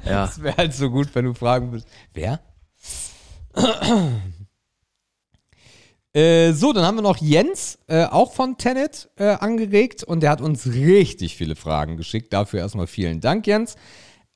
[0.06, 0.26] ja.
[0.26, 2.40] Das wäre halt so gut, wenn du fragen würdest, wer?
[6.14, 10.32] Äh, so, dann haben wir noch Jens, äh, auch von Tenet, äh, angeregt und der
[10.32, 12.34] hat uns richtig viele Fragen geschickt.
[12.34, 13.76] Dafür erstmal vielen Dank, Jens.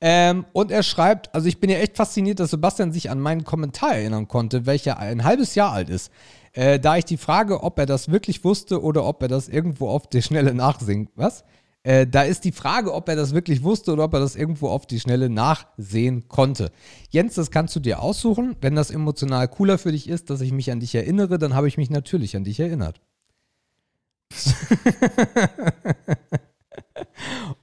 [0.00, 3.42] Ähm, und er schreibt, also ich bin ja echt fasziniert, dass Sebastian sich an meinen
[3.42, 6.12] Kommentar erinnern konnte, welcher ein halbes Jahr alt ist.
[6.52, 9.88] Äh, da ich die Frage, ob er das wirklich wusste oder ob er das irgendwo
[9.88, 11.44] auf die Schnelle nachsingt, was?
[11.84, 14.68] Äh, da ist die Frage, ob er das wirklich wusste oder ob er das irgendwo
[14.68, 16.70] auf die Schnelle nachsehen konnte.
[17.10, 18.54] Jens, das kannst du dir aussuchen.
[18.60, 21.66] Wenn das emotional cooler für dich ist, dass ich mich an dich erinnere, dann habe
[21.66, 23.00] ich mich natürlich an dich erinnert.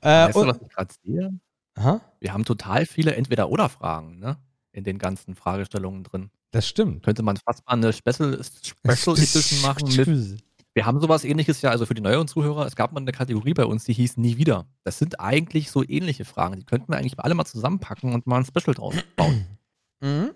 [0.02, 1.40] äh, weißt du, was ich gerade sehe?
[1.76, 2.02] Aha?
[2.20, 4.38] Wir haben total viele Entweder-Oder-Fragen ne?
[4.74, 6.30] in den ganzen Fragestellungen drin.
[6.52, 7.04] Das stimmt.
[7.04, 10.42] Könnte man fast mal eine Special, Special Edition machen mit
[10.76, 13.54] wir haben sowas ähnliches ja, also für die neueren Zuhörer, es gab mal eine Kategorie
[13.54, 14.68] bei uns, die hieß Nie wieder.
[14.84, 16.58] Das sind eigentlich so ähnliche Fragen.
[16.58, 19.46] Die könnten wir eigentlich alle mal zusammenpacken und mal ein Special draus bauen.
[20.02, 20.32] Mhm.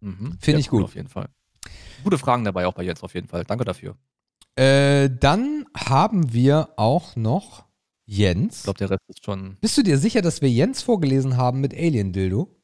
[0.00, 0.38] Mhm.
[0.40, 0.82] Finde ich gut.
[0.82, 1.28] Auf jeden Fall.
[2.02, 3.44] Gute Fragen dabei auch bei Jens auf jeden Fall.
[3.44, 3.96] Danke dafür.
[4.56, 7.66] Äh, dann haben wir auch noch
[8.06, 8.56] Jens.
[8.56, 9.56] Ich glaube, der Rest ist schon.
[9.60, 12.59] Bist du dir sicher, dass wir Jens vorgelesen haben mit Alien Dildo?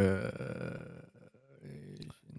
[0.00, 1.00] Äh.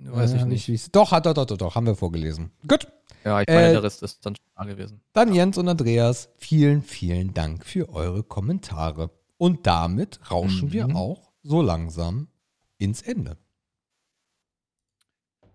[0.03, 0.67] Weiß ich nicht.
[0.67, 2.51] nicht doch, hat, doch, doch, doch, doch, haben wir vorgelesen.
[2.67, 2.87] Gut.
[3.23, 5.01] Ja, ich meine, äh, der Rest ist dann schon da gewesen.
[5.13, 9.11] Dann Jens und Andreas, vielen, vielen Dank für eure Kommentare.
[9.37, 10.73] Und damit rauschen mhm.
[10.73, 12.29] wir auch so langsam
[12.77, 13.37] ins Ende.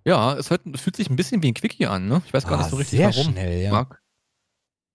[0.05, 2.23] Ja, es, hört, es, fühlt sich ein bisschen wie ein Quickie an, ne?
[2.24, 3.33] Ich weiß gar ah, nicht so richtig sehr warum.
[3.33, 3.73] Schnell, ja.
[3.73, 4.01] mag,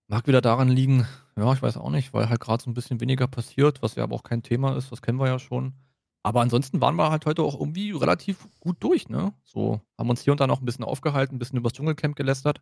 [0.08, 1.06] mag wieder daran liegen,
[1.36, 4.04] ja, ich weiß auch nicht, weil halt gerade so ein bisschen weniger passiert, was ja
[4.04, 5.74] aber auch kein Thema ist, das kennen wir ja schon.
[6.24, 9.34] Aber ansonsten waren wir halt heute auch irgendwie relativ gut durch, ne?
[9.44, 12.62] So, haben uns hier und da noch ein bisschen aufgehalten, ein bisschen übers Dschungelcamp gelästert.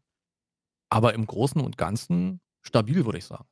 [0.89, 3.45] Aber im Großen und Ganzen stabil, würde ich sagen.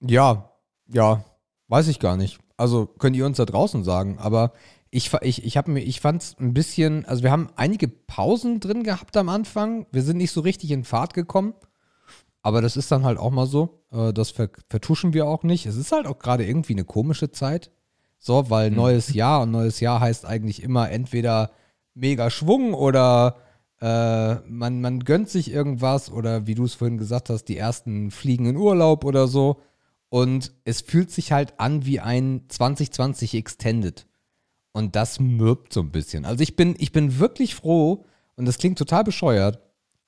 [0.00, 0.50] Ja,
[0.86, 1.24] ja,
[1.68, 2.38] weiß ich gar nicht.
[2.56, 4.52] Also könnt ihr uns da draußen sagen, aber
[4.90, 9.16] ich, ich, ich, ich fand es ein bisschen, also wir haben einige Pausen drin gehabt
[9.16, 9.86] am Anfang.
[9.90, 11.54] Wir sind nicht so richtig in Fahrt gekommen.
[12.42, 13.86] Aber das ist dann halt auch mal so.
[13.90, 15.66] Äh, das vertuschen wir auch nicht.
[15.66, 17.72] Es ist halt auch gerade irgendwie eine komische Zeit.
[18.26, 18.76] So, weil mhm.
[18.76, 21.50] neues Jahr und neues Jahr heißt eigentlich immer entweder
[21.92, 23.36] mega Schwung oder
[23.82, 28.10] äh, man, man gönnt sich irgendwas oder wie du es vorhin gesagt hast, die ersten
[28.10, 29.60] fliegen in Urlaub oder so.
[30.08, 34.06] Und es fühlt sich halt an wie ein 2020 Extended.
[34.72, 36.24] Und das mürbt so ein bisschen.
[36.24, 38.06] Also ich bin, ich bin wirklich froh,
[38.36, 39.60] und das klingt total bescheuert,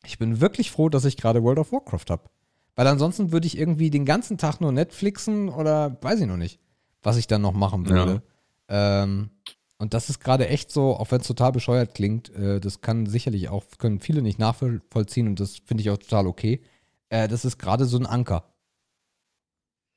[0.06, 2.30] ich bin wirklich froh, dass ich gerade World of Warcraft habe.
[2.76, 6.60] Weil ansonsten würde ich irgendwie den ganzen Tag nur Netflixen oder weiß ich noch nicht
[7.06, 8.20] was ich dann noch machen würde.
[8.68, 9.04] Ja.
[9.04, 9.30] Ähm,
[9.78, 13.06] und das ist gerade echt so, auch wenn es total bescheuert klingt, äh, das kann
[13.06, 16.60] sicherlich auch, können viele nicht nachvollziehen und das finde ich auch total okay.
[17.08, 18.44] Äh, das ist gerade so ein Anker.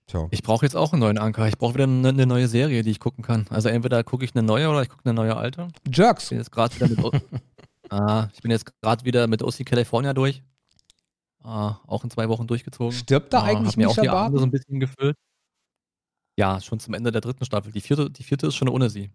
[0.06, 0.27] Tja.
[0.30, 1.48] Ich brauche jetzt auch einen neuen Anker.
[1.48, 3.48] Ich brauche wieder eine, eine, neue Serie, die ich gucken kann.
[3.49, 5.69] Also entweder gucke ich eine neue oder ich gucke eine neue alte.
[5.91, 6.26] Jerks.
[6.26, 7.23] Ich bin jetzt gerade wieder mit,
[7.90, 10.44] ah, ich bin jetzt gerade wieder mit OC California durch.
[11.44, 12.91] Ah, auch in zwei Wochen durchgezogen.
[12.91, 15.15] Stirbt da ah, eigentlich mir auch die Abende so ein bisschen gefüllt.
[16.40, 17.74] Ja, schon zum Ende der dritten Staffel.
[17.74, 19.11] Die vierte, die vierte ist schon ohne sie.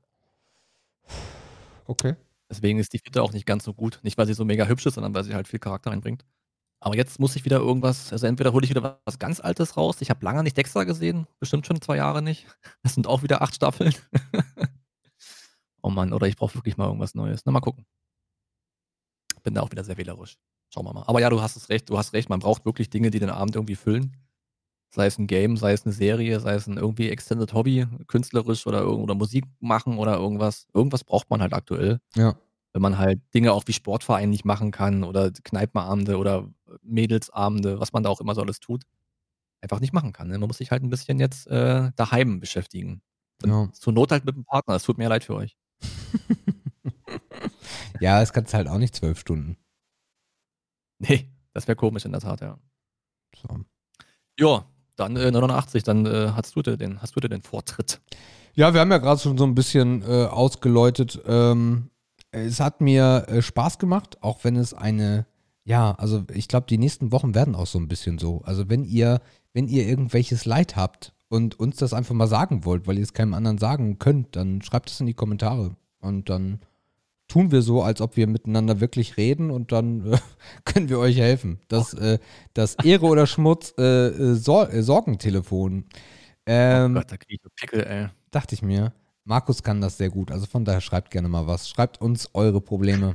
[1.87, 2.17] Okay.
[2.51, 3.99] Deswegen ist die vierte auch nicht ganz so gut.
[4.03, 6.23] Nicht, weil sie so mega hübsch ist, sondern weil sie halt viel Charakter reinbringt.
[6.81, 10.03] Aber jetzt muss ich wieder irgendwas, also entweder hole ich wieder was ganz Altes raus.
[10.03, 12.47] Ich habe lange nicht Dexter gesehen, bestimmt schon zwei Jahre nicht.
[12.83, 13.95] Das sind auch wieder acht Staffeln.
[15.83, 17.47] oh Mann, oder ich brauche wirklich mal irgendwas Neues.
[17.47, 17.87] Na, mal gucken.
[19.45, 20.37] Bin da auch wieder sehr wählerisch.
[20.69, 21.05] Schauen wir mal.
[21.07, 23.31] Aber ja, du hast es recht, du hast recht, man braucht wirklich Dinge, die den
[23.31, 24.15] Abend irgendwie füllen.
[24.91, 28.67] Sei es ein Game, sei es eine Serie, sei es ein irgendwie Extended Hobby, künstlerisch
[28.67, 30.67] oder, oder Musik machen oder irgendwas.
[30.73, 32.01] Irgendwas braucht man halt aktuell.
[32.15, 32.37] Ja
[32.75, 36.51] wenn man halt Dinge auch wie Sportverein nicht machen kann oder Kneipenabende oder
[36.83, 38.83] Mädelsabende, was man da auch immer so alles tut,
[39.61, 40.29] einfach nicht machen kann.
[40.29, 40.39] Ne?
[40.39, 43.01] Man muss sich halt ein bisschen jetzt äh, daheim beschäftigen.
[43.45, 43.71] Ja.
[43.73, 44.75] Zur Not halt mit dem Partner.
[44.75, 45.57] Es tut mir leid für euch.
[48.01, 49.57] ja, es kannst halt auch nicht zwölf Stunden.
[50.99, 52.59] Nee, das wäre komisch in der Tat, ja.
[53.37, 53.61] So.
[54.39, 54.67] Ja,
[54.97, 58.01] dann äh, 89, dann äh, hast, du den, hast du den Vortritt.
[58.55, 61.91] Ja, wir haben ja gerade schon so ein bisschen äh, ausgeläutet, ähm,
[62.35, 65.27] es hat mir äh, Spaß gemacht, auch wenn es eine,
[65.65, 68.43] ja, also ich glaube, die nächsten Wochen werden auch so ein bisschen so.
[68.43, 69.21] Also wenn ihr,
[69.53, 73.13] wenn ihr irgendwelches Leid habt und uns das einfach mal sagen wollt, weil ihr es
[73.13, 76.61] keinem anderen sagen könnt, dann schreibt es in die Kommentare und dann
[77.29, 80.19] tun wir so, als ob wir miteinander wirklich reden und dann äh,
[80.65, 81.61] können wir euch helfen.
[81.69, 82.19] Das, äh,
[82.53, 85.87] das Ehre oder Schmutz äh, äh Sor äh, Sorgentelefon.
[86.47, 88.09] Ähm, oh Gott, da kriege ich Pickel, ey.
[88.31, 88.93] Dachte ich mir.
[89.25, 90.31] Markus kann das sehr gut.
[90.31, 91.69] Also von daher schreibt gerne mal was.
[91.69, 93.15] Schreibt uns eure Probleme.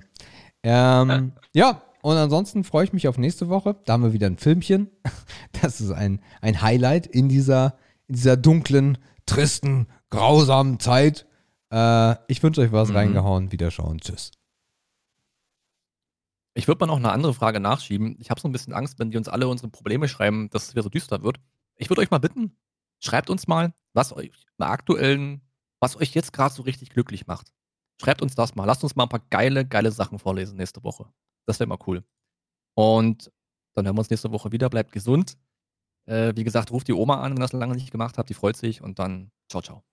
[0.64, 3.76] Ähm, ja, und ansonsten freue ich mich auf nächste Woche.
[3.86, 4.90] Da haben wir wieder ein Filmchen.
[5.62, 7.76] Das ist ein, ein Highlight in dieser,
[8.08, 11.26] in dieser dunklen, tristen, grausamen Zeit.
[11.72, 12.96] Äh, ich wünsche euch was mhm.
[12.96, 13.52] reingehauen.
[13.52, 14.00] Wiederschauen.
[14.00, 14.32] Tschüss.
[16.54, 18.18] Ich würde mal noch eine andere Frage nachschieben.
[18.20, 20.74] Ich habe so ein bisschen Angst, wenn die uns alle unsere Probleme schreiben, dass es
[20.74, 21.40] wieder so düster wird.
[21.76, 22.58] Ich würde euch mal bitten,
[23.00, 25.42] schreibt uns mal, was euch in der aktuellen
[25.80, 27.54] was euch jetzt gerade so richtig glücklich macht.
[28.02, 28.66] Schreibt uns das mal.
[28.66, 31.12] Lasst uns mal ein paar geile, geile Sachen vorlesen nächste Woche.
[31.46, 32.04] Das wäre mal cool.
[32.76, 33.32] Und
[33.76, 34.70] dann hören wir uns nächste Woche wieder.
[34.70, 35.38] Bleibt gesund.
[36.06, 38.30] Äh, wie gesagt, ruft die Oma an, wenn ihr das lange nicht gemacht habt.
[38.30, 38.82] Die freut sich.
[38.82, 39.89] Und dann ciao, ciao.